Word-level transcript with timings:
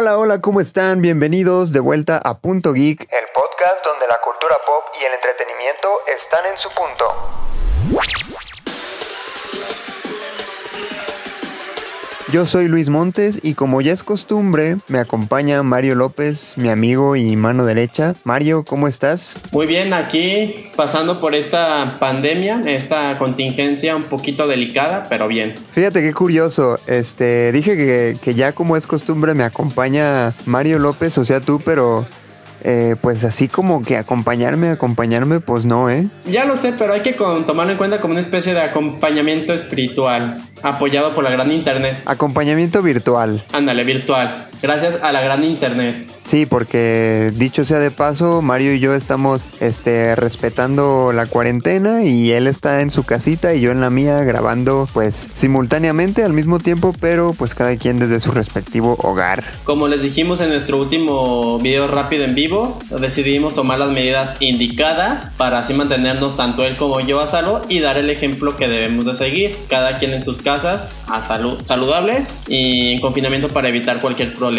Hola, 0.00 0.16
hola, 0.16 0.40
¿cómo 0.40 0.62
están? 0.62 1.02
Bienvenidos 1.02 1.74
de 1.74 1.80
vuelta 1.80 2.16
a 2.24 2.38
Punto 2.38 2.72
Geek, 2.72 3.02
el 3.02 3.24
podcast 3.34 3.84
donde 3.84 4.06
la 4.06 4.18
cultura 4.24 4.56
pop 4.66 4.84
y 4.98 5.04
el 5.04 5.12
entretenimiento 5.12 5.88
están 6.06 6.46
en 6.46 6.56
su 6.56 6.70
punto. 6.70 7.04
Yo 12.32 12.46
soy 12.46 12.68
Luis 12.68 12.88
Montes 12.88 13.40
y 13.42 13.54
como 13.54 13.80
ya 13.80 13.92
es 13.92 14.04
costumbre, 14.04 14.76
me 14.86 15.00
acompaña 15.00 15.64
Mario 15.64 15.96
López, 15.96 16.56
mi 16.56 16.68
amigo 16.68 17.16
y 17.16 17.34
mano 17.34 17.64
derecha. 17.64 18.14
Mario, 18.22 18.64
¿cómo 18.64 18.86
estás? 18.86 19.36
Muy 19.50 19.66
bien, 19.66 19.92
aquí 19.92 20.54
pasando 20.76 21.20
por 21.20 21.34
esta 21.34 21.96
pandemia, 21.98 22.62
esta 22.66 23.18
contingencia 23.18 23.96
un 23.96 24.04
poquito 24.04 24.46
delicada, 24.46 25.06
pero 25.08 25.26
bien. 25.26 25.52
Fíjate 25.72 26.02
qué 26.02 26.14
curioso, 26.14 26.78
este, 26.86 27.50
dije 27.50 27.76
que, 27.76 28.16
que 28.22 28.34
ya 28.34 28.52
como 28.52 28.76
es 28.76 28.86
costumbre 28.86 29.34
me 29.34 29.42
acompaña 29.42 30.32
Mario 30.46 30.78
López, 30.78 31.18
o 31.18 31.24
sea 31.24 31.40
tú, 31.40 31.60
pero 31.64 32.06
eh, 32.64 32.96
pues 33.00 33.24
así 33.24 33.48
como 33.48 33.82
que 33.82 33.96
acompañarme, 33.96 34.70
acompañarme, 34.70 35.40
pues 35.40 35.64
no, 35.64 35.90
¿eh? 35.90 36.08
Ya 36.24 36.44
lo 36.44 36.56
sé, 36.56 36.72
pero 36.72 36.92
hay 36.92 37.00
que 37.00 37.12
tomarlo 37.12 37.72
en 37.72 37.78
cuenta 37.78 37.98
como 37.98 38.12
una 38.12 38.20
especie 38.20 38.54
de 38.54 38.60
acompañamiento 38.60 39.52
espiritual, 39.52 40.38
apoyado 40.62 41.14
por 41.14 41.24
la 41.24 41.30
gran 41.30 41.52
internet. 41.52 41.96
Acompañamiento 42.06 42.82
virtual. 42.82 43.42
Ándale, 43.52 43.84
virtual. 43.84 44.49
Gracias 44.62 44.98
a 45.02 45.12
la 45.12 45.22
gran 45.22 45.44
internet. 45.44 46.06
Sí, 46.24 46.46
porque 46.46 47.32
dicho 47.34 47.64
sea 47.64 47.78
de 47.78 47.90
paso, 47.90 48.40
Mario 48.40 48.74
y 48.74 48.78
yo 48.78 48.94
estamos 48.94 49.46
este, 49.58 50.14
respetando 50.14 51.12
la 51.12 51.26
cuarentena 51.26 52.04
y 52.04 52.30
él 52.30 52.46
está 52.46 52.82
en 52.82 52.90
su 52.90 53.04
casita 53.04 53.54
y 53.54 53.60
yo 53.60 53.72
en 53.72 53.80
la 53.80 53.90
mía 53.90 54.22
grabando 54.22 54.88
pues 54.92 55.28
simultáneamente 55.34 56.22
al 56.22 56.32
mismo 56.32 56.60
tiempo, 56.60 56.94
pero 57.00 57.34
pues 57.36 57.54
cada 57.54 57.74
quien 57.76 57.98
desde 57.98 58.20
su 58.20 58.30
respectivo 58.30 58.96
hogar. 59.02 59.42
Como 59.64 59.88
les 59.88 60.02
dijimos 60.02 60.40
en 60.40 60.50
nuestro 60.50 60.78
último 60.78 61.58
video 61.58 61.88
rápido 61.88 62.24
en 62.24 62.34
vivo, 62.36 62.78
decidimos 63.00 63.54
tomar 63.54 63.80
las 63.80 63.90
medidas 63.90 64.36
indicadas 64.38 65.32
para 65.36 65.58
así 65.58 65.74
mantenernos 65.74 66.36
tanto 66.36 66.64
él 66.64 66.76
como 66.76 67.00
yo 67.00 67.20
a 67.20 67.26
salvo 67.26 67.60
y 67.68 67.80
dar 67.80 67.96
el 67.96 68.08
ejemplo 68.08 68.56
que 68.56 68.68
debemos 68.68 69.04
de 69.06 69.14
seguir, 69.14 69.56
cada 69.68 69.98
quien 69.98 70.12
en 70.12 70.22
sus 70.22 70.42
casas 70.42 70.88
a 71.08 71.26
salud 71.26 71.58
saludables 71.64 72.32
y 72.46 72.92
en 72.92 73.00
confinamiento 73.00 73.48
para 73.48 73.68
evitar 73.68 74.00
cualquier 74.00 74.32
problema. 74.32 74.49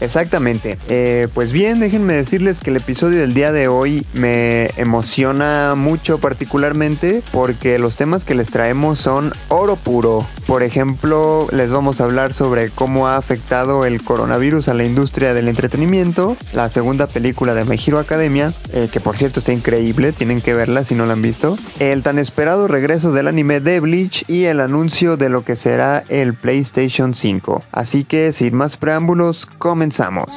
Exactamente. 0.00 0.78
Eh, 0.88 1.28
pues 1.34 1.52
bien, 1.52 1.80
déjenme 1.80 2.14
decirles 2.14 2.60
que 2.60 2.70
el 2.70 2.76
episodio 2.76 3.20
del 3.20 3.34
día 3.34 3.52
de 3.52 3.68
hoy 3.68 4.06
me 4.14 4.70
emociona 4.76 5.74
mucho 5.76 6.18
particularmente 6.18 7.22
porque 7.32 7.78
los 7.78 7.96
temas 7.96 8.24
que 8.24 8.34
les 8.34 8.50
traemos 8.50 9.00
son 9.00 9.32
oro 9.48 9.76
puro. 9.76 10.26
Por 10.46 10.62
ejemplo, 10.62 11.46
les 11.52 11.70
vamos 11.70 12.00
a 12.00 12.04
hablar 12.04 12.32
sobre 12.32 12.70
cómo 12.70 13.06
ha 13.06 13.16
afectado 13.16 13.84
el 13.84 14.02
coronavirus 14.02 14.68
a 14.68 14.74
la 14.74 14.84
industria 14.84 15.34
del 15.34 15.48
entretenimiento, 15.48 16.36
la 16.52 16.68
segunda 16.68 17.06
película 17.06 17.54
de 17.54 17.64
My 17.64 17.78
Hero 17.84 17.98
Academia, 17.98 18.52
eh, 18.72 18.88
que 18.90 19.00
por 19.00 19.16
cierto 19.16 19.40
está 19.40 19.52
increíble, 19.52 20.12
tienen 20.12 20.40
que 20.40 20.54
verla 20.54 20.84
si 20.84 20.94
no 20.94 21.06
la 21.06 21.12
han 21.12 21.22
visto, 21.22 21.58
el 21.80 22.02
tan 22.02 22.18
esperado 22.18 22.66
regreso 22.68 23.12
del 23.12 23.28
anime 23.28 23.60
de 23.60 23.80
Bleach 23.80 24.24
y 24.28 24.44
el 24.44 24.60
anuncio 24.60 25.16
de 25.16 25.28
lo 25.28 25.44
que 25.44 25.56
será 25.56 26.04
el 26.08 26.34
PlayStation 26.34 27.14
5. 27.14 27.62
Así 27.72 28.04
que 28.04 28.32
sin 28.32 28.54
más 28.54 28.76
preámbulos, 28.76 29.37
comenzamos. 29.46 30.28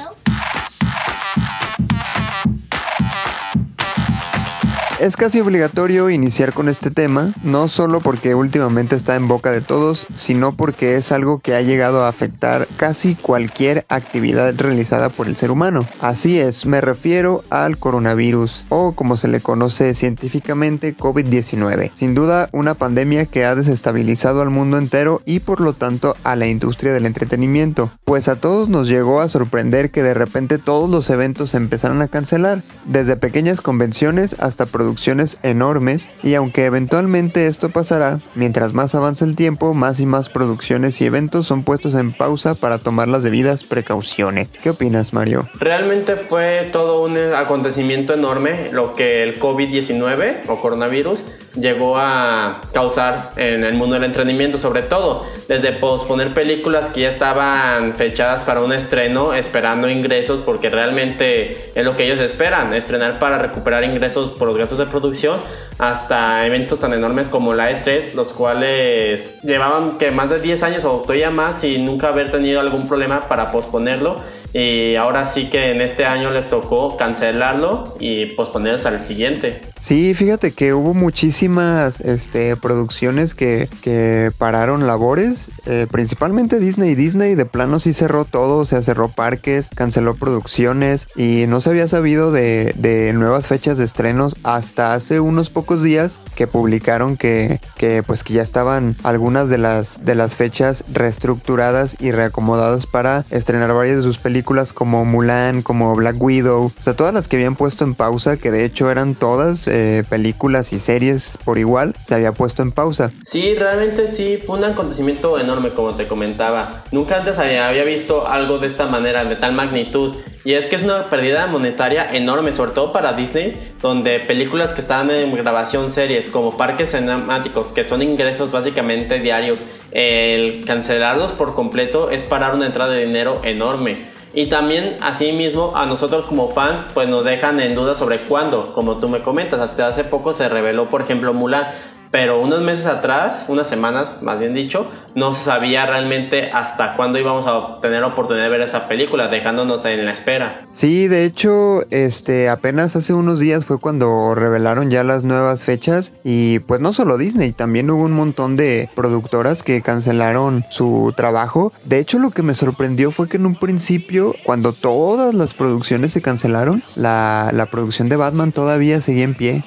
Es 5.02 5.18
casi 5.18 5.40
obligatorio 5.40 6.12
iniciar 6.12 6.54
con 6.54 6.70
este 6.70 6.92
tema, 6.92 7.34
no 7.42 7.70
solo 7.70 8.02
porque 8.02 8.36
últimamente 8.36 8.96
está 8.96 9.16
en 9.16 9.28
boca 9.28 9.50
de 9.50 9.62
todos, 9.62 10.06
sino 10.14 10.52
porque 10.52 10.96
es 10.96 11.12
algo 11.12 11.40
que 11.40 11.56
ha 11.56 11.62
llegado 11.64 12.04
a 12.04 12.08
afectar 12.08 12.68
casi 12.78 13.16
cualquier 13.16 13.84
actividad 13.90 14.54
realizada 14.56 15.10
por 15.10 15.26
el 15.26 15.36
ser 15.36 15.50
humano. 15.50 15.88
Así 16.02 16.38
es, 16.38 16.68
me 16.68 16.82
refiero 16.82 17.44
al 17.50 17.80
coronavirus, 17.80 18.68
o 18.70 18.92
como 18.92 19.18
se 19.18 19.28
le 19.28 19.40
conoce 19.40 19.96
científicamente 19.96 20.96
COVID-19. 20.96 21.90
Sin 21.96 22.14
duda, 22.14 22.50
una 22.52 22.76
pandemia 22.76 23.26
que 23.26 23.44
ha 23.44 23.56
desestabilizado 23.56 24.44
al 24.44 24.52
mundo 24.52 24.78
entero 24.78 25.24
y 25.26 25.40
por 25.40 25.62
lo 25.62 25.74
tanto 25.74 26.16
a 26.24 26.36
la 26.36 26.46
industria 26.46 26.94
del 26.94 27.08
entretenimiento, 27.08 27.90
pues 28.06 28.28
a 28.28 28.36
todos 28.36 28.70
nos 28.70 28.88
llegó 28.88 29.22
a 29.22 29.30
sorprender 29.30 29.90
que 29.90 30.04
de 30.04 30.14
repente 30.14 30.60
todos 30.60 30.88
los 30.88 31.10
eventos 31.10 31.50
se 31.50 31.58
empezaron 31.58 32.04
a 32.04 32.08
cancelar, 32.08 32.62
desde 32.86 33.16
pequeñas 33.16 33.62
convenciones 33.62 34.36
hasta 34.38 34.68
producciones 34.68 34.91
producciones 34.92 35.40
enormes 35.44 36.12
y 36.22 36.34
aunque 36.34 36.66
eventualmente 36.66 37.48
esto 37.48 37.70
pasará, 37.70 38.20
mientras 38.36 38.74
más 38.74 38.94
avanza 38.94 39.24
el 39.24 39.38
tiempo, 39.38 39.74
más 39.74 40.02
y 40.02 40.06
más 40.06 40.28
producciones 40.28 41.00
y 41.00 41.06
eventos 41.06 41.48
son 41.48 41.64
puestos 41.64 41.96
en 41.96 42.12
pausa 42.12 42.56
para 42.56 42.78
tomar 42.78 43.08
las 43.08 43.24
debidas 43.24 43.64
precauciones. 43.64 44.50
¿Qué 44.50 44.72
opinas, 44.72 45.14
Mario? 45.14 45.48
Realmente 45.58 46.18
fue 46.18 46.68
todo 46.74 47.04
un 47.04 47.18
acontecimiento 47.18 48.14
enorme 48.14 48.68
lo 48.74 48.94
que 48.94 49.24
el 49.24 49.40
COVID-19 49.40 50.42
o 50.50 50.58
coronavirus 50.58 51.24
llegó 51.56 51.98
a 51.98 52.62
causar 52.74 53.32
en 53.36 53.64
el 53.64 53.74
mundo 53.74 53.96
del 53.96 54.06
entretenimiento, 54.06 54.58
sobre 54.58 54.82
todo 54.82 55.26
desde 55.48 55.72
posponer 55.72 56.34
películas 56.34 56.90
que 56.90 57.02
ya 57.02 57.10
estaban 57.10 57.96
fechadas 57.96 58.42
para 58.42 58.62
un 58.62 58.72
estreno, 58.74 59.34
esperando 59.34 59.90
ingresos, 59.90 60.42
porque 60.46 60.70
realmente 60.70 61.72
es 61.76 61.86
lo 61.86 61.96
que 61.96 62.06
ellos 62.06 62.20
esperan, 62.20 62.74
estrenar 62.74 63.20
para 63.20 63.38
recuperar 63.38 63.84
ingresos 63.84 64.32
por 64.32 64.48
los 64.48 64.58
gastos 64.58 64.78
de 64.78 64.86
producción, 64.86 65.40
hasta 65.78 66.46
eventos 66.46 66.80
tan 66.80 66.94
enormes 66.94 67.28
como 67.28 67.54
la 67.54 67.72
E3, 67.72 68.14
los 68.14 68.34
cuales 68.34 69.42
llevaban 69.42 69.98
que 69.98 70.12
más 70.12 70.30
de 70.30 70.40
10 70.40 70.64
años 70.64 70.86
o 70.86 71.02
todavía 71.02 71.32
más 71.32 71.64
y 71.64 71.80
nunca 71.80 72.10
haber 72.10 72.32
tenido 72.32 72.60
algún 72.60 72.88
problema 72.88 73.22
para 73.28 73.52
posponerlo 73.52 74.22
y 74.54 74.96
ahora 74.96 75.26
sí 75.26 75.50
que 75.50 75.72
en 75.72 75.82
este 75.82 76.06
año 76.06 76.30
les 76.32 76.50
tocó 76.50 76.98
cancelarlo 76.98 77.96
y 78.00 78.26
posponerlos 78.28 78.86
al 78.86 79.02
siguiente. 79.02 79.62
Sí, 79.82 80.14
fíjate 80.14 80.52
que 80.52 80.76
hubo 80.76 80.94
muchísimas 80.94 82.02
este, 82.02 82.56
producciones 82.56 83.34
que, 83.34 83.68
que 83.82 84.32
pararon 84.38 84.86
labores, 84.86 85.50
eh, 85.66 85.88
principalmente 85.90 86.60
Disney. 86.60 86.94
Disney 86.94 87.34
de 87.34 87.48
plano 87.48 87.80
sí 87.80 87.92
cerró 87.94 88.24
todo, 88.26 88.60
o 88.60 88.66
sea, 88.66 88.84
cerró 88.84 89.10
parques, 89.10 89.70
canceló 89.74 90.14
producciones 90.14 91.08
y 91.16 91.46
no 91.48 91.62
se 91.62 91.72
había 91.72 91.88
sabido 91.88 92.32
de, 92.32 92.76
de 92.78 93.12
nuevas 93.14 93.48
fechas 93.48 93.80
de 93.80 93.86
estrenos 93.86 94.36
hasta 94.44 94.94
hace 94.94 95.20
unos 95.20 95.50
pocos 95.50 95.82
días 95.82 96.22
que 96.36 96.46
publicaron 96.46 97.18
que, 97.18 97.60
que, 97.76 98.04
pues 98.04 98.24
que 98.24 98.36
ya 98.36 98.44
estaban 98.44 98.96
algunas 99.02 99.50
de 99.50 99.58
las, 99.58 100.06
de 100.06 100.14
las 100.14 100.36
fechas 100.36 100.84
reestructuradas 100.94 101.98
y 102.00 102.12
reacomodadas 102.12 102.86
para 102.86 103.26
estrenar 103.32 103.74
varias 103.74 103.98
de 103.98 104.04
sus 104.04 104.20
películas 104.20 104.74
como 104.74 105.06
Mulan, 105.06 105.64
como 105.64 105.96
Black 105.96 106.22
Widow, 106.22 106.66
o 106.66 106.84
sea, 106.84 106.96
todas 106.96 107.16
las 107.16 107.28
que 107.28 107.38
habían 107.38 107.56
puesto 107.56 107.84
en 107.84 107.96
pausa, 107.96 108.38
que 108.38 108.52
de 108.52 108.64
hecho 108.64 108.92
eran 108.92 109.16
todas 109.16 109.71
eh, 109.72 110.04
películas 110.10 110.74
y 110.74 110.80
series 110.80 111.38
por 111.46 111.58
igual 111.58 111.96
se 112.06 112.16
había 112.16 112.34
puesto 112.34 112.62
en 112.62 112.72
pausa. 112.72 113.12
Sí, 113.24 113.56
realmente 113.56 114.06
sí, 114.08 114.38
fue 114.46 114.58
un 114.58 114.66
acontecimiento 114.66 115.40
enorme 115.40 115.70
como 115.70 115.96
te 115.96 116.08
comentaba. 116.08 116.84
Nunca 116.92 117.18
antes 117.18 117.40
había, 117.40 117.70
había 117.70 117.86
visto 117.86 118.28
algo 118.28 118.60
de 118.60 118.68
esta 118.68 118.88
manera, 118.88 119.24
de 119.24 119.38
tal 119.38 119.54
magnitud. 119.54 120.16
Y 120.44 120.54
es 120.54 120.68
que 120.68 120.76
es 120.76 120.84
una 120.84 121.06
pérdida 121.06 121.48
monetaria 121.48 122.14
enorme, 122.14 122.52
sobre 122.52 122.72
todo 122.72 122.92
para 122.92 123.14
Disney, 123.14 123.56
donde 123.82 124.20
películas 124.20 124.74
que 124.74 124.82
estaban 124.82 125.10
en 125.12 125.34
grabación, 125.36 125.92
series 125.92 126.30
como 126.30 126.58
parques 126.58 126.92
cinemáticos, 126.92 127.72
que 127.72 127.84
son 127.84 128.02
ingresos 128.02 128.52
básicamente 128.52 129.20
diarios, 129.20 129.60
el 129.92 130.66
cancelarlos 130.66 131.32
por 131.32 131.56
completo 131.56 132.10
es 132.10 132.24
parar 132.24 132.56
una 132.56 132.66
entrada 132.66 132.92
de 132.92 133.06
dinero 133.06 133.42
enorme. 133.44 133.98
Y 134.34 134.46
también, 134.46 134.98
asimismo, 135.02 135.74
a 135.76 135.86
nosotros 135.86 136.26
como 136.26 136.50
fans, 136.54 136.86
pues 136.94 137.08
nos 137.10 137.26
dejan 137.26 137.60
en 137.60 137.76
duda 137.76 137.96
sobre 137.96 138.22
cuándo, 138.22 138.74
como 138.74 138.98
tú 138.98 139.10
me 139.10 139.20
comentas. 139.20 139.60
Hasta 139.60 139.88
hace 139.88 140.06
poco 140.06 140.32
se 140.32 140.48
reveló, 140.48 140.90
por 140.90 141.02
ejemplo, 141.02 141.34
Mulan 141.34 141.68
pero 142.12 142.42
unos 142.42 142.62
meses 142.62 142.86
atrás, 142.86 143.46
unas 143.48 143.68
semanas 143.68 144.22
más 144.22 144.40
bien 144.40 144.54
dicho, 144.54 144.86
no 145.16 145.34
se 145.34 145.44
sabía 145.44 145.86
realmente 145.86 146.52
hasta 146.52 146.96
cuándo 146.96 147.20
íbamos 147.20 147.46
a 147.48 147.82
tener 147.82 148.04
oportunidad 148.04 148.46
de 148.46 148.50
ver 148.50 148.62
esa 148.62 148.88
película, 148.88 149.28
dejándonos 149.28 149.84
en 149.86 150.06
la 150.06 150.12
espera. 150.12 150.62
Sí, 150.74 151.08
de 151.08 151.26
hecho, 151.26 151.84
este 151.90 152.50
apenas 152.50 152.96
hace 152.96 153.14
unos 153.14 153.40
días 153.40 153.66
fue 153.66 153.80
cuando 153.80 154.36
revelaron 154.36 154.90
ya 154.90 155.04
las 155.04 155.24
nuevas 155.24 155.64
fechas 155.64 156.14
y 156.24 156.60
pues 156.60 156.82
no 156.82 156.94
solo 156.94 157.18
Disney, 157.18 157.52
también 157.54 157.90
hubo 157.90 158.04
un 158.04 158.14
montón 158.14 158.56
de 158.56 158.90
productoras 158.94 159.64
que 159.64 159.82
cancelaron 159.82 160.66
su 160.70 161.14
trabajo. 161.16 161.72
De 161.86 162.00
hecho, 162.00 162.20
lo 162.20 162.32
que 162.32 162.44
me 162.44 162.54
sorprendió 162.54 163.12
fue 163.12 163.30
que 163.30 163.38
en 163.38 163.46
un 163.46 163.56
principio, 163.56 164.36
cuando 164.44 164.74
todas 164.74 165.34
las 165.34 165.54
producciones 165.54 166.12
se 166.12 166.22
cancelaron, 166.22 166.84
la, 166.96 167.52
la 167.54 167.66
producción 167.68 168.10
de 168.10 168.16
Batman 168.18 168.52
todavía 168.52 169.00
seguía 169.02 169.24
en 169.24 169.36
pie. 169.36 169.64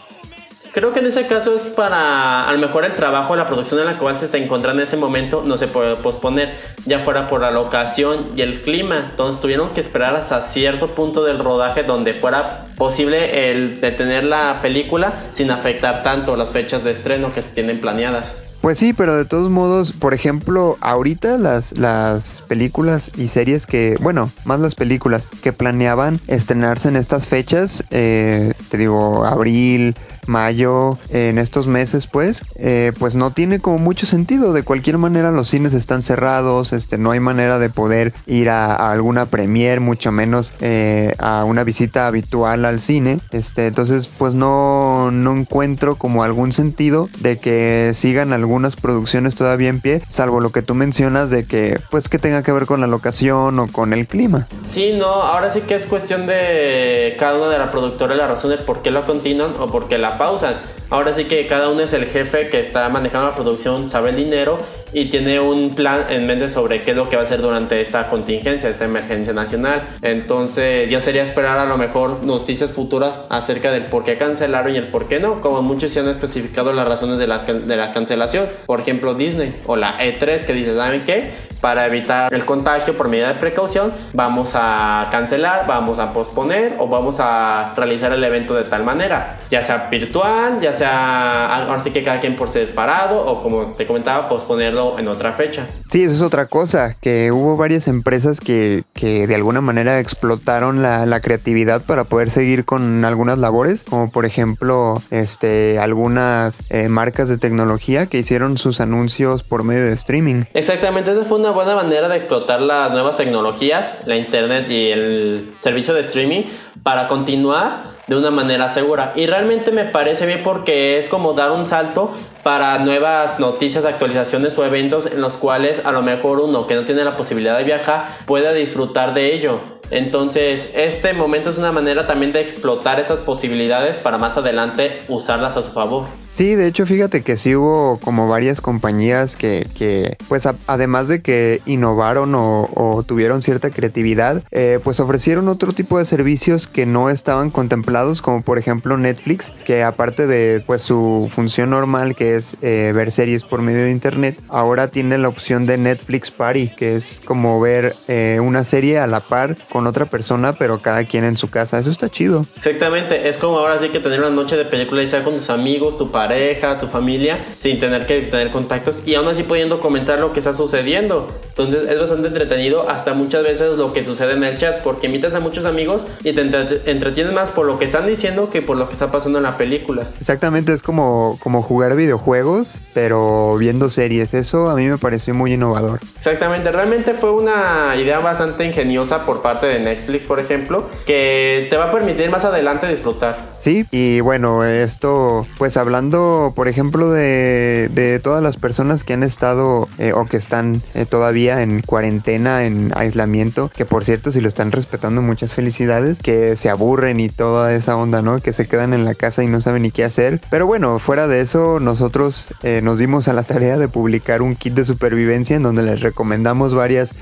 Creo 0.75 0.93
que 0.93 0.99
en 0.99 1.07
ese 1.07 1.29
caso 1.29 1.55
es 1.55 1.63
para, 1.63 2.49
a 2.49 2.53
lo 2.53 2.59
mejor 2.59 2.85
el 2.85 2.97
trabajo, 2.97 3.37
la 3.37 3.47
producción 3.47 3.79
en 3.79 3.87
la 3.87 3.97
cual 3.97 4.19
se 4.19 4.25
está 4.25 4.39
encontrando 4.39 4.83
en 4.83 4.89
ese 4.89 4.97
momento 4.97 5.45
no 5.47 5.57
se 5.57 5.69
puede 5.69 5.95
posponer, 5.95 6.53
ya 6.85 6.99
fuera 6.99 7.29
por 7.29 7.43
la 7.43 7.53
locación 7.53 8.27
y 8.35 8.43
el 8.43 8.61
clima. 8.61 8.97
Entonces 9.11 9.41
tuvieron 9.41 9.71
que 9.71 9.79
esperar 9.79 10.17
hasta 10.17 10.41
cierto 10.41 10.89
punto 10.89 11.23
del 11.23 11.39
rodaje 11.39 11.85
donde 11.85 12.15
fuera 12.15 12.67
posible 12.77 13.53
el 13.53 13.81
detener 13.81 14.25
la 14.25 14.59
película 14.63 15.23
sin 15.31 15.53
afectar 15.53 16.03
tanto 16.03 16.35
las 16.35 16.51
fechas 16.51 16.83
de 16.83 16.91
estreno 16.91 17.33
que 17.33 17.43
se 17.43 17.51
tienen 17.51 17.81
planeadas. 17.81 18.35
Pues 18.61 18.79
sí, 18.79 18.95
pero 18.95 19.15
de 19.15 19.27
todos 19.27 19.51
modos, 19.51 19.93
por 19.93 20.15
ejemplo, 20.15 20.79
ahorita 20.81 21.37
las, 21.37 21.79
las 21.79 22.43
películas 22.49 23.13
y 23.17 23.29
series 23.29 23.67
que, 23.67 23.97
bueno, 24.01 24.31
más 24.47 24.59
las 24.59 24.75
películas 24.75 25.29
que 25.43 25.53
planeaban 25.53 26.19
estrenarse 26.29 26.89
en 26.89 26.97
estas 26.97 27.27
fechas, 27.27 27.85
eh, 27.91 28.55
te 28.71 28.79
digo, 28.79 29.27
abril, 29.27 29.95
mayo, 30.29 30.99
en 31.11 31.39
estos 31.39 31.67
meses, 31.67 32.07
pues, 32.07 32.45
eh, 32.57 32.93
pues 32.99 33.17
no 33.17 33.31
tiene 33.33 33.61
como 33.61 33.79
mucho 33.79 34.07
sentido. 34.07 34.53
De 34.53 34.63
cualquier 34.63 34.99
manera, 34.99 35.31
los 35.31 35.49
cines 35.49 35.75
están 35.75 36.03
cerrados, 36.03 36.73
este, 36.73 36.99
no 36.99 37.11
hay 37.11 37.21
manera 37.21 37.59
de 37.59 37.71
poder 37.71 38.13
ir 38.27 38.51
a, 38.51 38.75
alguna 38.91 39.27
premier, 39.27 39.81
mucho 39.81 40.13
menos 40.13 40.55
eh, 40.61 41.15
a 41.19 41.45
una 41.45 41.65
visita 41.65 42.07
habitual 42.07 42.65
al 42.65 42.81
cine. 42.81 43.21
Este, 43.31 43.67
entonces, 43.67 44.09
pues 44.19 44.35
no, 44.35 45.11
no 45.11 45.37
encuentro 45.37 45.97
como 45.97 46.23
algún 46.23 46.53
sentido 46.53 47.09
de 47.21 47.39
que 47.39 47.93
sigan 47.95 48.33
algunas 48.33 48.77
producciones 48.77 49.35
todavía 49.35 49.69
en 49.69 49.81
pie, 49.81 50.03
salvo 50.09 50.41
lo 50.41 50.51
que 50.51 50.63
tú 50.63 50.75
mencionas 50.75 51.31
de 51.31 51.45
que, 51.45 51.79
pues, 51.91 52.09
que 52.09 52.19
tenga 52.19 52.43
que 52.43 52.53
ver 52.53 52.67
con 52.67 52.81
la 52.81 52.87
locación 52.87 53.59
o 53.59 53.69
con 53.69 53.93
el 53.93 54.07
clima. 54.07 54.47
Sí, 54.65 54.95
no, 54.99 55.07
ahora 55.07 55.51
sí 55.51 55.63
que 55.63 55.75
es 55.75 55.87
cuestión 55.87 56.27
de 56.27 57.17
cada 57.19 57.37
una 57.37 57.49
de 57.49 57.59
la 57.59 57.71
productora 57.71 58.15
la 58.15 58.27
razón 58.27 58.51
de 58.51 58.59
por 58.59 58.83
qué 58.83 58.91
lo 58.91 59.07
continúan 59.07 59.55
o 59.59 59.69
por 59.69 59.89
qué 59.89 59.99
la 59.99 60.14
pausa. 60.19 60.55
Ahora 60.91 61.15
sí 61.15 61.25
que 61.25 61.47
cada 61.47 61.71
uno 61.71 61.81
es 61.81 61.93
el 61.93 62.07
jefe 62.07 62.49
que 62.51 62.61
está 62.61 62.89
manejando 62.89 63.29
la 63.29 63.35
producción, 63.35 63.89
sabe 63.89 64.11
el 64.11 64.17
dinero 64.17 64.59
y 64.93 65.07
tiene 65.07 65.41
un 65.41 65.75
plan 65.75 66.07
en 66.09 66.27
mente 66.27 66.49
sobre 66.49 66.83
qué 66.83 66.93
es 66.93 66.97
lo 66.97 67.11
que 67.11 67.17
va 67.17 67.23
a 67.23 67.25
hacer 67.25 67.43
durante 67.43 67.81
esta 67.81 68.09
contingencia, 68.09 68.69
esta 68.69 68.85
emergencia 68.85 69.33
nacional. 69.33 69.83
Entonces 70.03 70.89
ya 70.89 71.01
sería 71.01 71.23
esperar 71.23 71.59
a 71.59 71.65
lo 71.65 71.77
mejor 71.77 72.23
noticias 72.23 72.71
futuras 72.71 73.13
acerca 73.29 73.73
del 73.73 73.87
por 73.87 74.05
qué 74.05 74.17
cancelaron 74.17 74.73
y 74.73 74.79
el 74.79 74.87
por 74.87 75.09
qué 75.09 75.19
no, 75.19 75.41
como 75.41 75.63
muchos 75.63 75.91
se 75.91 76.01
han 76.01 76.09
especificado 76.09 76.73
las 76.73 76.87
razones 76.87 77.19
de 77.19 77.27
la, 77.27 77.39
de 77.39 77.77
la 77.77 77.93
cancelación. 77.93 78.47
Por 78.67 78.81
ejemplo, 78.81 79.15
Disney 79.15 79.55
o 79.67 79.77
la 79.77 79.99
E3 79.99 80.45
que 80.45 80.53
dice, 80.53 80.75
¿saben 80.75 81.03
qué? 81.05 81.33
Para 81.65 81.87
evitar 81.87 82.35
el 82.35 82.45
contagio 82.45 82.95
por 82.95 83.09
medida 83.09 83.29
de 83.29 83.41
precaución, 83.41 83.91
vamos 84.13 84.51
a 84.53 85.09
cancelar, 85.11 85.67
vamos 85.67 85.99
a 85.99 86.13
posponer 86.13 86.77
o 86.79 86.89
vamos 86.89 87.21
a 87.21 87.73
realizar 87.75 88.13
el 88.13 88.23
evento 88.23 88.55
de 88.55 88.65
tal 88.65 88.85
manera, 88.85 89.39
ya 89.51 89.63
sea 89.63 89.89
virtual, 89.91 90.61
ya 90.61 90.75
sea 90.75 91.65
ahora 91.65 91.81
sí 91.81 91.91
que 91.91 92.05
cada 92.05 92.21
quien 92.21 92.37
por 92.37 92.51
separado 92.51 93.19
o 93.19 93.43
como 93.43 93.73
te 93.77 93.87
comentaba, 93.87 94.29
posponerlo 94.29 94.99
en 94.99 95.09
otra 95.09 95.33
fecha. 95.33 95.67
Sí, 95.89 96.03
eso 96.03 96.13
es 96.13 96.21
otra 96.21 96.49
cosa, 96.49 96.97
que 97.01 97.33
hubo 97.33 97.57
varias 97.57 97.89
empresas 97.89 98.41
que, 98.41 98.85
que 98.93 99.27
de 99.27 99.35
alguna 99.35 99.63
manera 99.63 100.01
explotaron 100.01 100.83
la, 100.83 101.07
la, 101.07 101.21
creatividad 101.21 101.81
para 101.81 102.05
poder 102.05 102.29
seguir 102.29 102.67
con 102.67 103.07
algunas 103.07 103.39
labores, 103.39 103.85
como 103.89 104.11
por 104.11 104.27
ejemplo 104.27 105.01
este, 105.11 105.79
algunas 105.79 106.63
eh, 106.71 106.91
marcas 106.91 107.31
de 107.31 107.39
tecnología 107.39 108.05
que 108.05 108.19
hicieron 108.19 108.59
sus 108.59 108.83
anuncios 108.83 109.43
por 109.43 109.65
medio 109.65 109.87
de 109.87 109.95
streaming. 109.95 110.45
Exactamente, 110.53 111.13
esa 111.13 111.25
fue 111.25 111.39
una 111.39 111.54
buena 111.55 111.75
manera 111.75 112.09
de 112.09 112.17
explotar 112.17 112.61
las 112.61 112.91
nuevas 112.91 113.17
tecnologías, 113.17 113.95
la 114.07 114.17
internet 114.17 114.71
y 114.71 114.91
el 114.91 115.55
servicio 115.61 115.95
de 115.95 116.01
streaming 116.01 116.43
para 116.83 117.09
continuar 117.09 117.95
de 118.07 118.17
una 118.17 118.31
manera 118.31 118.69
segura. 118.69 119.13
Y 119.17 119.27
realmente 119.27 119.73
me 119.73 119.85
parece 119.85 120.27
bien 120.27 120.43
porque 120.43 120.99
es 120.99 121.09
como 121.09 121.33
dar 121.33 121.53
un 121.53 121.65
salto 121.65 122.11
para 122.45 122.79
nuevas 122.79 123.41
noticias, 123.41 123.85
actualizaciones 123.85 124.57
o 124.59 124.65
eventos 124.65 125.07
en 125.07 125.21
los 125.21 125.37
cuales 125.37 125.85
a 125.85 125.91
lo 125.91 126.03
mejor 126.03 126.39
uno 126.39 126.67
que 126.67 126.75
no 126.75 126.85
tiene 126.85 127.03
la 127.03 127.17
posibilidad 127.17 127.59
de 127.59 127.65
viajar 127.65 128.19
pueda 128.27 128.53
disfrutar 128.53 129.15
de 129.15 129.35
ello. 129.35 129.59
Entonces, 129.91 130.71
este 130.75 131.13
momento 131.13 131.51
es 131.51 131.59
una 131.59 131.73
manera 131.73 132.07
también 132.07 132.33
de 132.33 132.41
explotar 132.41 133.01
esas 133.01 133.21
posibilidades 133.21 133.99
para 133.99 134.19
más 134.19 134.37
adelante 134.37 135.03
usarlas 135.09 135.57
a 135.57 135.63
su 135.63 135.73
favor. 135.73 136.07
Sí, 136.35 136.57
de 136.57 136.67
hecho, 136.67 136.85
fíjate 136.85 137.23
que 137.23 137.37
sí 137.37 137.55
hubo 137.55 138.01
como 138.01 138.27
varias 138.27 138.61
compañías 138.61 139.37
que, 139.37 139.69
que 139.79 140.17
pues 140.27 140.49
además 140.67 141.07
de 141.07 141.23
que 141.23 141.63
innovaron 141.65 142.35
o, 142.35 143.05
tuvieron 143.07 143.41
cierta 143.41 143.71
creatividad, 143.71 144.43
eh, 144.51 144.81
pues 144.83 144.99
ofrecieron 144.99 145.47
otro 145.47 145.73
tipo 145.73 145.97
de 145.97 146.05
servicios 146.05 146.67
que 146.67 146.87
no 146.87 147.09
estaban 147.09 147.51
contemplados, 147.51 148.21
como 148.21 148.43
por 148.43 148.59
ejemplo 148.59 148.99
Netflix, 148.99 149.53
que 149.65 149.85
aparte 149.85 150.27
de 150.27 150.61
pues 150.67 150.83
su 150.83 151.29
función 151.31 151.71
normal, 151.71 152.17
que 152.17 152.34
es 152.37 152.57
eh, 152.63 152.93
ver 152.95 153.11
series 153.13 153.45
por 153.45 153.63
medio 153.63 153.85
de 153.85 153.91
internet, 153.91 154.39
ahora 154.49 154.89
tiene 154.89 155.19
la 155.19 155.29
opción 155.29 155.67
de 155.67 155.79
Netflix 155.79 156.31
Party, 156.31 156.69
que 156.77 156.97
es 156.97 157.21
como 157.25 157.61
ver 157.61 157.95
eh, 158.09 158.41
una 158.43 158.65
serie 158.65 158.99
a 158.99 159.07
la 159.07 159.21
par 159.21 159.57
con 159.71 159.87
otra 159.87 160.07
persona, 160.07 160.53
pero 160.53 160.79
cada 160.79 161.05
quien 161.05 161.25
en 161.25 161.37
su 161.37 161.49
casa. 161.49 161.79
Eso 161.79 161.91
está 161.91 162.09
chido. 162.09 162.47
Exactamente, 162.57 163.29
es 163.29 163.37
como 163.37 163.59
ahora 163.59 163.79
sí 163.79 163.89
que 163.89 164.01
tener 164.01 164.21
una 164.21 164.31
noche 164.31 164.57
de 164.57 164.65
película 164.65 165.03
y 165.03 165.09
sea 165.09 165.25
con 165.25 165.37
tus 165.37 165.51
amigos, 165.51 165.97
tu 165.97 166.11
pareja, 166.11 166.79
tu 166.79 166.89
familia, 166.89 167.45
sin 167.55 167.81
tener 167.81 168.07
que 168.07 168.21
tener 168.23 168.51
contactos 168.51 169.03
y 169.07 169.15
aún 169.15 169.29
así 169.29 169.43
pudiendo 169.43 169.81
comentar 169.81 170.19
lo 170.19 170.33
que 170.33 170.39
está 170.41 170.53
sucediendo. 170.53 171.29
Entonces 171.57 171.89
es 171.89 172.01
bastante 172.01 172.29
entretenido 172.29 172.89
hasta 172.89 173.15
muchas 173.15 173.45
veces 173.45 173.79
lo 173.79 173.93
que 173.93 174.03
sucede 174.03 174.33
en 174.33 174.43
el 174.43 174.59
chat 174.59 174.83
porque 174.83 175.07
invitas 175.07 175.35
a 175.35 175.41
muchos 175.41 175.65
amigos 175.65 176.03
y 176.25 176.33
te 176.33 176.41
entretienes 176.41 177.33
más 177.33 177.51
por 177.51 177.65
lo 177.67 177.79
que 177.79 177.85
están 177.85 178.07
diciendo 178.09 178.51
que 178.51 178.61
por 178.61 178.77
lo 178.77 178.87
que 178.89 178.93
está 178.93 179.13
pasando 179.13 179.39
en 179.39 179.45
la 179.45 179.57
película. 179.57 180.05
Exactamente, 180.19 180.73
es 180.73 180.83
como, 180.83 181.39
como 181.41 181.63
jugar 181.63 181.95
videojuegos 181.95 182.83
pero 182.93 183.57
viendo 183.57 183.89
series. 183.89 184.35
Eso 184.35 184.69
a 184.69 184.75
mí 184.75 184.87
me 184.87 184.99
pareció 184.99 185.33
muy 185.35 185.53
innovador. 185.53 186.01
Exactamente, 186.17 186.73
realmente 186.73 187.13
fue 187.13 187.31
una 187.31 187.95
idea 187.97 188.19
bastante 188.19 188.65
ingeniosa 188.65 189.25
por 189.25 189.43
parte 189.43 189.67
de 189.67 189.79
Netflix, 189.79 190.25
por 190.25 190.41
ejemplo, 190.41 190.89
que 191.07 191.69
te 191.71 191.77
va 191.77 191.85
a 191.85 191.93
permitir 191.93 192.31
más 192.31 192.45
adelante 192.45 192.89
disfrutar. 192.89 193.55
Sí, 193.61 193.87
y 193.91 194.21
bueno, 194.21 194.65
esto, 194.65 195.47
pues 195.57 195.77
hablando, 195.77 196.53
por 196.55 196.69
ejemplo, 196.69 197.11
de, 197.11 197.89
de 197.93 198.19
todas 198.19 198.43
las 198.43 198.57
personas 198.57 199.05
que 199.05 199.15
han 199.15 199.23
estado 199.23 199.89
eh, 199.99 200.13
o 200.13 200.27
que 200.27 200.37
están 200.37 200.83
eh, 200.95 201.07
todavía 201.07 201.44
en 201.49 201.83
cuarentena, 201.83 202.65
en 202.65 202.93
aislamiento, 202.95 203.71
que 203.75 203.85
por 203.85 204.05
cierto, 204.05 204.31
si 204.31 204.41
lo 204.41 204.49
están 204.49 204.73
respetando, 204.73 205.23
muchas 205.23 205.55
felicidades, 205.55 206.19
que 206.19 206.57
se 206.57 206.71
aburren 206.71 207.21
y 207.21 207.29
toda 207.29 207.75
esa 207.75 207.97
onda, 207.97 208.23
¿no? 208.23 208.41
Que 208.41 208.53
se 208.53 208.67
quedan 208.67 208.95
en 208.95 209.05
la 209.05 209.15
casa 209.15 209.45
y 209.45 209.47
no 209.47 209.61
saben 209.61 209.83
ni 209.83 209.91
qué 209.91 210.05
hacer. 210.05 210.41
Pero 210.51 210.67
bueno, 210.67 210.99
fuera 210.99 211.27
de 211.29 211.41
eso, 211.41 211.81
nosotros 211.81 212.55
eh, 212.63 212.81
nos 212.83 212.99
dimos 212.99 213.29
a 213.29 213.33
la 213.33 213.43
tarea 213.43 213.79
de 213.79 213.89
publicar 213.89 214.43
un 214.43 214.57
kit 214.57 214.75
de 214.75 214.85
supervivencia 214.85 215.57
en 215.57 215.63
donde 215.63 215.83
les 215.83 216.01
recomendamos 216.01 216.75
varias 216.75 217.13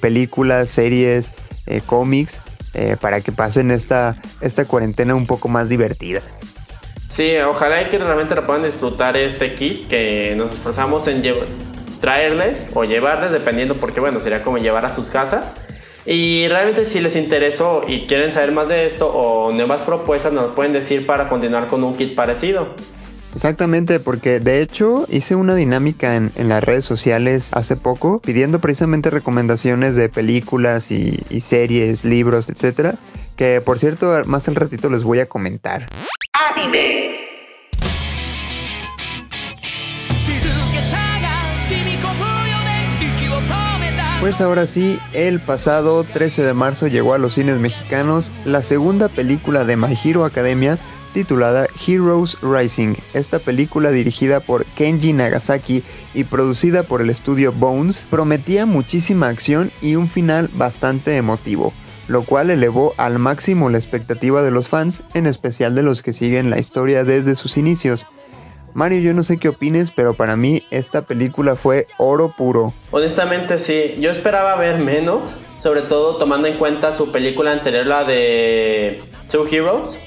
películas, 0.00 0.70
series, 0.70 1.32
cómics 1.86 2.40
eh, 2.78 2.96
para 3.00 3.22
que 3.22 3.32
pasen 3.32 3.70
esta, 3.70 4.14
esta 4.42 4.66
cuarentena 4.66 5.14
un 5.14 5.26
poco 5.26 5.48
más 5.48 5.70
divertida. 5.70 6.20
Sí, 7.08 7.34
ojalá 7.38 7.88
que 7.88 7.96
realmente 7.96 8.34
lo 8.34 8.44
puedan 8.46 8.64
disfrutar 8.64 9.16
este 9.16 9.54
kit 9.54 9.88
que 9.88 10.34
nos 10.36 10.52
esforzamos 10.52 11.06
en 11.08 11.22
traerles 12.00 12.68
o 12.74 12.84
llevarles, 12.84 13.32
dependiendo, 13.32 13.74
porque 13.76 14.00
bueno, 14.00 14.20
sería 14.20 14.42
como 14.42 14.58
llevar 14.58 14.84
a 14.84 14.90
sus 14.90 15.10
casas. 15.10 15.54
Y 16.04 16.46
realmente 16.48 16.84
si 16.84 17.00
les 17.00 17.16
interesó 17.16 17.82
y 17.86 18.06
quieren 18.06 18.30
saber 18.30 18.52
más 18.52 18.68
de 18.68 18.86
esto 18.86 19.08
o 19.08 19.50
nuevas 19.52 19.82
propuestas, 19.82 20.32
nos 20.32 20.52
pueden 20.52 20.72
decir 20.72 21.04
para 21.04 21.28
continuar 21.28 21.66
con 21.66 21.82
un 21.82 21.96
kit 21.96 22.14
parecido. 22.14 22.74
Exactamente, 23.34 24.00
porque 24.00 24.40
de 24.40 24.62
hecho 24.62 25.04
hice 25.10 25.34
una 25.34 25.54
dinámica 25.54 26.16
en, 26.16 26.32
las 26.48 26.64
redes 26.64 26.86
sociales 26.86 27.50
hace 27.52 27.76
poco 27.76 28.18
pidiendo 28.18 28.60
precisamente 28.60 29.10
recomendaciones 29.10 29.94
de 29.94 30.08
películas 30.08 30.90
y, 30.90 31.18
series, 31.40 32.04
libros, 32.04 32.48
etcétera. 32.48 32.94
Que 33.36 33.60
por 33.60 33.78
cierto, 33.78 34.22
más 34.24 34.48
al 34.48 34.54
ratito 34.54 34.88
les 34.88 35.02
voy 35.02 35.20
a 35.20 35.26
comentar. 35.26 35.86
Pues 44.26 44.40
ahora 44.40 44.66
sí, 44.66 44.98
el 45.12 45.38
pasado 45.38 46.02
13 46.02 46.42
de 46.42 46.52
marzo 46.52 46.88
llegó 46.88 47.14
a 47.14 47.18
los 47.18 47.34
cines 47.34 47.60
mexicanos 47.60 48.32
la 48.44 48.60
segunda 48.60 49.08
película 49.08 49.64
de 49.64 49.76
My 49.76 49.96
Hero 50.04 50.24
Academia 50.24 50.78
titulada 51.14 51.68
Heroes 51.86 52.36
Rising. 52.42 52.96
Esta 53.14 53.38
película 53.38 53.92
dirigida 53.92 54.40
por 54.40 54.64
Kenji 54.64 55.12
Nagasaki 55.12 55.84
y 56.12 56.24
producida 56.24 56.82
por 56.82 57.02
el 57.02 57.10
estudio 57.10 57.52
Bones 57.52 58.04
prometía 58.10 58.66
muchísima 58.66 59.28
acción 59.28 59.70
y 59.80 59.94
un 59.94 60.10
final 60.10 60.50
bastante 60.54 61.16
emotivo, 61.16 61.72
lo 62.08 62.24
cual 62.24 62.50
elevó 62.50 62.94
al 62.96 63.20
máximo 63.20 63.70
la 63.70 63.78
expectativa 63.78 64.42
de 64.42 64.50
los 64.50 64.68
fans, 64.68 65.04
en 65.14 65.26
especial 65.26 65.76
de 65.76 65.84
los 65.84 66.02
que 66.02 66.12
siguen 66.12 66.50
la 66.50 66.58
historia 66.58 67.04
desde 67.04 67.36
sus 67.36 67.56
inicios. 67.56 68.08
Mario, 68.76 69.00
yo 69.00 69.14
no 69.14 69.22
sé 69.22 69.38
qué 69.38 69.48
opines, 69.48 69.90
pero 69.90 70.12
para 70.12 70.36
mí 70.36 70.62
esta 70.70 71.00
película 71.00 71.56
fue 71.56 71.86
oro 71.96 72.34
puro. 72.36 72.74
Honestamente 72.90 73.56
sí, 73.56 73.94
yo 73.96 74.10
esperaba 74.10 74.54
ver 74.56 74.76
menos, 74.80 75.34
sobre 75.56 75.80
todo 75.80 76.18
tomando 76.18 76.46
en 76.46 76.58
cuenta 76.58 76.92
su 76.92 77.10
película 77.10 77.52
anterior, 77.52 77.86
la 77.86 78.04
de 78.04 79.00
Two 79.30 79.46
Heroes, 79.50 79.98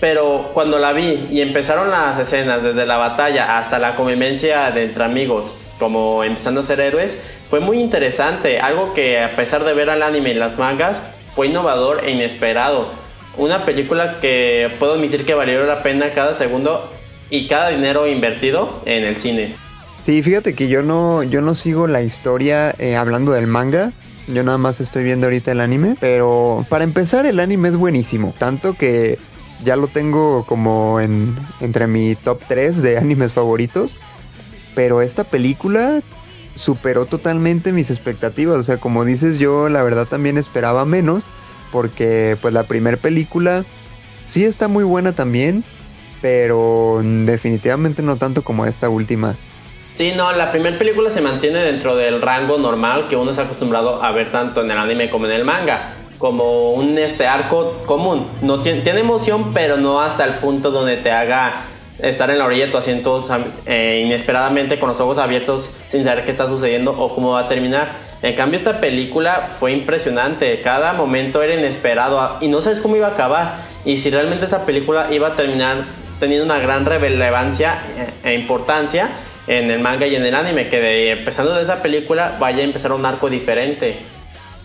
pero 0.00 0.48
cuando 0.54 0.78
la 0.78 0.94
vi 0.94 1.26
y 1.30 1.42
empezaron 1.42 1.90
las 1.90 2.18
escenas, 2.18 2.62
desde 2.62 2.86
la 2.86 2.96
batalla 2.96 3.58
hasta 3.58 3.78
la 3.78 3.94
convivencia 3.96 4.70
de 4.70 4.84
entre 4.84 5.04
amigos, 5.04 5.52
como 5.78 6.24
empezando 6.24 6.60
a 6.60 6.62
ser 6.62 6.80
héroes, 6.80 7.18
fue 7.50 7.60
muy 7.60 7.82
interesante, 7.82 8.60
algo 8.60 8.94
que 8.94 9.22
a 9.22 9.36
pesar 9.36 9.62
de 9.64 9.74
ver 9.74 9.90
al 9.90 10.02
anime 10.02 10.30
y 10.30 10.34
las 10.34 10.58
mangas, 10.58 11.02
fue 11.34 11.48
innovador 11.48 12.00
e 12.02 12.12
inesperado. 12.12 12.88
Una 13.36 13.66
película 13.66 14.16
que 14.22 14.70
puedo 14.78 14.94
admitir 14.94 15.26
que 15.26 15.34
valió 15.34 15.62
la 15.66 15.82
pena 15.82 16.14
cada 16.14 16.32
segundo 16.32 16.90
y 17.30 17.46
cada 17.46 17.70
dinero 17.70 18.06
invertido 18.06 18.82
en 18.84 19.04
el 19.04 19.16
cine. 19.16 19.54
Sí, 20.02 20.22
fíjate 20.22 20.54
que 20.54 20.68
yo 20.68 20.82
no, 20.82 21.22
yo 21.22 21.40
no 21.40 21.54
sigo 21.54 21.86
la 21.86 22.02
historia 22.02 22.74
eh, 22.78 22.96
hablando 22.96 23.32
del 23.32 23.46
manga. 23.46 23.92
Yo 24.26 24.42
nada 24.42 24.58
más 24.58 24.80
estoy 24.80 25.04
viendo 25.04 25.26
ahorita 25.26 25.52
el 25.52 25.60
anime. 25.60 25.96
Pero 26.00 26.64
para 26.68 26.84
empezar, 26.84 27.26
el 27.26 27.38
anime 27.40 27.68
es 27.68 27.76
buenísimo. 27.76 28.34
Tanto 28.38 28.74
que 28.74 29.18
ya 29.64 29.76
lo 29.76 29.88
tengo 29.88 30.44
como 30.46 31.00
en 31.00 31.36
entre 31.60 31.86
mi 31.86 32.14
top 32.14 32.40
3 32.48 32.82
de 32.82 32.98
animes 32.98 33.32
favoritos. 33.32 33.98
Pero 34.74 35.02
esta 35.02 35.24
película 35.24 36.00
superó 36.54 37.06
totalmente 37.06 37.72
mis 37.72 37.90
expectativas. 37.90 38.58
O 38.58 38.62
sea, 38.62 38.78
como 38.78 39.04
dices, 39.04 39.38
yo 39.38 39.68
la 39.68 39.82
verdad 39.82 40.06
también 40.06 40.38
esperaba 40.38 40.84
menos. 40.86 41.24
Porque 41.72 42.36
pues 42.40 42.54
la 42.54 42.64
primera 42.64 42.96
película 42.96 43.64
sí 44.24 44.44
está 44.44 44.66
muy 44.66 44.84
buena 44.84 45.12
también. 45.12 45.62
Pero 46.20 47.00
definitivamente 47.02 48.02
no 48.02 48.16
tanto 48.16 48.42
como 48.42 48.66
esta 48.66 48.88
última. 48.88 49.36
Sí, 49.92 50.12
no, 50.16 50.32
la 50.32 50.50
primera 50.50 50.78
película 50.78 51.10
se 51.10 51.20
mantiene 51.20 51.58
dentro 51.58 51.96
del 51.96 52.22
rango 52.22 52.58
normal 52.58 53.08
que 53.08 53.16
uno 53.16 53.30
está 53.32 53.42
acostumbrado 53.42 54.02
a 54.02 54.12
ver 54.12 54.30
tanto 54.30 54.62
en 54.62 54.70
el 54.70 54.78
anime 54.78 55.10
como 55.10 55.26
en 55.26 55.32
el 55.32 55.44
manga, 55.44 55.94
como 56.18 56.72
un 56.72 56.96
este 56.98 57.26
arco 57.26 57.82
común. 57.86 58.26
No 58.42 58.62
tiene, 58.62 58.82
tiene 58.82 59.00
emoción, 59.00 59.52
pero 59.52 59.76
no 59.76 60.00
hasta 60.00 60.24
el 60.24 60.34
punto 60.34 60.70
donde 60.70 60.96
te 60.96 61.10
haga 61.10 61.64
estar 62.02 62.30
en 62.30 62.38
la 62.38 62.44
orilla 62.44 62.66
de 62.66 62.72
tu 62.72 62.78
asiento 62.78 63.22
eh, 63.66 64.02
inesperadamente 64.04 64.78
con 64.78 64.88
los 64.88 65.00
ojos 65.00 65.18
abiertos 65.18 65.70
sin 65.88 66.04
saber 66.04 66.24
qué 66.24 66.30
está 66.30 66.46
sucediendo 66.46 66.92
o 66.92 67.14
cómo 67.14 67.32
va 67.32 67.40
a 67.40 67.48
terminar. 67.48 67.90
En 68.22 68.34
cambio 68.34 68.58
esta 68.58 68.80
película 68.80 69.50
fue 69.58 69.72
impresionante, 69.72 70.60
cada 70.62 70.92
momento 70.92 71.42
era 71.42 71.54
inesperado 71.54 72.36
y 72.40 72.48
no 72.48 72.60
sabes 72.62 72.80
cómo 72.80 72.96
iba 72.96 73.08
a 73.08 73.12
acabar 73.12 73.54
y 73.84 73.96
si 73.96 74.10
realmente 74.10 74.44
esa 74.44 74.66
película 74.66 75.08
iba 75.10 75.28
a 75.28 75.36
terminar 75.36 75.84
teniendo 76.20 76.44
una 76.44 76.60
gran 76.60 76.84
relevancia 76.84 77.78
e 78.22 78.34
importancia 78.34 79.08
en 79.46 79.70
el 79.70 79.80
manga 79.80 80.06
y 80.06 80.14
en 80.14 80.24
el 80.24 80.34
anime, 80.34 80.68
que 80.68 80.80
de, 80.80 81.10
empezando 81.12 81.54
de 81.54 81.62
esa 81.62 81.82
película 81.82 82.36
vaya 82.38 82.58
a 82.58 82.64
empezar 82.64 82.92
un 82.92 83.04
arco 83.04 83.28
diferente. 83.28 83.96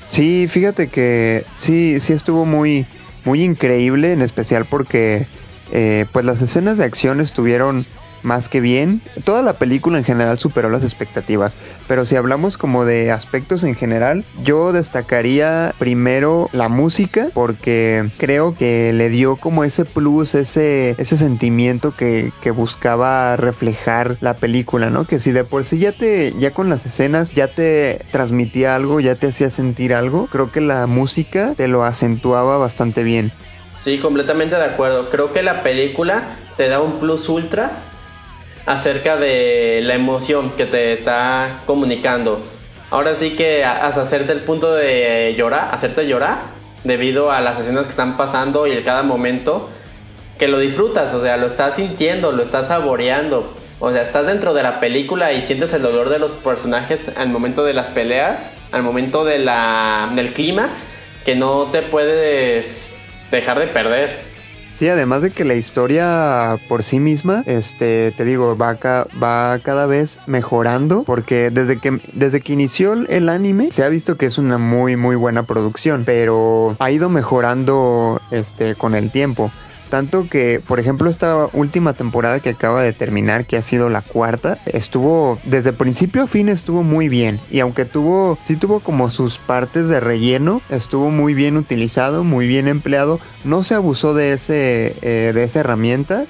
Sí, 0.09 0.47
fíjate 0.47 0.87
que 0.89 1.43
sí, 1.57 1.99
sí 1.99 2.13
estuvo 2.13 2.45
muy, 2.45 2.85
muy 3.23 3.43
increíble, 3.43 4.11
en 4.11 4.21
especial 4.21 4.65
porque 4.65 5.25
eh, 5.71 6.05
pues 6.11 6.25
las 6.25 6.41
escenas 6.41 6.77
de 6.77 6.83
acción 6.83 7.19
estuvieron 7.19 7.87
más 8.25 8.49
que 8.49 8.59
bien. 8.59 9.01
Toda 9.23 9.41
la 9.41 9.53
película 9.53 9.97
en 9.97 10.03
general 10.03 10.39
superó 10.39 10.69
las 10.69 10.83
expectativas, 10.83 11.57
pero 11.87 12.05
si 12.05 12.15
hablamos 12.15 12.57
como 12.57 12.85
de 12.85 13.11
aspectos 13.11 13.63
en 13.63 13.75
general, 13.75 14.25
yo 14.43 14.73
destacaría 14.73 15.73
primero 15.77 16.49
la 16.51 16.69
música 16.69 17.29
porque 17.33 18.09
creo 18.17 18.53
que 18.53 18.91
le 18.93 19.09
dio 19.09 19.35
como 19.35 19.63
ese 19.63 19.85
plus, 19.85 20.35
ese, 20.35 20.95
ese 20.97 21.17
sentimiento 21.17 21.93
que, 21.95 22.31
que 22.41 22.51
buscaba 22.51 23.35
reflejar 23.35 24.17
la 24.21 24.35
película, 24.35 24.89
¿no? 24.89 25.05
Que 25.05 25.19
si 25.19 25.31
de 25.31 25.43
por 25.43 25.63
sí 25.63 25.79
ya 25.79 25.91
te, 25.91 26.33
ya 26.39 26.51
con 26.51 26.69
las 26.69 26.85
escenas 26.85 27.31
ya 27.31 27.47
te 27.47 28.03
transmitía 28.11 28.75
algo, 28.75 28.99
ya 28.99 29.15
te 29.15 29.27
hacía 29.27 29.49
sentir 29.49 29.93
algo, 29.93 30.27
creo 30.27 30.51
que 30.51 30.61
la 30.61 30.87
música 30.87 31.53
te 31.55 31.67
lo 31.67 31.83
acentuaba 31.83 32.57
bastante 32.57 33.03
bien. 33.03 33.31
Sí, 33.73 33.99
completamente 33.99 34.55
de 34.55 34.63
acuerdo. 34.63 35.09
Creo 35.09 35.31
que 35.31 35.43
la 35.43 35.61
película 35.61 36.37
te 36.57 36.69
da 36.69 36.81
un 36.81 36.93
plus 36.99 37.29
ultra 37.29 37.71
acerca 38.65 39.17
de 39.17 39.81
la 39.83 39.95
emoción 39.95 40.51
que 40.51 40.65
te 40.65 40.93
está 40.93 41.59
comunicando. 41.65 42.41
Ahora 42.91 43.15
sí 43.15 43.35
que 43.35 43.65
hasta 43.65 44.01
hacerte 44.01 44.31
el 44.31 44.41
punto 44.41 44.73
de 44.73 45.33
llorar, 45.37 45.69
hacerte 45.71 46.07
llorar 46.07 46.37
debido 46.83 47.31
a 47.31 47.41
las 47.41 47.59
escenas 47.59 47.85
que 47.85 47.91
están 47.91 48.15
pasando 48.15 48.67
y 48.67 48.71
en 48.71 48.83
cada 48.83 49.03
momento 49.03 49.69
que 50.37 50.47
lo 50.47 50.59
disfrutas, 50.59 51.13
o 51.13 51.21
sea, 51.21 51.37
lo 51.37 51.47
estás 51.47 51.75
sintiendo, 51.75 52.31
lo 52.31 52.43
estás 52.43 52.67
saboreando. 52.67 53.53
O 53.79 53.91
sea, 53.91 54.01
estás 54.01 54.27
dentro 54.27 54.53
de 54.53 54.63
la 54.63 54.79
película 54.79 55.33
y 55.33 55.41
sientes 55.41 55.73
el 55.73 55.81
dolor 55.81 56.09
de 56.09 56.19
los 56.19 56.31
personajes 56.31 57.11
al 57.17 57.29
momento 57.29 57.63
de 57.63 57.73
las 57.73 57.89
peleas, 57.89 58.45
al 58.71 58.83
momento 58.83 59.25
del 59.25 59.49
clímax, 60.33 60.83
que 61.25 61.35
no 61.35 61.69
te 61.71 61.81
puedes 61.81 62.89
dejar 63.31 63.59
de 63.59 63.67
perder. 63.67 64.34
Sí, 64.75 64.89
además 64.89 65.21
de 65.21 65.31
que 65.31 65.45
la 65.45 65.53
historia 65.53 66.57
por 66.67 66.83
sí 66.83 66.99
misma, 66.99 67.43
este, 67.45 68.11
te 68.11 68.25
digo, 68.25 68.57
va, 68.57 68.77
va 69.23 69.57
cada 69.59 69.85
vez 69.85 70.19
mejorando 70.27 71.03
porque 71.03 71.49
desde 71.49 71.79
que, 71.79 72.01
desde 72.11 72.41
que 72.41 72.51
inició 72.51 72.91
el 72.91 73.29
anime 73.29 73.71
se 73.71 73.85
ha 73.85 73.89
visto 73.89 74.17
que 74.17 74.25
es 74.25 74.37
una 74.37 74.57
muy 74.57 74.97
muy 74.97 75.15
buena 75.15 75.43
producción, 75.43 76.03
pero 76.05 76.75
ha 76.79 76.91
ido 76.91 77.09
mejorando 77.09 78.21
este 78.31 78.75
con 78.75 78.95
el 78.95 79.11
tiempo. 79.11 79.49
Tanto 79.89 80.27
que, 80.27 80.59
por 80.65 80.79
ejemplo, 80.79 81.09
esta 81.09 81.47
última 81.53 81.93
temporada 81.93 82.39
que 82.39 82.49
acaba 82.49 82.81
de 82.81 82.93
terminar, 82.93 83.45
que 83.45 83.57
ha 83.57 83.61
sido 83.61 83.89
la 83.89 84.01
cuarta, 84.01 84.57
estuvo, 84.65 85.39
desde 85.43 85.73
principio 85.73 86.23
a 86.23 86.27
fin 86.27 86.49
estuvo 86.49 86.83
muy 86.83 87.07
bien. 87.07 87.39
Y 87.51 87.59
aunque 87.59 87.85
tuvo, 87.85 88.37
sí 88.41 88.55
tuvo 88.55 88.79
como 88.79 89.09
sus 89.09 89.37
partes 89.37 89.87
de 89.87 89.99
relleno, 89.99 90.61
estuvo 90.69 91.11
muy 91.11 91.33
bien 91.33 91.57
utilizado, 91.57 92.23
muy 92.23 92.47
bien 92.47 92.67
empleado. 92.67 93.19
No 93.43 93.63
se 93.63 93.75
abusó 93.75 94.13
de, 94.13 94.33
ese, 94.33 94.95
eh, 95.01 95.31
de 95.33 95.43
esa 95.43 95.59
herramienta. 95.59 96.25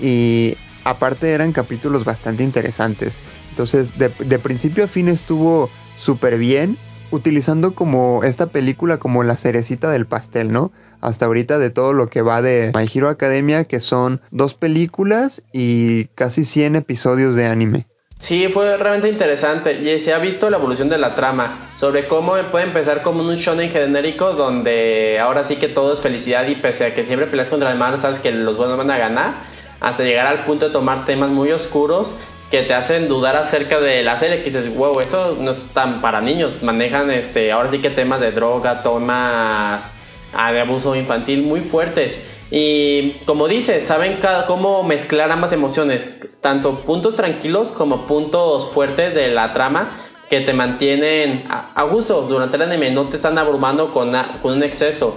Y 0.00 0.56
aparte 0.84 1.32
eran 1.32 1.52
capítulos 1.52 2.04
bastante 2.04 2.44
interesantes. 2.44 3.18
Entonces, 3.50 3.98
de, 3.98 4.08
de 4.08 4.38
principio 4.38 4.84
a 4.84 4.88
fin 4.88 5.08
estuvo 5.08 5.68
súper 5.98 6.38
bien 6.38 6.78
utilizando 7.10 7.74
como 7.74 8.24
esta 8.24 8.46
película 8.46 8.98
como 8.98 9.22
la 9.22 9.36
cerecita 9.36 9.90
del 9.90 10.06
pastel, 10.06 10.52
¿no? 10.52 10.72
Hasta 11.00 11.26
ahorita 11.26 11.58
de 11.58 11.70
todo 11.70 11.92
lo 11.92 12.08
que 12.08 12.22
va 12.22 12.42
de 12.42 12.72
My 12.74 12.88
Hero 12.92 13.08
Academia, 13.08 13.64
que 13.64 13.80
son 13.80 14.20
dos 14.30 14.54
películas 14.54 15.42
y 15.52 16.06
casi 16.14 16.44
100 16.44 16.76
episodios 16.76 17.34
de 17.34 17.46
anime. 17.46 17.86
Sí, 18.20 18.48
fue 18.48 18.76
realmente 18.76 19.08
interesante 19.08 19.80
y 19.80 19.98
se 19.98 20.12
ha 20.12 20.18
visto 20.18 20.50
la 20.50 20.58
evolución 20.58 20.90
de 20.90 20.98
la 20.98 21.14
trama, 21.14 21.70
sobre 21.74 22.06
cómo 22.06 22.34
puede 22.50 22.66
empezar 22.66 23.02
como 23.02 23.22
un 23.22 23.34
shonen 23.36 23.70
genérico 23.70 24.34
donde 24.34 25.18
ahora 25.18 25.42
sí 25.42 25.56
que 25.56 25.68
todo 25.68 25.94
es 25.94 26.00
felicidad 26.00 26.46
y 26.46 26.54
pese 26.54 26.84
a 26.84 26.94
que 26.94 27.04
siempre 27.04 27.28
peleas 27.28 27.48
contra 27.48 27.72
el 27.72 27.78
mal, 27.78 27.98
sabes 27.98 28.18
que 28.18 28.30
los 28.30 28.58
buenos 28.58 28.76
van 28.76 28.90
a 28.90 28.98
ganar, 28.98 29.44
hasta 29.80 30.04
llegar 30.04 30.26
al 30.26 30.44
punto 30.44 30.66
de 30.66 30.70
tomar 30.70 31.06
temas 31.06 31.30
muy 31.30 31.50
oscuros 31.50 32.14
que 32.50 32.62
te 32.62 32.74
hacen 32.74 33.08
dudar 33.08 33.36
acerca 33.36 33.80
de 33.80 34.02
la 34.02 34.18
serie, 34.18 34.38
que 34.38 34.50
dices, 34.50 34.74
wow, 34.74 34.98
eso 34.98 35.36
no 35.38 35.52
es 35.52 35.58
tan 35.72 36.00
para 36.00 36.20
niños, 36.20 36.62
manejan 36.62 37.10
este, 37.10 37.52
ahora 37.52 37.70
sí 37.70 37.78
que 37.78 37.90
temas 37.90 38.20
de 38.20 38.32
droga, 38.32 38.82
temas 38.82 39.92
ah, 40.34 40.52
de 40.52 40.60
abuso 40.60 40.96
infantil 40.96 41.42
muy 41.42 41.60
fuertes. 41.60 42.20
Y 42.50 43.12
como 43.26 43.46
dices, 43.46 43.84
saben 43.84 44.18
cómo 44.48 44.82
mezclar 44.82 45.30
ambas 45.30 45.52
emociones, 45.52 46.20
tanto 46.40 46.74
puntos 46.76 47.14
tranquilos 47.14 47.70
como 47.70 48.04
puntos 48.04 48.68
fuertes 48.72 49.14
de 49.14 49.28
la 49.28 49.52
trama 49.52 49.96
que 50.28 50.40
te 50.40 50.52
mantienen 50.52 51.44
a, 51.48 51.82
gusto 51.84 52.22
durante 52.22 52.56
el 52.56 52.62
anime, 52.62 52.90
no 52.90 53.04
te 53.04 53.16
están 53.16 53.38
abrumando 53.38 53.92
con, 53.92 54.12
con 54.42 54.54
un 54.54 54.62
exceso. 54.64 55.16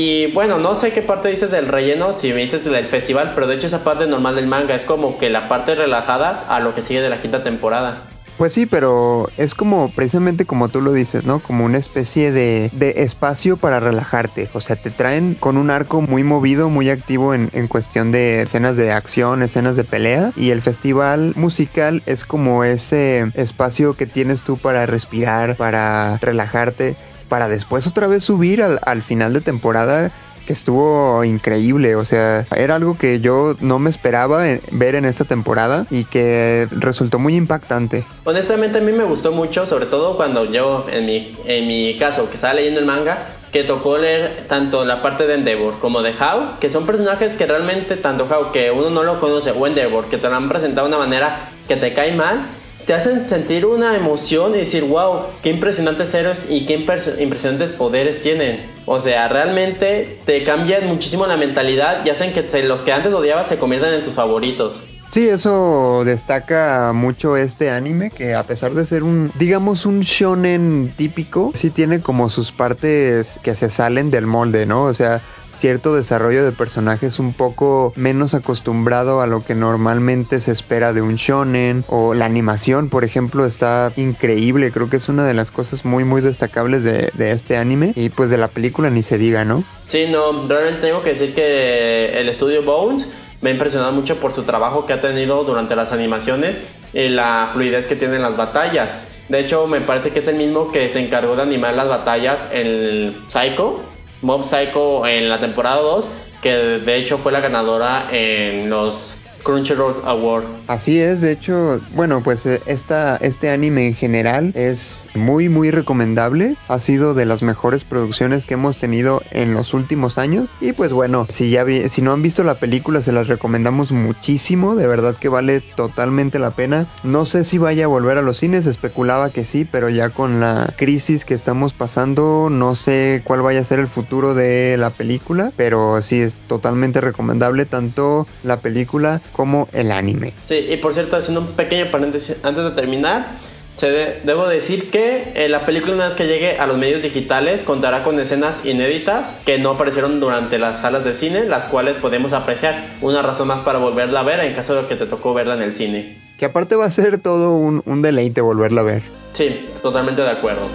Y 0.00 0.30
bueno, 0.30 0.58
no 0.58 0.76
sé 0.76 0.92
qué 0.92 1.02
parte 1.02 1.28
dices 1.28 1.50
del 1.50 1.66
relleno, 1.66 2.12
si 2.12 2.32
me 2.32 2.42
dices 2.42 2.62
del 2.62 2.86
festival, 2.86 3.32
pero 3.34 3.48
de 3.48 3.56
hecho 3.56 3.66
esa 3.66 3.82
parte 3.82 4.06
normal 4.06 4.36
del 4.36 4.46
manga 4.46 4.76
es 4.76 4.84
como 4.84 5.18
que 5.18 5.28
la 5.28 5.48
parte 5.48 5.74
relajada 5.74 6.46
a 6.48 6.60
lo 6.60 6.72
que 6.72 6.82
sigue 6.82 7.00
de 7.00 7.10
la 7.10 7.20
quinta 7.20 7.42
temporada. 7.42 8.04
Pues 8.36 8.52
sí, 8.52 8.66
pero 8.66 9.28
es 9.36 9.56
como 9.56 9.90
precisamente 9.90 10.44
como 10.44 10.68
tú 10.68 10.82
lo 10.82 10.92
dices, 10.92 11.24
¿no? 11.24 11.40
Como 11.40 11.64
una 11.64 11.78
especie 11.78 12.30
de, 12.30 12.70
de, 12.74 13.02
espacio 13.02 13.56
para 13.56 13.80
relajarte. 13.80 14.48
O 14.52 14.60
sea, 14.60 14.76
te 14.76 14.92
traen 14.92 15.34
con 15.34 15.56
un 15.56 15.68
arco 15.68 16.00
muy 16.00 16.22
movido, 16.22 16.68
muy 16.70 16.90
activo 16.90 17.34
en, 17.34 17.50
en 17.52 17.66
cuestión 17.66 18.12
de 18.12 18.42
escenas 18.42 18.76
de 18.76 18.92
acción, 18.92 19.42
escenas 19.42 19.74
de 19.74 19.82
pelea. 19.82 20.30
Y 20.36 20.50
el 20.50 20.62
festival 20.62 21.32
musical 21.34 22.04
es 22.06 22.24
como 22.24 22.62
ese 22.62 23.32
espacio 23.34 23.94
que 23.94 24.06
tienes 24.06 24.44
tú 24.44 24.58
para 24.58 24.86
respirar, 24.86 25.56
para 25.56 26.18
relajarte 26.18 26.94
para 27.28 27.48
después 27.48 27.86
otra 27.86 28.06
vez 28.06 28.24
subir 28.24 28.62
al, 28.62 29.02
final 29.02 29.32
de 29.32 29.40
temporada 29.40 30.10
que 30.46 30.52
estuvo 30.54 31.22
increíble, 31.24 31.94
o 31.94 32.04
sea, 32.04 32.46
era 32.56 32.76
algo 32.76 32.96
que 32.96 33.20
yo 33.20 33.54
no 33.60 33.78
me 33.78 33.90
esperaba 33.90 34.42
ver 34.72 34.94
en 34.94 35.04
esta 35.04 35.24
temporada 35.24 35.84
y 35.90 36.04
que 36.04 36.66
resultó 36.70 37.18
muy 37.18 37.34
impactante. 37.34 38.06
Honestamente 38.24 38.78
a 38.78 38.80
mí 38.80 38.92
me 38.92 39.04
gustó 39.04 39.32
mucho, 39.32 39.66
sobre 39.66 39.84
todo 39.84 40.16
cuando 40.16 40.50
yo, 40.50 40.86
en 40.90 41.04
mi, 41.04 41.36
en 41.44 41.68
mi 41.68 41.98
caso, 41.98 42.30
que 42.30 42.36
estaba 42.36 42.54
leyendo 42.54 42.80
el 42.80 42.86
manga, 42.86 43.26
que 43.52 43.64
tocó 43.64 43.98
leer 43.98 44.44
tanto 44.48 44.84
la 44.84 45.02
parte 45.02 45.26
de 45.26 45.34
Endeavor 45.34 45.78
como 45.80 46.02
de 46.02 46.10
How, 46.10 46.58
que 46.60 46.68
son 46.68 46.86
personajes 46.86 47.34
que 47.34 47.46
realmente, 47.46 47.96
tanto 47.96 48.24
How, 48.24 48.50
que 48.52 48.70
uno 48.70 48.90
no 48.90 49.02
lo 49.02 49.20
conoce, 49.20 49.52
o 49.52 49.66
Endeavor, 49.66 50.06
que 50.06 50.16
te 50.16 50.28
lo 50.28 50.36
han 50.36 50.48
presentado 50.48 50.88
de 50.88 50.94
una 50.94 51.04
manera 51.04 51.50
que 51.66 51.76
te 51.76 51.92
cae 51.92 52.14
mal, 52.14 52.46
te 52.88 52.94
hacen 52.94 53.28
sentir 53.28 53.66
una 53.66 53.94
emoción 53.94 54.54
y 54.54 54.60
decir, 54.60 54.82
wow, 54.84 55.26
qué 55.42 55.50
impresionantes 55.50 56.14
héroes 56.14 56.46
y 56.48 56.64
qué 56.64 56.72
impresionantes 57.18 57.68
poderes 57.68 58.22
tienen. 58.22 58.66
O 58.86 58.98
sea, 58.98 59.28
realmente 59.28 60.20
te 60.24 60.42
cambian 60.42 60.86
muchísimo 60.86 61.26
la 61.26 61.36
mentalidad 61.36 62.06
y 62.06 62.08
hacen 62.08 62.32
que 62.32 62.62
los 62.62 62.80
que 62.80 62.94
antes 62.94 63.12
odiabas 63.12 63.46
se 63.46 63.58
conviertan 63.58 63.92
en 63.92 64.04
tus 64.04 64.14
favoritos. 64.14 64.80
Sí, 65.08 65.26
eso 65.26 66.02
destaca 66.04 66.92
mucho 66.94 67.36
este 67.36 67.70
anime 67.70 68.10
que 68.10 68.34
a 68.34 68.42
pesar 68.42 68.74
de 68.74 68.84
ser 68.84 69.02
un, 69.02 69.32
digamos, 69.38 69.86
un 69.86 70.00
shonen 70.00 70.92
típico, 70.96 71.50
sí 71.54 71.70
tiene 71.70 72.00
como 72.00 72.28
sus 72.28 72.52
partes 72.52 73.40
que 73.42 73.54
se 73.54 73.70
salen 73.70 74.10
del 74.10 74.26
molde, 74.26 74.66
¿no? 74.66 74.84
O 74.84 74.92
sea, 74.92 75.22
cierto 75.58 75.94
desarrollo 75.94 76.44
de 76.44 76.52
personajes 76.52 77.18
un 77.18 77.32
poco 77.32 77.92
menos 77.96 78.34
acostumbrado 78.34 79.20
a 79.20 79.26
lo 79.26 79.42
que 79.44 79.54
normalmente 79.54 80.40
se 80.40 80.52
espera 80.52 80.92
de 80.92 81.02
un 81.02 81.16
shonen 81.16 81.84
o 81.88 82.14
la 82.14 82.26
animación 82.26 82.88
por 82.88 83.02
ejemplo 83.02 83.44
está 83.44 83.92
increíble 83.96 84.70
creo 84.70 84.88
que 84.88 84.98
es 84.98 85.08
una 85.08 85.24
de 85.24 85.34
las 85.34 85.50
cosas 85.50 85.84
muy 85.84 86.04
muy 86.04 86.20
destacables 86.20 86.84
de, 86.84 87.10
de 87.12 87.32
este 87.32 87.56
anime 87.56 87.92
y 87.96 88.08
pues 88.10 88.30
de 88.30 88.38
la 88.38 88.48
película 88.48 88.88
ni 88.88 89.02
se 89.02 89.18
diga 89.18 89.44
no 89.44 89.64
sí 89.84 90.06
no 90.08 90.46
realmente 90.46 90.80
tengo 90.80 91.02
que 91.02 91.10
decir 91.10 91.34
que 91.34 92.20
el 92.20 92.28
estudio 92.28 92.62
Bones 92.62 93.10
me 93.40 93.50
ha 93.50 93.52
impresionado 93.52 93.92
mucho 93.92 94.16
por 94.16 94.32
su 94.32 94.42
trabajo 94.42 94.86
que 94.86 94.92
ha 94.92 95.00
tenido 95.00 95.44
durante 95.44 95.76
las 95.76 95.92
animaciones 95.92 96.56
y 96.92 97.08
la 97.08 97.50
fluidez 97.52 97.86
que 97.86 97.96
tienen 97.96 98.22
las 98.22 98.36
batallas. 98.36 99.00
De 99.28 99.40
hecho, 99.40 99.66
me 99.66 99.80
parece 99.80 100.10
que 100.10 100.20
es 100.20 100.28
el 100.28 100.36
mismo 100.36 100.72
que 100.72 100.88
se 100.88 101.00
encargó 101.00 101.36
de 101.36 101.42
animar 101.42 101.74
las 101.74 101.88
batallas 101.88 102.48
en 102.52 103.16
Psycho, 103.28 103.80
Mob 104.22 104.44
Psycho 104.44 105.06
en 105.06 105.28
la 105.28 105.38
temporada 105.38 105.80
2, 105.82 106.08
que 106.42 106.52
de 106.52 106.96
hecho 106.96 107.18
fue 107.18 107.32
la 107.32 107.40
ganadora 107.40 108.08
en 108.10 108.70
los 108.70 109.18
Crunchyroll 109.48 109.94
Award. 110.04 110.44
Así 110.66 111.00
es, 111.00 111.22
de 111.22 111.32
hecho, 111.32 111.80
bueno, 111.94 112.20
pues 112.22 112.44
eh, 112.44 112.60
esta, 112.66 113.16
este 113.16 113.48
anime 113.48 113.86
en 113.86 113.94
general 113.94 114.52
es 114.54 115.04
muy 115.14 115.48
muy 115.48 115.70
recomendable, 115.70 116.56
ha 116.68 116.78
sido 116.78 117.14
de 117.14 117.24
las 117.24 117.42
mejores 117.42 117.84
producciones 117.84 118.44
que 118.44 118.54
hemos 118.54 118.76
tenido 118.76 119.22
en 119.30 119.54
los 119.54 119.72
últimos 119.72 120.18
años 120.18 120.50
y 120.60 120.72
pues 120.72 120.92
bueno, 120.92 121.26
si 121.30 121.48
ya 121.48 121.64
si 121.88 122.02
no 122.02 122.12
han 122.12 122.20
visto 122.20 122.44
la 122.44 122.56
película 122.56 123.00
se 123.00 123.10
las 123.10 123.28
recomendamos 123.28 123.90
muchísimo, 123.90 124.76
de 124.76 124.86
verdad 124.86 125.16
que 125.18 125.30
vale 125.30 125.62
totalmente 125.62 126.38
la 126.38 126.50
pena. 126.50 126.86
No 127.02 127.24
sé 127.24 127.46
si 127.46 127.56
vaya 127.56 127.86
a 127.86 127.88
volver 127.88 128.18
a 128.18 128.22
los 128.22 128.36
cines, 128.36 128.66
especulaba 128.66 129.30
que 129.30 129.46
sí, 129.46 129.64
pero 129.64 129.88
ya 129.88 130.10
con 130.10 130.40
la 130.40 130.74
crisis 130.76 131.24
que 131.24 131.32
estamos 131.32 131.72
pasando 131.72 132.48
no 132.50 132.74
sé 132.74 133.22
cuál 133.24 133.40
vaya 133.40 133.60
a 133.60 133.64
ser 133.64 133.78
el 133.78 133.88
futuro 133.88 134.34
de 134.34 134.76
la 134.76 134.90
película, 134.90 135.52
pero 135.56 136.02
sí 136.02 136.20
es 136.20 136.34
totalmente 136.34 137.00
recomendable 137.00 137.64
tanto 137.64 138.26
la 138.42 138.58
película 138.58 139.22
como 139.38 139.68
el 139.72 139.92
anime. 139.92 140.32
Sí, 140.48 140.66
y 140.68 140.78
por 140.78 140.94
cierto, 140.94 141.16
haciendo 141.16 141.42
un 141.42 141.46
pequeño 141.52 141.86
paréntesis 141.92 142.38
antes 142.42 142.64
de 142.64 142.72
terminar, 142.72 143.28
se 143.72 144.16
debo 144.24 144.48
decir 144.48 144.90
que 144.90 145.30
eh, 145.36 145.48
la 145.48 145.64
película 145.64 145.94
una 145.94 146.06
vez 146.06 146.14
que 146.14 146.26
llegue 146.26 146.58
a 146.58 146.66
los 146.66 146.76
medios 146.76 147.02
digitales 147.02 147.62
contará 147.62 148.02
con 148.02 148.18
escenas 148.18 148.66
inéditas 148.66 149.36
que 149.46 149.58
no 149.58 149.70
aparecieron 149.70 150.18
durante 150.18 150.58
las 150.58 150.80
salas 150.80 151.04
de 151.04 151.14
cine, 151.14 151.44
las 151.44 151.66
cuales 151.66 151.98
podemos 151.98 152.32
apreciar. 152.32 152.96
Una 153.00 153.22
razón 153.22 153.46
más 153.46 153.60
para 153.60 153.78
volverla 153.78 154.18
a 154.18 154.24
ver 154.24 154.40
en 154.40 154.54
caso 154.54 154.74
de 154.74 154.88
que 154.88 154.96
te 154.96 155.06
tocó 155.06 155.34
verla 155.34 155.54
en 155.54 155.62
el 155.62 155.72
cine. 155.72 156.18
Que 156.36 156.46
aparte 156.46 156.74
va 156.74 156.86
a 156.86 156.90
ser 156.90 157.18
todo 157.18 157.52
un, 157.52 157.84
un 157.86 158.02
deleite 158.02 158.40
volverla 158.40 158.80
a 158.80 158.84
ver. 158.84 159.02
Sí, 159.34 159.68
totalmente 159.80 160.20
de 160.20 160.30
acuerdo. 160.30 160.66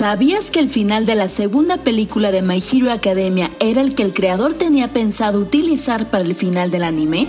¿Sabías 0.00 0.50
que 0.50 0.60
el 0.60 0.70
final 0.70 1.04
de 1.04 1.14
la 1.14 1.28
segunda 1.28 1.76
película 1.76 2.30
de 2.30 2.40
My 2.40 2.56
Hero 2.72 2.90
Academia 2.90 3.50
era 3.60 3.82
el 3.82 3.94
que 3.94 4.02
el 4.02 4.14
creador 4.14 4.54
tenía 4.54 4.94
pensado 4.94 5.38
utilizar 5.38 6.08
para 6.08 6.24
el 6.24 6.34
final 6.34 6.70
del 6.70 6.84
anime? 6.84 7.26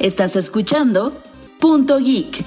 Estás 0.00 0.34
escuchando 0.34 1.12
Punto 1.60 1.98
Geek. 1.98 2.42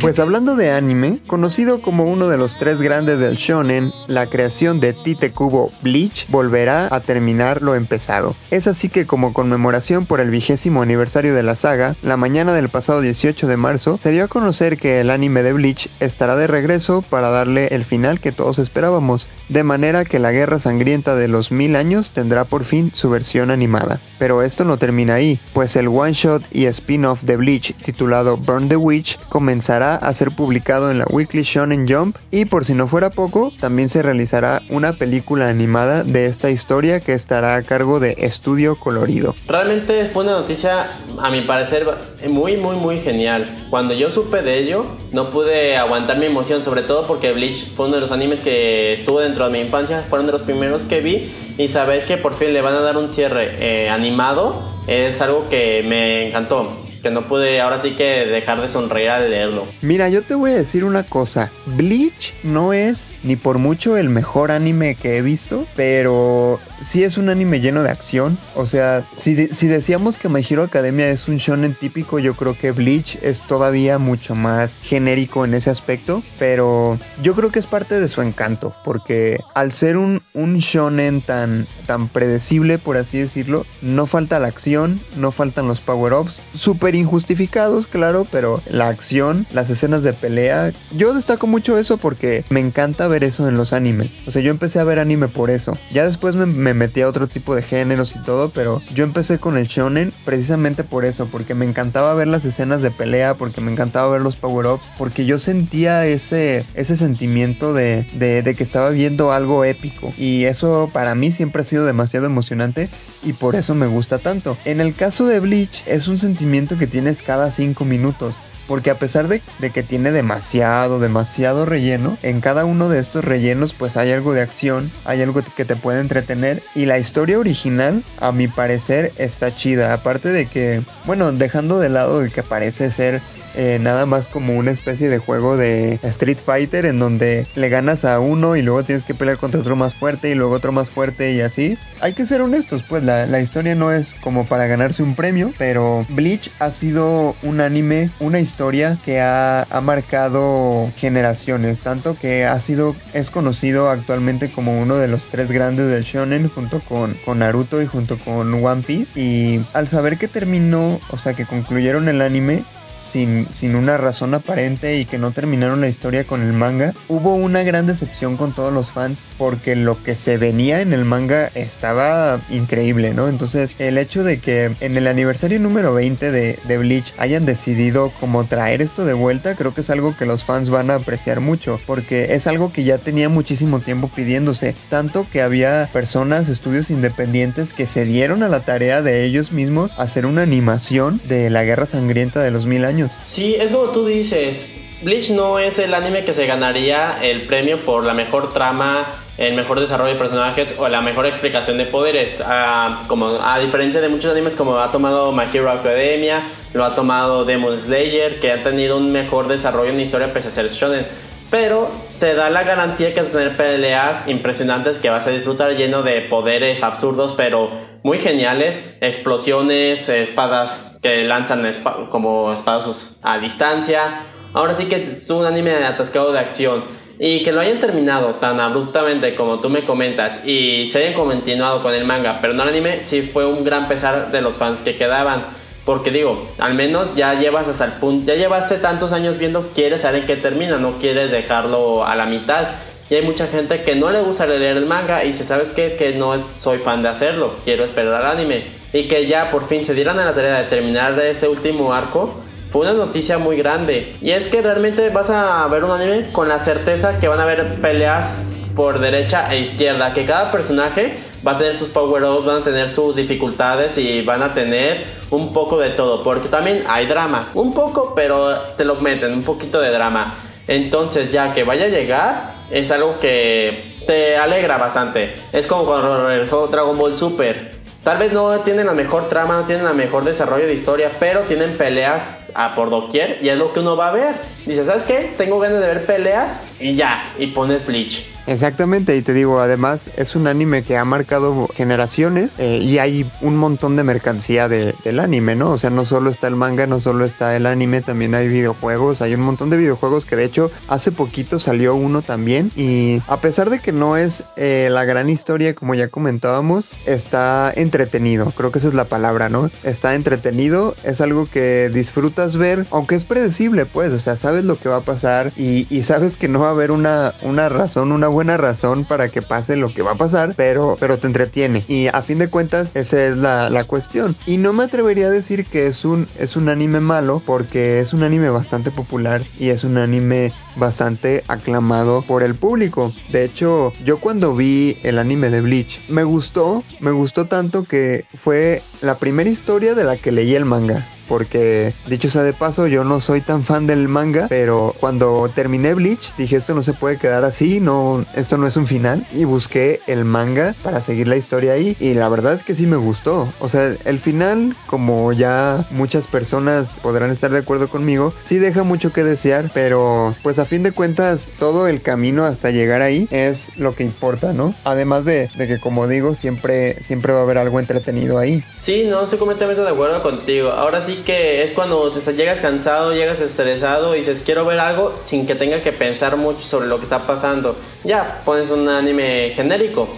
Pues 0.00 0.18
hablando 0.18 0.56
de 0.56 0.72
anime, 0.72 1.20
conocido 1.24 1.80
como 1.80 2.02
uno 2.02 2.26
de 2.26 2.36
los 2.36 2.56
tres 2.56 2.82
grandes 2.82 3.20
del 3.20 3.36
shonen, 3.36 3.92
la 4.08 4.26
creación 4.26 4.80
de 4.80 4.92
Tite 4.92 5.30
Kubo 5.30 5.70
Bleach 5.82 6.26
volverá 6.28 6.88
a 6.92 7.00
terminar 7.00 7.62
lo 7.62 7.76
empezado. 7.76 8.34
Es 8.50 8.66
así 8.66 8.88
que 8.88 9.06
como 9.06 9.32
conmemoración 9.32 10.04
por 10.04 10.18
el 10.18 10.30
vigésimo 10.30 10.82
aniversario 10.82 11.32
de 11.32 11.44
la 11.44 11.54
saga, 11.54 11.94
la 12.02 12.16
mañana 12.16 12.52
del 12.52 12.70
pasado 12.70 13.00
18 13.00 13.46
de 13.46 13.56
marzo 13.56 13.96
se 14.00 14.10
dio 14.10 14.24
a 14.24 14.28
conocer 14.28 14.78
que 14.78 15.00
el 15.00 15.10
anime 15.10 15.44
de 15.44 15.52
Bleach 15.52 15.88
estará 16.00 16.34
de 16.34 16.48
regreso 16.48 17.02
para 17.02 17.30
darle 17.30 17.68
el 17.68 17.84
final 17.84 18.18
que 18.18 18.32
todos 18.32 18.58
esperábamos, 18.58 19.28
de 19.48 19.62
manera 19.62 20.04
que 20.04 20.18
la 20.18 20.32
guerra 20.32 20.58
sangrienta 20.58 21.14
de 21.14 21.28
los 21.28 21.52
mil 21.52 21.76
años 21.76 22.10
tendrá 22.10 22.44
por 22.44 22.64
fin 22.64 22.90
su 22.94 23.10
versión 23.10 23.52
animada. 23.52 24.00
Pero 24.18 24.42
esto 24.42 24.64
no 24.64 24.76
termina 24.76 25.14
ahí, 25.14 25.38
pues 25.52 25.76
el 25.76 25.86
one 25.86 26.15
shot 26.16 26.42
y 26.50 26.66
spin-off 26.66 27.22
de 27.22 27.36
Bleach 27.36 27.74
titulado 27.74 28.36
Burn 28.36 28.68
the 28.68 28.76
Witch 28.76 29.18
comenzará 29.28 29.94
a 29.94 30.12
ser 30.14 30.30
publicado 30.32 30.90
en 30.90 30.98
la 30.98 31.06
Weekly 31.10 31.42
Shonen 31.42 31.86
Jump 31.88 32.16
y 32.30 32.46
por 32.46 32.64
si 32.64 32.74
no 32.74 32.88
fuera 32.88 33.10
poco, 33.10 33.52
también 33.60 33.88
se 33.88 34.02
realizará 34.02 34.62
una 34.70 34.94
película 34.94 35.48
animada 35.48 36.02
de 36.02 36.26
esta 36.26 36.50
historia 36.50 37.00
que 37.00 37.12
estará 37.12 37.54
a 37.54 37.62
cargo 37.62 38.00
de 38.00 38.16
Estudio 38.18 38.76
Colorido. 38.76 39.34
Realmente 39.46 40.06
fue 40.06 40.24
una 40.24 40.32
noticia, 40.32 40.98
a 41.18 41.30
mi 41.30 41.42
parecer, 41.42 41.86
muy, 42.28 42.56
muy, 42.56 42.76
muy 42.76 43.00
genial. 43.00 43.66
Cuando 43.70 43.94
yo 43.94 44.10
supe 44.10 44.42
de 44.42 44.58
ello, 44.58 44.86
no 45.12 45.30
pude 45.30 45.76
aguantar 45.76 46.18
mi 46.18 46.26
emoción, 46.26 46.62
sobre 46.62 46.82
todo 46.82 47.06
porque 47.06 47.32
Bleach 47.32 47.68
fue 47.74 47.86
uno 47.86 47.96
de 47.96 48.00
los 48.00 48.12
animes 48.12 48.40
que 48.40 48.94
estuvo 48.94 49.20
dentro 49.20 49.46
de 49.46 49.52
mi 49.52 49.60
infancia, 49.60 50.02
fueron 50.08 50.26
de 50.26 50.32
los 50.32 50.42
primeros 50.42 50.86
que 50.86 51.00
vi 51.00 51.30
y 51.58 51.68
saber 51.68 52.04
que 52.04 52.16
por 52.16 52.34
fin 52.34 52.52
le 52.52 52.60
van 52.60 52.74
a 52.74 52.80
dar 52.80 52.96
un 52.96 53.10
cierre 53.10 53.56
eh, 53.58 53.88
animado 53.88 54.62
es 54.86 55.20
algo 55.20 55.48
que 55.48 55.84
me 55.86 56.28
encantó. 56.28 56.85
Que 57.06 57.12
no 57.12 57.28
pude 57.28 57.60
ahora 57.60 57.80
sí 57.80 57.92
que 57.92 58.26
dejar 58.26 58.60
de 58.60 58.68
sonreír 58.68 59.10
al 59.10 59.30
leerlo. 59.30 59.64
Mira, 59.80 60.08
yo 60.08 60.22
te 60.22 60.34
voy 60.34 60.50
a 60.50 60.54
decir 60.56 60.82
una 60.82 61.04
cosa. 61.04 61.52
Bleach 61.66 62.34
no 62.42 62.72
es 62.72 63.14
ni 63.22 63.36
por 63.36 63.58
mucho 63.58 63.96
el 63.96 64.08
mejor 64.08 64.50
anime 64.50 64.96
que 64.96 65.16
he 65.16 65.22
visto, 65.22 65.66
pero 65.76 66.58
sí 66.82 67.04
es 67.04 67.16
un 67.16 67.28
anime 67.28 67.60
lleno 67.60 67.84
de 67.84 67.90
acción. 67.90 68.36
O 68.56 68.66
sea, 68.66 69.04
si, 69.16 69.46
si 69.52 69.68
decíamos 69.68 70.18
que 70.18 70.28
My 70.28 70.44
Hero 70.48 70.64
Academia 70.64 71.08
es 71.08 71.28
un 71.28 71.36
shonen 71.36 71.74
típico, 71.74 72.18
yo 72.18 72.34
creo 72.34 72.58
que 72.58 72.72
Bleach 72.72 73.18
es 73.22 73.40
todavía 73.42 73.98
mucho 73.98 74.34
más 74.34 74.80
genérico 74.82 75.44
en 75.44 75.54
ese 75.54 75.70
aspecto. 75.70 76.24
Pero 76.40 76.98
yo 77.22 77.36
creo 77.36 77.52
que 77.52 77.60
es 77.60 77.68
parte 77.68 78.00
de 78.00 78.08
su 78.08 78.20
encanto, 78.20 78.74
porque 78.84 79.38
al 79.54 79.70
ser 79.70 79.96
un, 79.96 80.22
un 80.34 80.58
shonen 80.58 81.20
tan, 81.20 81.68
tan 81.86 82.08
predecible, 82.08 82.78
por 82.78 82.96
así 82.96 83.18
decirlo, 83.18 83.64
no 83.80 84.06
falta 84.06 84.40
la 84.40 84.48
acción, 84.48 85.00
no 85.16 85.30
faltan 85.30 85.68
los 85.68 85.80
power-ups. 85.80 86.42
Súper 86.56 86.95
injustificados, 86.96 87.86
claro, 87.86 88.26
pero 88.30 88.62
la 88.70 88.88
acción, 88.88 89.46
las 89.52 89.70
escenas 89.70 90.02
de 90.02 90.12
pelea, 90.12 90.72
yo 90.96 91.14
destaco 91.14 91.46
mucho 91.46 91.78
eso 91.78 91.96
porque 91.96 92.44
me 92.50 92.60
encanta 92.60 93.08
ver 93.08 93.24
eso 93.24 93.48
en 93.48 93.56
los 93.56 93.72
animes. 93.72 94.16
O 94.26 94.30
sea, 94.30 94.42
yo 94.42 94.50
empecé 94.50 94.80
a 94.80 94.84
ver 94.84 94.98
anime 94.98 95.28
por 95.28 95.50
eso. 95.50 95.76
Ya 95.92 96.04
después 96.04 96.34
me 96.34 96.46
me 96.46 96.74
metí 96.74 97.02
a 97.02 97.08
otro 97.08 97.28
tipo 97.28 97.54
de 97.54 97.62
géneros 97.62 98.16
y 98.16 98.18
todo, 98.20 98.50
pero 98.50 98.82
yo 98.94 99.04
empecé 99.04 99.38
con 99.38 99.56
el 99.56 99.66
shonen 99.66 100.12
precisamente 100.24 100.84
por 100.84 101.04
eso, 101.04 101.26
porque 101.26 101.54
me 101.54 101.64
encantaba 101.64 102.14
ver 102.14 102.28
las 102.28 102.44
escenas 102.44 102.82
de 102.82 102.90
pelea, 102.90 103.34
porque 103.34 103.60
me 103.60 103.70
encantaba 103.70 104.10
ver 104.10 104.20
los 104.20 104.36
power-ups, 104.36 104.84
porque 104.98 105.26
yo 105.26 105.38
sentía 105.38 106.06
ese, 106.06 106.64
ese 106.74 106.96
sentimiento 106.96 107.72
de, 107.72 108.06
de 108.14 108.54
que 108.54 108.62
estaba 108.62 108.90
viendo 108.90 109.32
algo 109.32 109.64
épico. 109.64 110.12
Y 110.18 110.44
eso 110.44 110.90
para 110.92 111.14
mí 111.14 111.30
siempre 111.30 111.62
ha 111.62 111.64
sido 111.64 111.84
demasiado 111.84 112.26
emocionante 112.26 112.88
y 113.22 113.32
por 113.32 113.54
eso 113.54 113.74
me 113.74 113.86
gusta 113.86 114.18
tanto. 114.18 114.56
En 114.64 114.80
el 114.80 114.94
caso 114.94 115.26
de 115.26 115.40
Bleach 115.40 115.82
es 115.86 116.08
un 116.08 116.18
sentimiento 116.18 116.78
que 116.78 116.85
tienes 116.86 117.22
cada 117.22 117.50
5 117.50 117.84
minutos. 117.84 118.34
Porque 118.66 118.90
a 118.90 118.98
pesar 118.98 119.28
de, 119.28 119.40
que 119.70 119.82
tiene 119.82 120.10
demasiado, 120.10 120.98
demasiado 120.98 121.66
relleno, 121.66 122.18
en 122.22 122.40
cada 122.40 122.64
uno 122.64 122.88
de 122.88 122.98
estos 122.98 123.24
rellenos 123.24 123.74
pues 123.74 123.96
hay 123.96 124.10
algo 124.10 124.32
de 124.32 124.42
acción, 124.42 124.90
hay 125.04 125.22
algo 125.22 125.40
que 125.56 125.64
te 125.64 125.76
puede 125.76 126.00
entretener 126.00 126.62
y 126.74 126.86
la 126.86 126.98
historia 126.98 127.38
original 127.38 128.02
a 128.18 128.32
mi 128.32 128.48
parecer 128.48 129.12
está 129.18 129.54
chida. 129.54 129.92
Aparte 129.92 130.30
de 130.30 130.46
que, 130.46 130.82
bueno, 131.04 131.30
dejando 131.32 131.78
de 131.78 131.90
lado 131.90 132.20
de 132.20 132.30
que 132.30 132.42
parece 132.42 132.90
ser 132.90 133.20
eh, 133.56 133.78
nada 133.80 134.06
más 134.06 134.28
como 134.28 134.54
una 134.54 134.70
especie 134.70 135.08
de 135.08 135.18
juego 135.18 135.56
de 135.56 135.98
Street 136.02 136.38
Fighter 136.44 136.86
en 136.86 136.98
donde 136.98 137.46
le 137.54 137.68
ganas 137.68 138.04
a 138.04 138.20
uno 138.20 138.56
y 138.56 138.62
luego 138.62 138.82
tienes 138.82 139.04
que 139.04 139.14
pelear 139.14 139.38
contra 139.38 139.60
otro 139.60 139.76
más 139.76 139.94
fuerte 139.94 140.30
y 140.30 140.34
luego 140.34 140.54
otro 140.54 140.72
más 140.72 140.90
fuerte 140.90 141.32
y 141.32 141.40
así. 141.40 141.78
Hay 142.00 142.12
que 142.12 142.26
ser 142.26 142.42
honestos, 142.42 142.82
pues 142.88 143.02
la, 143.02 143.26
la 143.26 143.40
historia 143.40 143.74
no 143.74 143.92
es 143.92 144.14
como 144.14 144.46
para 144.46 144.66
ganarse 144.66 145.02
un 145.02 145.14
premio, 145.14 145.52
pero 145.58 146.04
Bleach 146.10 146.50
ha 146.58 146.70
sido 146.70 147.34
un 147.42 147.60
anime, 147.60 148.10
una 148.20 148.40
historia 148.40 148.98
que 149.04 149.20
ha, 149.20 149.62
ha 149.62 149.80
marcado 149.80 150.90
generaciones, 150.96 151.80
tanto 151.80 152.16
que 152.18 152.44
ha 152.44 152.58
sido, 152.60 152.94
es 153.14 153.30
conocido 153.30 153.88
actualmente 153.90 154.50
como 154.50 154.80
uno 154.80 154.96
de 154.96 155.08
los 155.08 155.24
tres 155.26 155.50
grandes 155.50 155.88
del 155.88 156.04
shonen 156.04 156.48
junto 156.48 156.80
con, 156.80 157.14
con 157.24 157.38
Naruto 157.38 157.80
y 157.80 157.86
junto 157.86 158.18
con 158.18 158.52
One 158.52 158.82
Piece 158.86 159.18
y 159.20 159.64
al 159.72 159.88
saber 159.88 160.18
que 160.18 160.28
terminó, 160.28 161.00
o 161.10 161.18
sea 161.18 161.34
que 161.34 161.46
concluyeron 161.46 162.08
el 162.08 162.20
anime, 162.20 162.62
sin, 163.06 163.46
sin 163.52 163.76
una 163.76 163.96
razón 163.96 164.34
aparente 164.34 164.98
y 164.98 165.04
que 165.04 165.18
no 165.18 165.30
terminaron 165.30 165.80
la 165.80 165.88
historia 165.88 166.24
con 166.24 166.42
el 166.42 166.52
manga, 166.52 166.92
hubo 167.08 167.34
una 167.34 167.62
gran 167.62 167.86
decepción 167.86 168.36
con 168.36 168.54
todos 168.54 168.72
los 168.72 168.90
fans 168.90 169.22
porque 169.38 169.76
lo 169.76 170.02
que 170.02 170.14
se 170.14 170.36
venía 170.36 170.80
en 170.80 170.92
el 170.92 171.04
manga 171.04 171.50
estaba 171.54 172.40
increíble, 172.50 173.14
¿no? 173.14 173.28
Entonces 173.28 173.70
el 173.78 173.98
hecho 173.98 174.24
de 174.24 174.38
que 174.38 174.72
en 174.80 174.96
el 174.96 175.06
aniversario 175.06 175.60
número 175.60 175.94
20 175.94 176.30
de, 176.30 176.58
de 176.62 176.78
Bleach 176.78 177.14
hayan 177.18 177.46
decidido 177.46 178.12
como 178.20 178.44
traer 178.44 178.82
esto 178.82 179.04
de 179.04 179.14
vuelta, 179.14 179.54
creo 179.54 179.74
que 179.74 179.80
es 179.80 179.90
algo 179.90 180.16
que 180.16 180.26
los 180.26 180.44
fans 180.44 180.70
van 180.70 180.90
a 180.90 180.96
apreciar 180.96 181.40
mucho 181.40 181.80
porque 181.86 182.34
es 182.34 182.46
algo 182.46 182.72
que 182.72 182.84
ya 182.84 182.98
tenía 182.98 183.28
muchísimo 183.28 183.80
tiempo 183.80 184.08
pidiéndose, 184.08 184.74
tanto 184.88 185.26
que 185.30 185.42
había 185.42 185.88
personas, 185.92 186.48
estudios 186.48 186.90
independientes 186.90 187.72
que 187.72 187.86
se 187.86 188.04
dieron 188.04 188.42
a 188.42 188.48
la 188.48 188.60
tarea 188.60 189.02
de 189.02 189.24
ellos 189.24 189.52
mismos 189.52 189.92
hacer 189.98 190.26
una 190.26 190.42
animación 190.42 191.20
de 191.28 191.50
la 191.50 191.64
guerra 191.64 191.86
sangrienta 191.86 192.42
de 192.42 192.50
los 192.50 192.66
mil 192.66 192.84
años. 192.84 192.95
Sí, 193.26 193.54
es 193.54 193.72
como 193.72 193.90
tú 193.90 194.06
dices. 194.06 194.66
Bleach 195.02 195.30
no 195.30 195.58
es 195.58 195.78
el 195.78 195.92
anime 195.92 196.24
que 196.24 196.32
se 196.32 196.46
ganaría 196.46 197.18
el 197.22 197.42
premio 197.42 197.78
por 197.84 198.04
la 198.04 198.14
mejor 198.14 198.54
trama, 198.54 199.04
el 199.36 199.54
mejor 199.54 199.78
desarrollo 199.78 200.14
de 200.14 200.18
personajes 200.18 200.74
o 200.78 200.88
la 200.88 201.02
mejor 201.02 201.26
explicación 201.26 201.76
de 201.76 201.84
poderes. 201.84 202.38
Ah, 202.42 203.04
como, 203.06 203.38
a 203.42 203.58
diferencia 203.58 204.00
de 204.00 204.08
muchos 204.08 204.32
animes 204.32 204.56
como 204.56 204.78
ha 204.78 204.90
tomado 204.90 205.32
My 205.32 205.44
Hero 205.52 205.70
Academia, 205.70 206.42
lo 206.72 206.84
ha 206.84 206.94
tomado 206.94 207.44
Demon 207.44 207.78
Slayer, 207.78 208.40
que 208.40 208.52
ha 208.52 208.62
tenido 208.62 208.96
un 208.96 209.12
mejor 209.12 209.48
desarrollo 209.48 209.90
en 209.90 210.00
historia 210.00 210.32
pese 210.32 210.48
a 210.48 210.50
ser 210.50 210.70
shonen. 210.70 211.06
Pero 211.50 211.90
te 212.18 212.34
da 212.34 212.50
la 212.50 212.64
garantía 212.64 213.14
que 213.14 213.20
vas 213.20 213.28
a 213.28 213.38
tener 213.38 213.56
peleas 213.56 214.26
impresionantes 214.26 214.98
que 214.98 215.10
vas 215.10 215.26
a 215.26 215.30
disfrutar 215.30 215.76
lleno 215.76 216.02
de 216.02 216.22
poderes 216.22 216.82
absurdos 216.82 217.34
pero 217.36 217.70
muy 218.06 218.20
geniales, 218.20 218.80
explosiones, 219.00 220.08
espadas 220.08 220.96
que 221.02 221.24
lanzan 221.24 221.68
como 222.08 222.52
espadas 222.52 223.18
a 223.20 223.38
distancia. 223.38 224.20
Ahora 224.52 224.76
sí 224.76 224.84
que 224.84 225.10
es 225.10 225.28
un 225.28 225.44
anime 225.44 225.72
atascado 225.84 226.30
de 226.30 226.38
acción 226.38 226.84
y 227.18 227.42
que 227.42 227.50
lo 227.50 227.60
hayan 227.62 227.80
terminado 227.80 228.36
tan 228.36 228.60
abruptamente 228.60 229.34
como 229.34 229.58
tú 229.58 229.70
me 229.70 229.84
comentas 229.84 230.46
y 230.46 230.86
se 230.86 231.00
hayan 231.00 231.14
continuado 231.14 231.82
con 231.82 231.94
el 231.94 232.04
manga, 232.04 232.38
pero 232.40 232.52
no 232.52 232.62
el 232.62 232.68
anime, 232.68 233.02
sí 233.02 233.22
fue 233.22 233.44
un 233.44 233.64
gran 233.64 233.88
pesar 233.88 234.30
de 234.30 234.40
los 234.40 234.56
fans 234.56 234.82
que 234.82 234.96
quedaban. 234.96 235.42
Porque 235.84 236.12
digo, 236.12 236.48
al 236.58 236.74
menos 236.74 237.12
ya 237.16 237.34
llevas 237.34 237.66
hasta 237.66 237.86
el 237.86 237.92
punto, 237.94 238.32
ya 238.32 238.38
llevaste 238.38 238.76
tantos 238.76 239.10
años 239.10 239.38
viendo, 239.38 239.72
quieres 239.74 240.02
saber 240.02 240.26
qué 240.26 240.36
termina, 240.36 240.76
no 240.76 240.98
quieres 241.00 241.32
dejarlo 241.32 242.06
a 242.06 242.14
la 242.14 242.26
mitad. 242.26 242.68
Y 243.08 243.14
hay 243.14 243.22
mucha 243.22 243.46
gente 243.46 243.82
que 243.82 243.94
no 243.94 244.10
le 244.10 244.20
gusta 244.20 244.46
leer 244.46 244.76
el 244.76 244.86
manga 244.86 245.24
y 245.24 245.32
si 245.32 245.44
sabes 245.44 245.70
que 245.70 245.86
es 245.86 245.94
que 245.94 246.12
no 246.12 246.38
soy 246.38 246.78
fan 246.78 247.02
de 247.02 247.08
hacerlo, 247.08 247.54
quiero 247.64 247.84
esperar 247.84 248.14
al 248.14 248.38
anime. 248.38 248.64
Y 248.92 249.08
que 249.08 249.26
ya 249.26 249.50
por 249.50 249.66
fin 249.68 249.84
se 249.84 249.94
dieran 249.94 250.18
a 250.18 250.24
la 250.24 250.34
tarea 250.34 250.58
de 250.58 250.64
terminar 250.64 251.14
de 251.14 251.30
este 251.30 251.46
último 251.48 251.92
arco, 251.92 252.34
fue 252.70 252.82
una 252.82 252.94
noticia 252.94 253.38
muy 253.38 253.56
grande. 253.56 254.16
Y 254.20 254.32
es 254.32 254.48
que 254.48 254.60
realmente 254.60 255.10
vas 255.10 255.30
a 255.30 255.66
ver 255.68 255.84
un 255.84 255.92
anime 255.92 256.30
con 256.32 256.48
la 256.48 256.58
certeza 256.58 257.18
que 257.20 257.28
van 257.28 257.38
a 257.38 257.44
haber 257.44 257.80
peleas 257.80 258.46
por 258.74 258.98
derecha 258.98 259.52
e 259.52 259.60
izquierda, 259.60 260.12
que 260.12 260.26
cada 260.26 260.52
personaje 260.52 261.18
va 261.46 261.52
a 261.52 261.58
tener 261.58 261.76
sus 261.76 261.88
power 261.88 262.22
ups, 262.24 262.44
van 262.44 262.60
a 262.60 262.64
tener 262.64 262.88
sus 262.88 263.16
dificultades 263.16 263.96
y 263.98 264.22
van 264.22 264.42
a 264.42 264.52
tener 264.52 265.06
un 265.30 265.52
poco 265.52 265.78
de 265.78 265.90
todo, 265.90 266.22
porque 266.22 266.48
también 266.48 266.84
hay 266.86 267.06
drama, 267.06 267.50
un 267.54 267.72
poco, 267.72 268.12
pero 268.14 268.54
te 268.76 268.84
lo 268.84 268.96
meten, 268.96 269.32
un 269.32 269.44
poquito 269.44 269.80
de 269.80 269.90
drama. 269.90 270.36
Entonces 270.68 271.30
ya 271.30 271.54
que 271.54 271.64
vaya 271.64 271.86
a 271.86 271.88
llegar, 271.88 272.55
es 272.70 272.90
algo 272.90 273.18
que 273.18 273.96
te 274.06 274.36
alegra 274.36 274.78
bastante. 274.78 275.34
Es 275.52 275.66
como 275.66 275.84
cuando 275.84 276.26
regresó 276.26 276.66
Dragon 276.68 276.96
Ball 276.96 277.16
Super. 277.16 277.76
Tal 278.02 278.18
vez 278.18 278.32
no 278.32 278.60
tienen 278.60 278.86
la 278.86 278.94
mejor 278.94 279.28
trama, 279.28 279.56
no 279.56 279.66
tienen 279.66 279.84
el 279.84 279.94
mejor 279.94 280.24
desarrollo 280.24 280.66
de 280.66 280.74
historia, 280.74 281.10
pero 281.18 281.40
tienen 281.40 281.76
peleas 281.76 282.38
a 282.54 282.76
por 282.76 282.88
doquier 282.88 283.40
y 283.42 283.48
es 283.48 283.58
lo 283.58 283.72
que 283.72 283.80
uno 283.80 283.96
va 283.96 284.10
a 284.10 284.12
ver. 284.12 284.34
Dice, 284.64 284.84
¿sabes 284.84 285.04
qué? 285.04 285.34
Tengo 285.36 285.58
ganas 285.58 285.80
de 285.80 285.88
ver 285.88 286.06
peleas 286.06 286.62
y 286.78 286.94
ya, 286.94 287.24
y 287.36 287.48
pones 287.48 287.84
Bleach. 287.84 288.35
Exactamente, 288.46 289.16
y 289.16 289.22
te 289.22 289.32
digo, 289.32 289.60
además 289.60 290.08
es 290.16 290.36
un 290.36 290.46
anime 290.46 290.82
que 290.82 290.96
ha 290.96 291.04
marcado 291.04 291.68
generaciones 291.74 292.54
eh, 292.58 292.78
y 292.78 292.98
hay 292.98 293.28
un 293.40 293.56
montón 293.56 293.96
de 293.96 294.04
mercancía 294.04 294.68
de, 294.68 294.94
del 295.04 295.20
anime, 295.20 295.56
¿no? 295.56 295.70
O 295.70 295.78
sea, 295.78 295.90
no 295.90 296.04
solo 296.04 296.30
está 296.30 296.46
el 296.46 296.56
manga, 296.56 296.86
no 296.86 297.00
solo 297.00 297.24
está 297.24 297.56
el 297.56 297.66
anime, 297.66 298.02
también 298.02 298.34
hay 298.34 298.48
videojuegos, 298.48 299.20
hay 299.20 299.34
un 299.34 299.40
montón 299.40 299.70
de 299.70 299.76
videojuegos 299.76 300.24
que 300.24 300.36
de 300.36 300.44
hecho 300.44 300.70
hace 300.88 301.10
poquito 301.10 301.58
salió 301.58 301.94
uno 301.94 302.22
también 302.22 302.70
y 302.76 303.20
a 303.26 303.38
pesar 303.38 303.70
de 303.70 303.80
que 303.80 303.92
no 303.92 304.16
es 304.16 304.44
eh, 304.56 304.88
la 304.90 305.04
gran 305.04 305.28
historia 305.28 305.74
como 305.74 305.94
ya 305.94 306.08
comentábamos, 306.08 306.90
está 307.06 307.72
entretenido, 307.74 308.52
creo 308.56 308.70
que 308.70 308.78
esa 308.78 308.88
es 308.88 308.94
la 308.94 309.06
palabra, 309.06 309.48
¿no? 309.48 309.70
Está 309.82 310.14
entretenido, 310.14 310.94
es 311.02 311.20
algo 311.20 311.46
que 311.46 311.90
disfrutas 311.92 312.56
ver, 312.56 312.86
aunque 312.90 313.16
es 313.16 313.24
predecible, 313.24 313.86
pues, 313.86 314.12
o 314.12 314.18
sea, 314.18 314.36
sabes 314.36 314.64
lo 314.64 314.78
que 314.78 314.88
va 314.88 314.98
a 314.98 315.00
pasar 315.00 315.52
y, 315.56 315.86
sabes 316.06 316.36
que 316.36 316.46
no 316.46 316.60
va 316.60 316.68
a 316.68 316.70
haber 316.70 316.92
una, 316.92 317.34
una 317.42 317.68
razón, 317.68 318.12
una 318.12 318.28
buena 318.36 318.58
razón 318.58 319.06
para 319.06 319.30
que 319.30 319.40
pase 319.40 319.76
lo 319.76 319.94
que 319.94 320.02
va 320.02 320.12
a 320.12 320.16
pasar, 320.16 320.52
pero, 320.58 320.98
pero 321.00 321.16
te 321.16 321.26
entretiene. 321.26 321.84
Y 321.88 322.08
a 322.08 322.20
fin 322.20 322.38
de 322.38 322.48
cuentas, 322.48 322.90
esa 322.92 323.24
es 323.24 323.38
la, 323.38 323.70
la 323.70 323.84
cuestión. 323.84 324.36
Y 324.44 324.58
no 324.58 324.74
me 324.74 324.84
atrevería 324.84 325.28
a 325.28 325.30
decir 325.30 325.64
que 325.64 325.86
es 325.86 326.04
un, 326.04 326.26
es 326.38 326.54
un 326.54 326.68
anime 326.68 327.00
malo, 327.00 327.40
porque 327.46 327.98
es 327.98 328.12
un 328.12 328.22
anime 328.22 328.50
bastante 328.50 328.90
popular 328.90 329.40
y 329.58 329.70
es 329.70 329.84
un 329.84 329.96
anime 329.96 330.52
bastante 330.76 331.44
aclamado 331.48 332.20
por 332.20 332.42
el 332.42 332.54
público. 332.56 333.10
De 333.32 333.44
hecho, 333.44 333.94
yo 334.04 334.20
cuando 334.20 334.54
vi 334.54 334.98
el 335.02 335.18
anime 335.18 335.48
de 335.48 335.62
Bleach, 335.62 336.06
me 336.10 336.22
gustó, 336.22 336.84
me 337.00 337.12
gustó 337.12 337.46
tanto 337.46 337.84
que 337.84 338.26
fue 338.34 338.82
la 339.00 339.14
primera 339.14 339.48
historia 339.48 339.94
de 339.94 340.04
la 340.04 340.18
que 340.18 340.30
leí 340.30 340.54
el 340.54 340.66
manga 340.66 341.06
porque 341.28 341.94
dicho 342.06 342.30
sea 342.30 342.42
de 342.42 342.52
paso 342.52 342.86
yo 342.86 343.04
no 343.04 343.20
soy 343.20 343.40
tan 343.40 343.62
fan 343.62 343.86
del 343.86 344.08
manga 344.08 344.46
pero 344.48 344.94
cuando 345.00 345.50
terminé 345.54 345.94
Bleach 345.94 346.32
dije 346.36 346.56
esto 346.56 346.74
no 346.74 346.82
se 346.82 346.92
puede 346.92 347.18
quedar 347.18 347.44
así 347.44 347.80
no 347.80 348.24
esto 348.34 348.58
no 348.58 348.66
es 348.66 348.76
un 348.76 348.86
final 348.86 349.26
y 349.32 349.44
busqué 349.44 350.00
el 350.06 350.24
manga 350.24 350.74
para 350.82 351.00
seguir 351.00 351.28
la 351.28 351.36
historia 351.36 351.72
ahí 351.72 351.96
y 352.00 352.14
la 352.14 352.28
verdad 352.28 352.54
es 352.54 352.62
que 352.62 352.74
sí 352.74 352.86
me 352.86 352.96
gustó. 352.96 353.48
O 353.60 353.68
sea 353.68 353.94
el 354.04 354.18
final 354.18 354.74
como 354.86 355.32
ya 355.32 355.84
muchas 355.90 356.26
personas 356.26 356.98
podrán 357.02 357.30
estar 357.30 357.50
de 357.50 357.58
acuerdo 357.58 357.88
conmigo 357.88 358.32
sí 358.40 358.58
deja 358.58 358.82
mucho 358.82 359.12
que 359.12 359.24
desear 359.24 359.70
pero 359.72 360.34
pues 360.42 360.58
a 360.58 360.64
fin 360.64 360.82
de 360.82 360.92
cuentas 360.92 361.50
todo 361.58 361.88
el 361.88 362.02
camino 362.02 362.44
hasta 362.44 362.70
llegar 362.70 363.02
ahí 363.02 363.28
es 363.30 363.76
lo 363.76 363.94
que 363.94 364.04
importa 364.04 364.52
no 364.52 364.74
además 364.84 365.24
de, 365.24 365.50
de 365.56 365.68
que 365.68 365.78
como 365.80 366.06
digo 366.06 366.34
siempre 366.34 367.02
siempre 367.02 367.32
va 367.32 367.40
a 367.40 367.42
haber 367.42 367.58
algo 367.58 367.80
entretenido 367.80 368.38
ahí. 368.38 368.62
Sí 368.78 369.04
no 369.08 369.24
estoy 369.24 369.38
completamente 369.38 369.82
de 369.82 369.88
acuerdo 369.88 370.22
contigo. 370.22 370.70
Ahora 370.70 371.02
sí 371.02 371.15
que 371.24 371.62
es 371.62 371.72
cuando 371.72 372.10
te 372.12 372.32
llegas 372.34 372.60
cansado, 372.60 373.12
llegas 373.12 373.40
estresado 373.40 374.14
y 374.14 374.20
dices 374.20 374.42
quiero 374.44 374.64
ver 374.64 374.80
algo 374.80 375.18
sin 375.22 375.46
que 375.46 375.54
tenga 375.54 375.82
que 375.82 375.92
pensar 375.92 376.36
mucho 376.36 376.62
sobre 376.62 376.86
lo 376.86 376.98
que 376.98 377.04
está 377.04 377.20
pasando. 377.20 377.76
Ya, 378.04 378.42
pones 378.44 378.70
un 378.70 378.88
anime 378.88 379.52
genérico. 379.54 380.08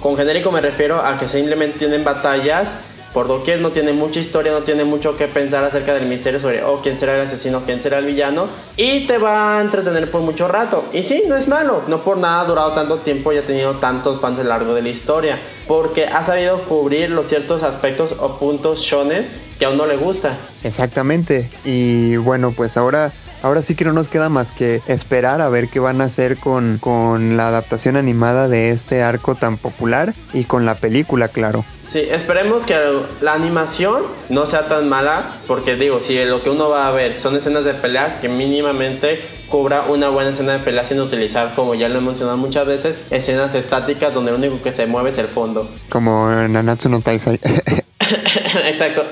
Con 0.00 0.16
genérico 0.16 0.50
me 0.50 0.60
refiero 0.60 1.04
a 1.04 1.18
que 1.18 1.28
simplemente 1.28 1.78
tienen 1.78 2.02
batallas 2.02 2.78
por 3.12 3.28
doquier, 3.28 3.60
no 3.60 3.70
tiene 3.70 3.92
mucha 3.92 4.20
historia, 4.20 4.52
no 4.52 4.60
tiene 4.62 4.84
mucho 4.84 5.16
que 5.16 5.28
pensar 5.28 5.64
acerca 5.64 5.94
del 5.94 6.06
misterio 6.06 6.40
sobre, 6.40 6.64
oh, 6.64 6.80
quién 6.82 6.96
será 6.96 7.14
el 7.14 7.20
asesino, 7.20 7.62
quién 7.64 7.80
será 7.80 7.98
el 7.98 8.06
villano, 8.06 8.46
y 8.76 9.06
te 9.06 9.18
va 9.18 9.58
a 9.58 9.60
entretener 9.60 10.10
por 10.10 10.22
mucho 10.22 10.48
rato. 10.48 10.84
Y 10.92 11.02
sí, 11.02 11.24
no 11.28 11.36
es 11.36 11.48
malo, 11.48 11.82
no 11.88 12.02
por 12.02 12.18
nada 12.18 12.40
ha 12.40 12.44
durado 12.44 12.72
tanto 12.72 12.98
tiempo 12.98 13.32
y 13.32 13.38
ha 13.38 13.46
tenido 13.46 13.76
tantos 13.76 14.20
fans 14.20 14.38
a 14.38 14.42
lo 14.42 14.48
largo 14.48 14.74
de 14.74 14.82
la 14.82 14.88
historia, 14.88 15.38
porque 15.68 16.06
ha 16.06 16.24
sabido 16.24 16.58
cubrir 16.62 17.10
los 17.10 17.26
ciertos 17.26 17.62
aspectos 17.62 18.16
o 18.18 18.38
puntos 18.38 18.80
shonen 18.80 19.26
que 19.58 19.64
a 19.64 19.70
uno 19.70 19.86
le 19.86 19.96
gusta. 19.96 20.36
Exactamente, 20.64 21.50
y 21.64 22.16
bueno, 22.16 22.52
pues 22.52 22.76
ahora 22.76 23.12
ahora 23.42 23.62
sí 23.62 23.74
que 23.74 23.84
no 23.84 23.92
nos 23.92 24.08
queda 24.08 24.28
más 24.28 24.50
que 24.50 24.80
esperar 24.86 25.40
a 25.40 25.48
ver 25.48 25.68
qué 25.68 25.80
van 25.80 26.00
a 26.00 26.04
hacer 26.04 26.38
con, 26.38 26.78
con, 26.78 27.36
la 27.36 27.48
adaptación 27.48 27.96
animada 27.96 28.48
de 28.48 28.70
este 28.70 29.02
arco 29.02 29.34
tan 29.34 29.56
popular 29.56 30.14
y 30.32 30.44
con 30.44 30.64
la 30.64 30.76
película, 30.76 31.28
claro. 31.28 31.64
Sí, 31.80 32.00
esperemos 32.10 32.64
que 32.64 32.76
la 33.20 33.34
animación 33.34 34.02
no 34.28 34.46
sea 34.46 34.66
tan 34.68 34.88
mala, 34.88 35.36
porque 35.46 35.76
digo, 35.76 36.00
si 36.00 36.24
lo 36.24 36.42
que 36.42 36.50
uno 36.50 36.70
va 36.70 36.88
a 36.88 36.92
ver 36.92 37.14
son 37.16 37.36
escenas 37.36 37.64
de 37.64 37.74
pelea, 37.74 38.20
que 38.20 38.28
mínimamente 38.28 39.20
cubra 39.48 39.82
una 39.82 40.08
buena 40.08 40.30
escena 40.30 40.54
de 40.54 40.58
pelea 40.60 40.84
sin 40.84 41.00
utilizar, 41.00 41.54
como 41.54 41.74
ya 41.74 41.88
lo 41.88 41.98
he 41.98 42.00
mencionado 42.00 42.38
muchas 42.38 42.66
veces, 42.66 43.04
escenas 43.10 43.54
estáticas 43.54 44.14
donde 44.14 44.30
lo 44.30 44.38
único 44.38 44.62
que 44.62 44.72
se 44.72 44.86
mueve 44.86 45.10
es 45.10 45.18
el 45.18 45.28
fondo. 45.28 45.68
Como 45.90 46.32
en 46.32 46.52
Nanatsu 46.52 46.88
no 46.88 47.00
Taisai. 47.00 47.38
Exacto. 48.64 49.04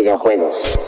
Videojuegos. 0.00 0.78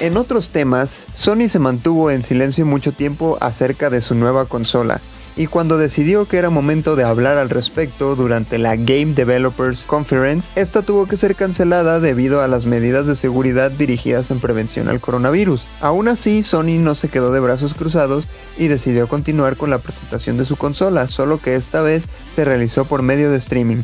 En 0.00 0.16
otros 0.16 0.48
temas, 0.48 1.06
Sony 1.14 1.48
se 1.48 1.58
mantuvo 1.58 2.10
en 2.10 2.22
silencio 2.22 2.64
mucho 2.64 2.92
tiempo 2.92 3.36
acerca 3.42 3.90
de 3.90 4.00
su 4.00 4.14
nueva 4.14 4.46
consola, 4.46 5.02
y 5.36 5.46
cuando 5.46 5.78
decidió 5.78 6.26
que 6.26 6.36
era 6.36 6.50
momento 6.50 6.96
de 6.96 7.04
hablar 7.04 7.38
al 7.38 7.50
respecto 7.50 8.14
durante 8.16 8.58
la 8.58 8.76
Game 8.76 9.14
Developers 9.14 9.86
Conference, 9.86 10.50
esta 10.60 10.82
tuvo 10.82 11.06
que 11.06 11.16
ser 11.16 11.34
cancelada 11.34 12.00
debido 12.00 12.42
a 12.42 12.48
las 12.48 12.66
medidas 12.66 13.06
de 13.06 13.14
seguridad 13.14 13.70
dirigidas 13.70 14.30
en 14.30 14.40
prevención 14.40 14.88
al 14.88 15.00
coronavirus. 15.00 15.62
Aún 15.80 16.08
así, 16.08 16.42
Sony 16.42 16.78
no 16.80 16.94
se 16.94 17.08
quedó 17.08 17.32
de 17.32 17.40
brazos 17.40 17.74
cruzados 17.74 18.26
y 18.58 18.68
decidió 18.68 19.08
continuar 19.08 19.56
con 19.56 19.70
la 19.70 19.78
presentación 19.78 20.36
de 20.36 20.44
su 20.44 20.56
consola, 20.56 21.08
solo 21.08 21.38
que 21.38 21.54
esta 21.54 21.82
vez 21.82 22.08
se 22.34 22.44
realizó 22.44 22.84
por 22.84 23.02
medio 23.02 23.30
de 23.30 23.38
streaming 23.38 23.82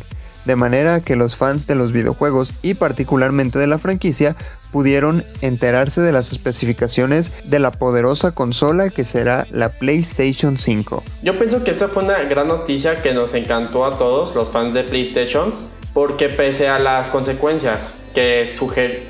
de 0.49 0.55
manera 0.55 1.01
que 1.01 1.15
los 1.15 1.35
fans 1.35 1.67
de 1.67 1.75
los 1.75 1.91
videojuegos 1.91 2.55
y 2.63 2.73
particularmente 2.73 3.59
de 3.59 3.67
la 3.67 3.77
franquicia 3.77 4.35
pudieron 4.71 5.23
enterarse 5.41 6.01
de 6.01 6.11
las 6.11 6.31
especificaciones 6.31 7.31
de 7.47 7.59
la 7.59 7.69
poderosa 7.69 8.31
consola 8.31 8.89
que 8.89 9.03
será 9.03 9.45
la 9.51 9.69
PlayStation 9.69 10.57
5. 10.57 11.03
Yo 11.21 11.37
pienso 11.37 11.63
que 11.63 11.69
esta 11.69 11.87
fue 11.87 12.03
una 12.03 12.23
gran 12.23 12.47
noticia 12.47 12.95
que 12.95 13.13
nos 13.13 13.35
encantó 13.35 13.85
a 13.85 13.99
todos 13.99 14.33
los 14.33 14.49
fans 14.49 14.73
de 14.73 14.85
PlayStation 14.85 15.53
porque 15.93 16.29
pese 16.29 16.67
a 16.67 16.79
las 16.79 17.09
consecuencias 17.09 17.93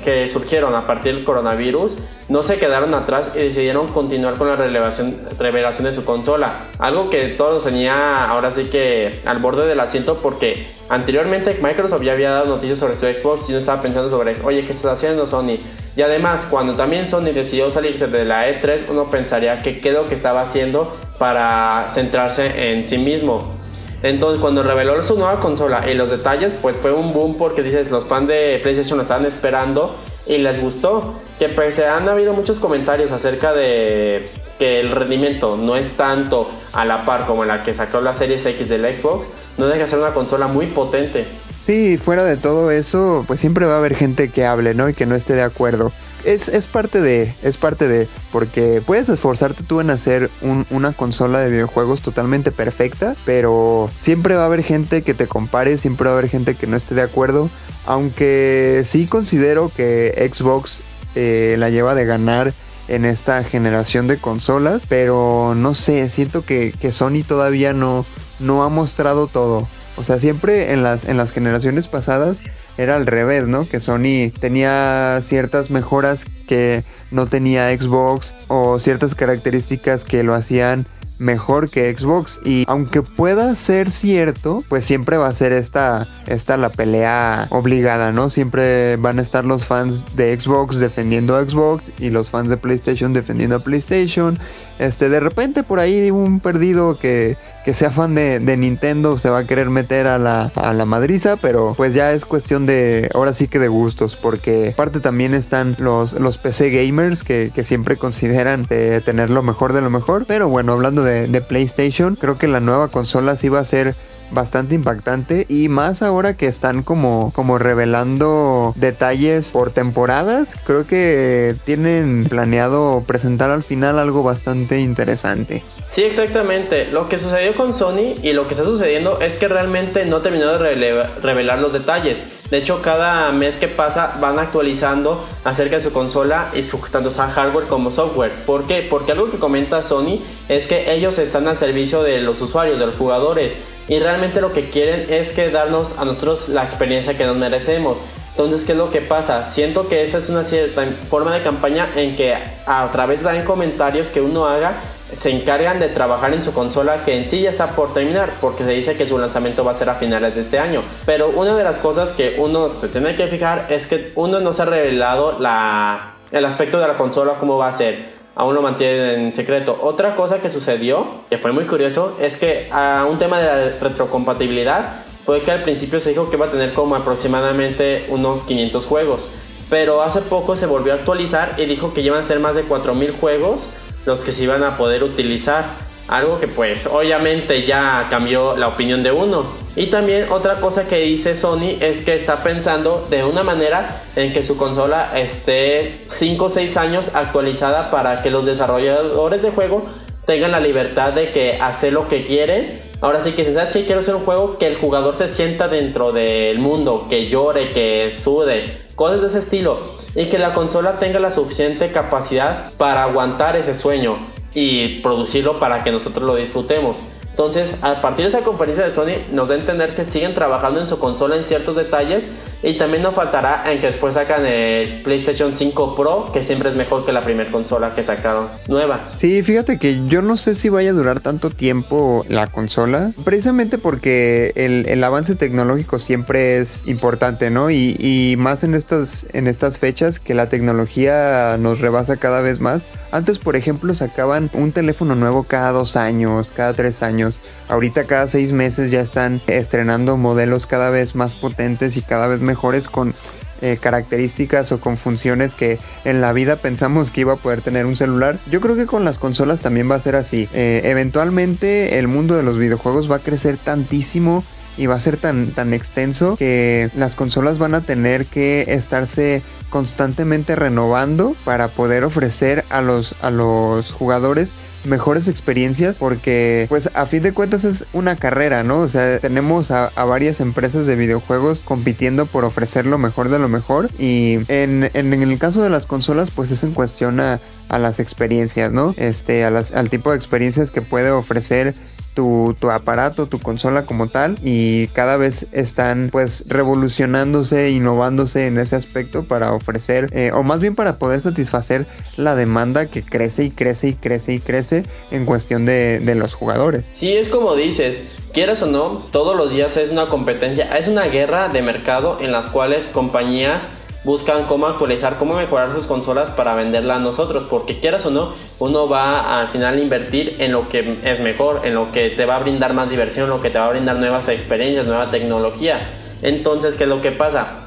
que, 0.04 0.28
surgieron 0.32 0.74
a 0.74 0.86
partir 0.86 1.14
del 1.14 1.24
coronavirus, 1.24 1.98
no 2.28 2.42
se 2.42 2.58
quedaron 2.58 2.94
atrás 2.94 3.32
y 3.34 3.38
decidieron 3.38 3.88
continuar 3.88 4.38
con 4.38 4.48
la 4.48 4.56
revelación, 4.56 5.18
revelación 5.38 5.84
de 5.84 5.92
su 5.92 6.04
consola. 6.04 6.66
Algo 6.78 7.10
que 7.10 7.28
todos 7.28 7.64
tenía 7.64 8.24
ahora 8.26 8.50
sí 8.50 8.66
que 8.66 9.20
al 9.24 9.38
borde 9.38 9.66
del 9.66 9.80
asiento 9.80 10.18
porque 10.18 10.66
anteriormente 10.88 11.58
Microsoft 11.60 12.02
ya 12.02 12.12
había 12.12 12.30
dado 12.30 12.46
noticias 12.46 12.78
sobre 12.78 12.94
su 12.94 13.06
Xbox 13.06 13.48
y 13.48 13.52
no 13.52 13.58
estaba 13.58 13.80
pensando 13.80 14.10
sobre, 14.10 14.40
oye, 14.44 14.64
¿qué 14.64 14.72
estás 14.72 14.92
haciendo 14.92 15.26
Sony? 15.26 15.58
Y 15.96 16.02
además, 16.02 16.46
cuando 16.48 16.74
también 16.74 17.08
Sony 17.08 17.32
decidió 17.34 17.68
salirse 17.68 18.06
de 18.06 18.24
la 18.24 18.48
E3, 18.48 18.82
uno 18.88 19.10
pensaría 19.10 19.58
que 19.58 19.80
qué 19.80 19.88
es 19.88 19.94
lo 19.94 20.06
que 20.06 20.14
estaba 20.14 20.42
haciendo 20.42 20.96
para 21.18 21.88
centrarse 21.90 22.72
en 22.72 22.86
sí 22.86 22.96
mismo. 22.96 23.59
Entonces, 24.02 24.40
cuando 24.40 24.62
reveló 24.62 25.02
su 25.02 25.16
nueva 25.16 25.40
consola 25.40 25.90
y 25.90 25.94
los 25.94 26.10
detalles, 26.10 26.52
pues 26.62 26.76
fue 26.78 26.92
un 26.92 27.12
boom 27.12 27.36
porque 27.36 27.62
dices, 27.62 27.90
los 27.90 28.06
fans 28.06 28.28
de 28.28 28.58
PlayStation 28.62 28.96
lo 28.96 29.02
estaban 29.02 29.26
esperando 29.26 29.94
y 30.26 30.38
les 30.38 30.60
gustó. 30.60 31.14
Que 31.38 31.48
pues 31.48 31.78
han 31.78 32.08
habido 32.08 32.32
muchos 32.32 32.60
comentarios 32.60 33.12
acerca 33.12 33.52
de 33.52 34.26
que 34.58 34.80
el 34.80 34.90
rendimiento 34.90 35.56
no 35.56 35.76
es 35.76 35.96
tanto 35.96 36.48
a 36.72 36.84
la 36.84 37.04
par 37.04 37.26
como 37.26 37.44
la 37.44 37.62
que 37.62 37.74
sacó 37.74 38.00
la 38.00 38.14
Series 38.14 38.44
X 38.44 38.68
del 38.68 38.84
Xbox, 38.94 39.26
no 39.58 39.66
deja 39.66 39.84
de 39.84 39.88
ser 39.88 39.98
una 39.98 40.14
consola 40.14 40.46
muy 40.46 40.66
potente. 40.66 41.26
Sí, 41.60 41.98
fuera 41.98 42.24
de 42.24 42.36
todo 42.36 42.70
eso, 42.70 43.24
pues 43.26 43.38
siempre 43.38 43.66
va 43.66 43.74
a 43.74 43.78
haber 43.78 43.94
gente 43.94 44.30
que 44.30 44.46
hable, 44.46 44.74
¿no? 44.74 44.88
Y 44.88 44.94
que 44.94 45.04
no 45.04 45.14
esté 45.14 45.34
de 45.34 45.42
acuerdo 45.42 45.92
es, 46.24 46.66
parte 46.66 47.00
de, 47.00 47.32
es 47.42 47.56
parte 47.56 47.88
de, 47.88 48.08
porque 48.32 48.82
puedes 48.84 49.08
esforzarte 49.08 49.62
tú 49.62 49.80
en 49.80 49.90
hacer 49.90 50.30
una 50.70 50.92
consola 50.92 51.40
de 51.40 51.50
videojuegos 51.50 52.02
totalmente 52.02 52.50
perfecta, 52.52 53.14
pero 53.24 53.90
siempre 53.98 54.36
va 54.36 54.42
a 54.42 54.46
haber 54.46 54.62
gente 54.62 55.02
que 55.02 55.14
te 55.14 55.26
compare, 55.26 55.78
siempre 55.78 56.06
va 56.06 56.14
a 56.14 56.18
haber 56.18 56.30
gente 56.30 56.54
que 56.54 56.66
no 56.66 56.76
esté 56.76 56.94
de 56.94 57.02
acuerdo, 57.02 57.50
aunque 57.86 58.82
sí 58.84 59.06
considero 59.06 59.70
que 59.74 60.30
Xbox 60.32 60.82
eh, 61.14 61.56
la 61.58 61.70
lleva 61.70 61.94
de 61.94 62.04
ganar 62.04 62.52
en 62.88 63.04
esta 63.04 63.44
generación 63.44 64.08
de 64.08 64.18
consolas, 64.18 64.84
pero 64.88 65.54
no 65.56 65.74
sé, 65.74 66.08
siento 66.08 66.44
que, 66.44 66.72
que 66.80 66.92
Sony 66.92 67.22
todavía 67.26 67.72
no, 67.72 68.04
no 68.40 68.64
ha 68.64 68.68
mostrado 68.68 69.26
todo. 69.28 69.68
O 69.96 70.04
sea, 70.04 70.18
siempre 70.18 70.72
en 70.72 70.82
las, 70.82 71.04
en 71.04 71.16
las 71.16 71.30
generaciones 71.30 71.86
pasadas 71.86 72.40
era 72.78 72.96
al 72.96 73.06
revés, 73.06 73.48
¿no? 73.48 73.68
Que 73.68 73.80
Sony 73.80 74.30
tenía 74.38 75.18
ciertas 75.22 75.70
mejoras 75.70 76.24
que 76.46 76.82
no 77.10 77.26
tenía 77.26 77.76
Xbox 77.76 78.34
o 78.48 78.78
ciertas 78.78 79.14
características 79.14 80.04
que 80.04 80.22
lo 80.22 80.34
hacían 80.34 80.86
mejor 81.20 81.70
que 81.70 81.94
Xbox 81.94 82.40
y 82.44 82.64
aunque 82.66 83.02
pueda 83.02 83.54
ser 83.54 83.92
cierto, 83.92 84.64
pues 84.68 84.84
siempre 84.84 85.16
va 85.16 85.28
a 85.28 85.34
ser 85.34 85.52
esta, 85.52 86.08
esta 86.26 86.56
la 86.56 86.70
pelea 86.70 87.46
obligada, 87.50 88.10
¿no? 88.10 88.30
Siempre 88.30 88.96
van 88.96 89.18
a 89.18 89.22
estar 89.22 89.44
los 89.44 89.66
fans 89.66 90.16
de 90.16 90.38
Xbox 90.38 90.78
defendiendo 90.78 91.36
a 91.36 91.44
Xbox 91.44 91.92
y 91.98 92.10
los 92.10 92.30
fans 92.30 92.48
de 92.48 92.56
PlayStation 92.56 93.12
defendiendo 93.12 93.56
a 93.56 93.60
PlayStation. 93.60 94.38
Este, 94.78 95.08
de 95.10 95.20
repente 95.20 95.62
por 95.62 95.78
ahí 95.78 96.10
un 96.10 96.40
perdido 96.40 96.96
que, 96.96 97.36
que 97.64 97.74
sea 97.74 97.90
fan 97.90 98.14
de, 98.14 98.40
Nintendo 98.56 99.18
se 99.18 99.30
va 99.30 99.38
a 99.38 99.44
querer 99.44 99.70
meter 99.70 100.06
a 100.06 100.18
la, 100.18 100.50
a 100.54 100.74
la 100.74 100.84
madriza, 100.84 101.36
pero 101.36 101.74
pues 101.76 101.94
ya 101.94 102.12
es 102.12 102.24
cuestión 102.24 102.66
de, 102.66 103.08
ahora 103.14 103.32
sí 103.32 103.48
que 103.48 103.58
de 103.58 103.68
gustos, 103.68 104.16
porque 104.16 104.70
aparte 104.70 105.00
también 105.00 105.34
están 105.34 105.76
los, 105.78 106.12
los 106.14 106.38
PC 106.38 106.70
gamers 106.70 107.22
que, 107.22 107.50
que 107.54 107.64
siempre 107.64 107.96
consideran 107.96 108.64
de 108.64 109.00
tener 109.00 109.30
lo 109.30 109.42
mejor 109.42 109.72
de 109.72 109.80
lo 109.80 109.90
mejor, 109.90 110.24
pero 110.26 110.48
bueno, 110.48 110.72
hablando 110.72 111.02
de, 111.02 111.40
PlayStation. 111.40 112.16
Creo 112.16 112.38
que 112.38 112.48
la 112.48 112.60
nueva 112.60 112.88
consola 112.88 113.36
sí 113.36 113.48
va 113.48 113.60
a 113.60 113.64
ser 113.64 113.94
bastante 114.30 114.74
impactante 114.74 115.46
y 115.48 115.68
más 115.68 116.02
ahora 116.02 116.36
que 116.36 116.46
están 116.46 116.82
como, 116.82 117.32
como 117.34 117.58
revelando 117.58 118.72
detalles 118.76 119.52
por 119.52 119.70
temporadas, 119.70 120.56
creo 120.64 120.86
que 120.86 121.54
tienen 121.64 122.26
planeado 122.28 123.02
presentar 123.06 123.50
al 123.50 123.62
final 123.62 123.98
algo 123.98 124.22
bastante 124.22 124.80
interesante. 124.80 125.62
Sí, 125.88 126.02
exactamente. 126.02 126.86
Lo 126.86 127.08
que 127.08 127.18
sucedió 127.18 127.54
con 127.54 127.72
Sony 127.72 128.14
y 128.22 128.32
lo 128.32 128.46
que 128.46 128.54
está 128.54 128.64
sucediendo 128.64 129.20
es 129.20 129.36
que 129.36 129.48
realmente 129.48 130.04
no 130.06 130.20
terminó 130.20 130.46
de 130.46 131.04
revelar 131.22 131.58
los 131.58 131.72
detalles. 131.72 132.22
De 132.50 132.58
hecho, 132.58 132.82
cada 132.82 133.30
mes 133.30 133.56
que 133.56 133.68
pasa 133.68 134.16
van 134.20 134.40
actualizando 134.40 135.24
acerca 135.44 135.76
de 135.76 135.84
su 135.84 135.92
consola 135.92 136.50
y 136.52 136.64
su, 136.64 136.78
tanto 136.78 137.10
hardware 137.10 137.66
como 137.66 137.92
software. 137.92 138.32
¿Por 138.44 138.66
qué? 138.66 138.86
Porque 138.88 139.12
algo 139.12 139.30
que 139.30 139.38
comenta 139.38 139.84
Sony 139.84 140.18
es 140.48 140.66
que 140.66 140.92
ellos 140.92 141.18
están 141.18 141.46
al 141.46 141.58
servicio 141.58 142.02
de 142.02 142.20
los 142.20 142.40
usuarios, 142.40 142.80
de 142.80 142.86
los 142.86 142.96
jugadores. 142.96 143.56
Y 143.90 143.98
realmente 143.98 144.40
lo 144.40 144.52
que 144.52 144.70
quieren 144.70 145.06
es 145.10 145.32
que 145.32 145.50
darnos 145.50 145.98
a 145.98 146.04
nosotros 146.04 146.48
la 146.48 146.62
experiencia 146.62 147.18
que 147.18 147.24
nos 147.24 147.36
merecemos. 147.36 147.98
Entonces, 148.30 148.64
¿qué 148.64 148.70
es 148.70 148.78
lo 148.78 148.88
que 148.88 149.00
pasa? 149.00 149.50
Siento 149.50 149.88
que 149.88 150.04
esa 150.04 150.18
es 150.18 150.28
una 150.28 150.44
cierta 150.44 150.86
forma 151.08 151.34
de 151.34 151.42
campaña 151.42 151.88
en 151.96 152.16
que 152.16 152.36
a 152.66 152.88
través 152.92 153.24
de 153.24 153.42
comentarios 153.42 154.08
que 154.08 154.20
uno 154.20 154.46
haga, 154.46 154.74
se 155.12 155.30
encargan 155.30 155.80
de 155.80 155.88
trabajar 155.88 156.32
en 156.32 156.44
su 156.44 156.52
consola 156.52 157.04
que 157.04 157.18
en 157.18 157.28
sí 157.28 157.40
ya 157.40 157.50
está 157.50 157.66
por 157.66 157.92
terminar 157.92 158.30
porque 158.40 158.62
se 158.62 158.70
dice 158.70 158.96
que 158.96 159.08
su 159.08 159.18
lanzamiento 159.18 159.64
va 159.64 159.72
a 159.72 159.74
ser 159.74 159.90
a 159.90 159.96
finales 159.96 160.36
de 160.36 160.42
este 160.42 160.60
año. 160.60 160.82
Pero 161.04 161.30
una 161.30 161.56
de 161.56 161.64
las 161.64 161.80
cosas 161.80 162.12
que 162.12 162.36
uno 162.38 162.68
se 162.68 162.86
tiene 162.86 163.16
que 163.16 163.26
fijar 163.26 163.66
es 163.70 163.88
que 163.88 164.12
uno 164.14 164.38
no 164.38 164.52
se 164.52 164.62
ha 164.62 164.66
revelado 164.66 165.40
la, 165.40 166.14
el 166.30 166.44
aspecto 166.44 166.78
de 166.78 166.86
la 166.86 166.96
consola 166.96 167.38
cómo 167.40 167.58
va 167.58 167.66
a 167.66 167.72
ser. 167.72 168.19
Aún 168.34 168.54
lo 168.54 168.62
mantiene 168.62 169.14
en 169.14 169.32
secreto. 169.32 169.78
Otra 169.82 170.16
cosa 170.16 170.40
que 170.40 170.50
sucedió, 170.50 171.06
que 171.28 171.38
fue 171.38 171.52
muy 171.52 171.64
curioso, 171.64 172.16
es 172.20 172.36
que 172.36 172.68
a 172.70 173.06
un 173.10 173.18
tema 173.18 173.38
de 173.38 173.46
la 173.46 173.78
retrocompatibilidad 173.80 175.04
fue 175.24 175.42
que 175.42 175.52
al 175.52 175.62
principio 175.62 176.00
se 176.00 176.10
dijo 176.10 176.30
que 176.30 176.36
iba 176.36 176.46
a 176.46 176.50
tener 176.50 176.72
como 176.72 176.96
aproximadamente 176.96 178.06
unos 178.08 178.44
500 178.44 178.86
juegos. 178.86 179.20
Pero 179.68 180.02
hace 180.02 180.20
poco 180.20 180.56
se 180.56 180.66
volvió 180.66 180.92
a 180.92 180.96
actualizar 180.96 181.54
y 181.58 181.66
dijo 181.66 181.92
que 181.94 182.00
iban 182.00 182.20
a 182.20 182.22
ser 182.22 182.40
más 182.40 182.54
de 182.56 182.62
4000 182.62 183.12
juegos 183.12 183.68
los 184.06 184.22
que 184.22 184.32
se 184.32 184.44
iban 184.44 184.64
a 184.64 184.76
poder 184.76 185.04
utilizar. 185.04 185.64
Algo 186.10 186.40
que 186.40 186.48
pues 186.48 186.88
obviamente 186.88 187.64
ya 187.64 188.08
cambió 188.10 188.56
la 188.56 188.66
opinión 188.66 189.04
de 189.04 189.12
uno. 189.12 189.44
Y 189.76 189.86
también 189.86 190.26
otra 190.32 190.56
cosa 190.56 190.88
que 190.88 190.96
dice 190.96 191.36
Sony 191.36 191.76
es 191.80 192.00
que 192.00 192.16
está 192.16 192.42
pensando 192.42 193.06
de 193.08 193.22
una 193.22 193.44
manera 193.44 194.02
en 194.16 194.32
que 194.32 194.42
su 194.42 194.56
consola 194.56 195.16
esté 195.16 196.00
5 196.08 196.44
o 196.44 196.48
6 196.48 196.76
años 196.78 197.12
actualizada 197.14 197.92
para 197.92 198.22
que 198.22 198.30
los 198.30 198.44
desarrolladores 198.44 199.40
de 199.40 199.52
juego 199.52 199.84
tengan 200.26 200.50
la 200.50 200.58
libertad 200.58 201.12
de 201.12 201.30
que 201.30 201.58
hacer 201.60 201.92
lo 201.92 202.08
que 202.08 202.26
quieren. 202.26 202.66
Ahora 203.00 203.22
sí 203.22 203.30
que 203.30 203.44
si 203.44 203.54
sabes 203.54 203.70
que 203.70 203.84
quiero 203.84 204.00
hacer 204.00 204.16
un 204.16 204.24
juego 204.24 204.58
que 204.58 204.66
el 204.66 204.74
jugador 204.74 205.16
se 205.16 205.28
sienta 205.28 205.68
dentro 205.68 206.10
del 206.10 206.58
mundo, 206.58 207.06
que 207.08 207.28
llore, 207.28 207.68
que 207.68 208.12
sude, 208.16 208.82
cosas 208.96 209.20
de 209.20 209.28
ese 209.28 209.38
estilo 209.38 209.78
y 210.16 210.24
que 210.26 210.38
la 210.38 210.54
consola 210.54 210.98
tenga 210.98 211.20
la 211.20 211.30
suficiente 211.30 211.92
capacidad 211.92 212.72
para 212.78 213.04
aguantar 213.04 213.54
ese 213.54 213.74
sueño 213.74 214.18
y 214.54 215.00
producirlo 215.00 215.58
para 215.58 215.82
que 215.84 215.92
nosotros 215.92 216.24
lo 216.24 216.36
disfrutemos. 216.36 217.02
Entonces, 217.30 217.72
a 217.80 218.02
partir 218.02 218.24
de 218.24 218.28
esa 218.28 218.40
conferencia 218.40 218.84
de 218.84 218.92
Sony, 218.92 219.24
nos 219.32 219.48
da 219.48 219.54
a 219.54 219.58
entender 219.58 219.94
que 219.94 220.04
siguen 220.04 220.34
trabajando 220.34 220.80
en 220.80 220.88
su 220.88 220.98
consola 220.98 221.36
en 221.36 221.44
ciertos 221.44 221.76
detalles 221.76 222.28
y 222.62 222.74
también 222.74 223.02
no 223.02 223.12
faltará 223.12 223.64
en 223.72 223.80
que 223.80 223.86
después 223.86 224.12
sacan 224.14 224.44
el 224.44 225.00
PlayStation 225.02 225.56
5 225.56 225.96
Pro, 225.96 226.30
que 226.34 226.42
siempre 226.42 226.68
es 226.68 226.76
mejor 226.76 227.06
que 227.06 227.12
la 227.12 227.22
primera 227.22 227.50
consola 227.50 227.94
que 227.94 228.04
sacaron 228.04 228.48
nueva. 228.68 229.00
Sí, 229.16 229.42
fíjate 229.42 229.78
que 229.78 230.04
yo 230.06 230.20
no 230.20 230.36
sé 230.36 230.54
si 230.54 230.68
vaya 230.68 230.90
a 230.90 230.92
durar 230.92 231.20
tanto 231.20 231.48
tiempo 231.48 232.26
la 232.28 232.46
consola, 232.48 233.12
precisamente 233.24 233.78
porque 233.78 234.52
el, 234.56 235.02
avance 235.02 235.34
tecnológico 235.34 235.98
siempre 235.98 236.58
es 236.58 236.82
importante, 236.86 237.48
¿no? 237.48 237.70
Y, 237.70 237.96
y, 237.98 238.36
más 238.36 238.64
en 238.64 238.74
estas, 238.74 239.26
en 239.32 239.46
estas 239.46 239.78
fechas 239.78 240.20
que 240.20 240.34
la 240.34 240.50
tecnología 240.50 241.56
nos 241.58 241.80
rebasa 241.80 242.18
cada 242.18 242.42
vez 242.42 242.60
más. 242.60 242.84
Antes, 243.12 243.38
por 243.38 243.56
ejemplo, 243.56 243.94
sacaban 243.94 244.50
un 244.52 244.72
teléfono 244.72 245.14
nuevo 245.14 245.42
cada 245.42 245.72
dos 245.72 245.96
años, 245.96 246.52
cada 246.54 246.72
tres 246.74 247.02
años. 247.02 247.40
Ahorita 247.68 248.04
cada 248.04 248.28
seis 248.28 248.52
meses 248.52 248.90
ya 248.90 249.00
están 249.00 249.40
estrenando 249.46 250.16
modelos 250.16 250.66
cada 250.66 250.90
vez 250.90 251.14
más 251.14 251.34
potentes 251.34 251.96
y 251.96 252.02
cada 252.02 252.28
vez 252.28 252.40
mejores 252.40 252.88
con 252.88 253.14
eh, 253.62 253.78
características 253.78 254.72
o 254.72 254.80
con 254.80 254.96
funciones 254.96 255.52
que 255.52 255.78
en 256.06 256.22
la 256.22 256.32
vida 256.32 256.56
pensamos 256.56 257.10
que 257.10 257.20
iba 257.22 257.34
a 257.34 257.36
poder 257.36 257.60
tener 257.60 257.84
un 257.84 257.94
celular. 257.94 258.38
Yo 258.50 258.60
creo 258.60 258.74
que 258.74 258.86
con 258.86 259.04
las 259.04 259.18
consolas 259.18 259.60
también 259.60 259.90
va 259.90 259.96
a 259.96 260.00
ser 260.00 260.16
así. 260.16 260.48
Eh, 260.54 260.80
eventualmente 260.84 261.98
el 261.98 262.08
mundo 262.08 262.36
de 262.36 262.42
los 262.42 262.58
videojuegos 262.58 263.10
va 263.10 263.16
a 263.16 263.18
crecer 263.18 263.58
tantísimo 263.58 264.42
y 264.78 264.86
va 264.86 264.94
a 264.94 265.00
ser 265.00 265.18
tan, 265.18 265.48
tan 265.48 265.74
extenso 265.74 266.36
que 266.36 266.88
las 266.96 267.16
consolas 267.16 267.58
van 267.58 267.74
a 267.74 267.82
tener 267.82 268.24
que 268.24 268.64
estarse 268.68 269.42
constantemente 269.70 270.56
renovando 270.56 271.34
para 271.44 271.68
poder 271.68 272.04
ofrecer 272.04 272.64
a 272.68 272.82
los, 272.82 273.14
a 273.22 273.30
los 273.30 273.92
jugadores 273.92 274.52
mejores 274.84 275.28
experiencias 275.28 275.98
porque 275.98 276.66
pues 276.68 276.90
a 276.94 277.06
fin 277.06 277.22
de 277.22 277.32
cuentas 277.32 277.64
es 277.64 277.84
una 277.92 278.16
carrera, 278.16 278.62
¿no? 278.62 278.78
O 278.80 278.88
sea, 278.88 279.18
tenemos 279.18 279.70
a, 279.70 279.90
varias 280.04 280.40
empresas 280.40 280.86
de 280.86 280.96
videojuegos 280.96 281.60
compitiendo 281.60 282.26
por 282.26 282.44
ofrecer 282.44 282.86
lo 282.86 282.98
mejor 282.98 283.28
de 283.28 283.38
lo 283.38 283.48
mejor 283.48 283.90
y 283.98 284.38
en, 284.48 284.90
en, 284.94 285.12
el 285.12 285.38
caso 285.38 285.62
de 285.62 285.70
las 285.70 285.86
consolas 285.86 286.30
pues 286.30 286.50
es 286.50 286.62
en 286.62 286.72
cuestión 286.72 287.20
a, 287.20 287.38
a 287.68 287.78
las 287.78 288.00
experiencias, 288.00 288.72
¿no? 288.72 288.94
Este, 288.96 289.44
a 289.44 289.50
las, 289.50 289.72
al 289.72 289.90
tipo 289.90 290.10
de 290.10 290.16
experiencias 290.16 290.70
que 290.70 290.82
puede 290.82 291.10
ofrecer 291.10 291.74
tu, 292.14 292.56
tu, 292.58 292.70
aparato, 292.70 293.26
tu 293.26 293.38
consola 293.38 293.84
como 293.84 294.06
tal 294.06 294.36
y 294.42 294.88
cada 294.88 295.16
vez 295.16 295.46
están 295.52 296.08
pues 296.10 296.44
revolucionándose, 296.48 297.70
innovándose 297.70 298.46
en 298.46 298.58
ese 298.58 298.76
aspecto 298.76 299.24
para 299.24 299.52
ofrecer 299.52 300.08
eh, 300.12 300.30
o 300.34 300.42
más 300.42 300.60
bien 300.60 300.74
para 300.74 300.98
poder 300.98 301.20
satisfacer 301.20 301.86
la 302.16 302.34
demanda 302.34 302.86
que 302.86 303.02
crece 303.02 303.44
y 303.44 303.50
crece 303.50 303.88
y 303.88 303.94
crece 303.94 304.34
y 304.34 304.40
crece 304.40 304.84
en 305.10 305.26
cuestión 305.26 305.66
de, 305.66 306.00
de 306.00 306.14
los 306.14 306.34
jugadores. 306.34 306.90
Sí, 306.92 307.12
es 307.12 307.28
como 307.28 307.54
dices, 307.54 308.00
quieras 308.32 308.62
o 308.62 308.66
no, 308.66 309.06
todos 309.10 309.36
los 309.36 309.52
días 309.52 309.76
es 309.76 309.90
una 309.90 310.06
competencia, 310.06 310.76
es 310.76 310.88
una 310.88 311.04
guerra 311.04 311.48
de 311.48 311.62
mercado 311.62 312.18
en 312.20 312.32
las 312.32 312.46
cuales 312.46 312.88
compañías 312.88 313.68
buscan 314.04 314.46
cómo 314.46 314.66
actualizar, 314.66 315.18
cómo 315.18 315.34
mejorar 315.34 315.72
sus 315.74 315.86
consolas 315.86 316.30
para 316.30 316.54
venderla 316.54 316.96
a 316.96 316.98
nosotros, 316.98 317.44
porque 317.50 317.80
quieras 317.80 318.06
o 318.06 318.10
no, 318.10 318.34
uno 318.58 318.88
va 318.88 319.40
al 319.40 319.48
final 319.48 319.76
a 319.76 319.80
invertir 319.80 320.36
en 320.38 320.52
lo 320.52 320.68
que 320.68 320.98
es 321.04 321.20
mejor, 321.20 321.62
en 321.64 321.74
lo 321.74 321.92
que 321.92 322.10
te 322.10 322.24
va 322.26 322.36
a 322.36 322.38
brindar 322.38 322.72
más 322.74 322.90
diversión, 322.90 323.28
lo 323.28 323.40
que 323.40 323.50
te 323.50 323.58
va 323.58 323.66
a 323.66 323.70
brindar 323.70 323.96
nuevas 323.96 324.28
experiencias, 324.28 324.86
nueva 324.86 325.10
tecnología. 325.10 325.80
Entonces, 326.22 326.74
¿qué 326.74 326.84
es 326.84 326.88
lo 326.88 327.00
que 327.00 327.12
pasa? 327.12 327.66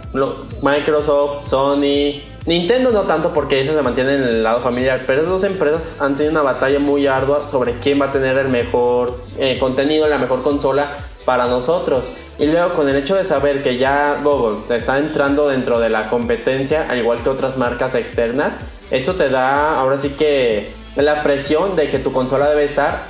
Microsoft, 0.61 1.47
Sony, 1.47 2.21
Nintendo 2.45 2.91
no 2.91 3.03
tanto 3.03 3.33
porque 3.33 3.61
eso 3.61 3.73
se 3.73 3.81
mantiene 3.81 4.15
en 4.15 4.23
el 4.23 4.43
lado 4.43 4.59
familiar, 4.59 5.01
pero 5.07 5.21
esas 5.21 5.31
dos 5.31 5.43
empresas 5.43 6.01
han 6.01 6.17
tenido 6.17 6.33
una 6.33 6.41
batalla 6.41 6.77
muy 6.77 7.07
ardua 7.07 7.45
sobre 7.45 7.73
quién 7.79 8.01
va 8.01 8.07
a 8.07 8.11
tener 8.11 8.37
el 8.37 8.49
mejor 8.49 9.17
eh, 9.39 9.57
contenido, 9.59 10.07
la 10.07 10.17
mejor 10.17 10.43
consola 10.43 10.97
para 11.25 11.47
nosotros. 11.47 12.09
Y 12.39 12.45
luego 12.45 12.73
con 12.73 12.89
el 12.89 12.95
hecho 12.95 13.15
de 13.15 13.23
saber 13.23 13.61
que 13.61 13.77
ya 13.77 14.19
Google 14.23 14.57
está 14.75 14.97
entrando 14.97 15.47
dentro 15.47 15.79
de 15.79 15.89
la 15.89 16.09
competencia, 16.09 16.87
al 16.89 16.97
igual 16.97 17.21
que 17.21 17.29
otras 17.29 17.57
marcas 17.57 17.95
externas, 17.95 18.57
eso 18.91 19.15
te 19.15 19.29
da 19.29 19.79
ahora 19.79 19.97
sí 19.97 20.09
que 20.09 20.71
la 20.95 21.23
presión 21.23 21.75
de 21.75 21.89
que 21.89 21.99
tu 21.99 22.11
consola 22.11 22.49
debe 22.49 22.65
estar 22.65 23.03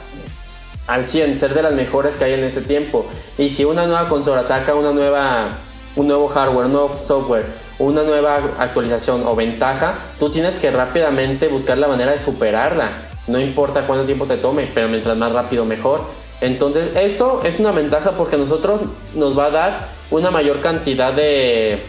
al 0.88 1.06
100, 1.06 1.40
ser 1.40 1.54
de 1.54 1.62
las 1.62 1.74
mejores 1.74 2.16
que 2.16 2.26
hay 2.26 2.34
en 2.34 2.44
ese 2.44 2.62
tiempo. 2.62 3.06
Y 3.38 3.50
si 3.50 3.66
una 3.66 3.86
nueva 3.86 4.10
consola 4.10 4.44
saca 4.44 4.76
una 4.76 4.92
nueva, 4.92 5.48
un 5.96 6.08
nuevo 6.08 6.28
hardware, 6.28 6.66
un 6.66 6.74
nuevo 6.74 7.00
software, 7.04 7.46
una 7.80 8.04
nueva 8.04 8.42
actualización 8.60 9.26
o 9.26 9.36
ventaja, 9.36 9.96
tú 10.20 10.30
tienes 10.30 10.60
que 10.60 10.72
rápidamente 10.72 11.48
buscar 11.48 11.78
la 11.78 11.88
manera 11.88 12.12
de 12.12 12.20
superarla. 12.20 12.90
No 13.28 13.40
importa 13.40 13.88
cuánto 13.88 14.06
tiempo 14.06 14.26
te 14.26 14.38
tome, 14.38 14.70
pero 14.74 14.90
mientras 14.90 15.18
más 15.18 15.32
rápido 15.32 15.66
mejor. 15.66 16.02
Entonces, 16.44 16.96
esto 16.98 17.42
es 17.46 17.62
una 17.62 17.72
ventaja 17.72 18.12
porque 18.12 18.36
a 18.36 18.40
nosotros 18.40 18.82
nos 19.16 19.38
va 19.38 19.46
a 19.46 19.50
dar 19.50 19.88
una 20.12 20.30
mayor 20.30 20.60
cantidad 20.60 21.14
de 21.14 21.80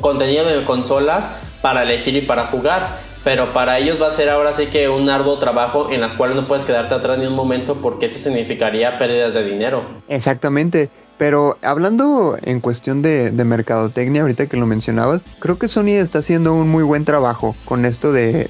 contenido 0.00 0.44
de 0.44 0.64
consolas 0.64 1.24
para 1.62 1.84
elegir 1.84 2.16
y 2.16 2.22
para 2.22 2.46
jugar. 2.46 2.98
Pero 3.22 3.52
para 3.52 3.78
ellos 3.78 4.00
va 4.02 4.08
a 4.08 4.10
ser 4.10 4.30
ahora 4.30 4.52
sí 4.52 4.66
que 4.66 4.88
un 4.88 5.08
arduo 5.08 5.38
trabajo 5.38 5.90
en 5.90 6.00
las 6.00 6.14
cuales 6.14 6.34
no 6.34 6.48
puedes 6.48 6.64
quedarte 6.64 6.94
atrás 6.94 7.18
ni 7.18 7.26
un 7.26 7.34
momento 7.34 7.76
porque 7.76 8.06
eso 8.06 8.18
significaría 8.18 8.98
pérdidas 8.98 9.34
de 9.34 9.44
dinero. 9.44 9.84
Exactamente. 10.08 10.90
Pero 11.18 11.58
hablando 11.62 12.36
en 12.42 12.60
cuestión 12.60 13.02
de, 13.02 13.32
mercadotecnia, 13.48 14.22
ahorita 14.22 14.46
que 14.46 14.56
lo 14.56 14.66
mencionabas, 14.66 15.22
creo 15.40 15.58
que 15.58 15.68
Sony 15.68 15.98
está 15.98 16.20
haciendo 16.20 16.54
un 16.54 16.68
muy 16.68 16.84
buen 16.84 17.04
trabajo 17.04 17.56
con 17.64 17.84
esto 17.84 18.12
de, 18.12 18.48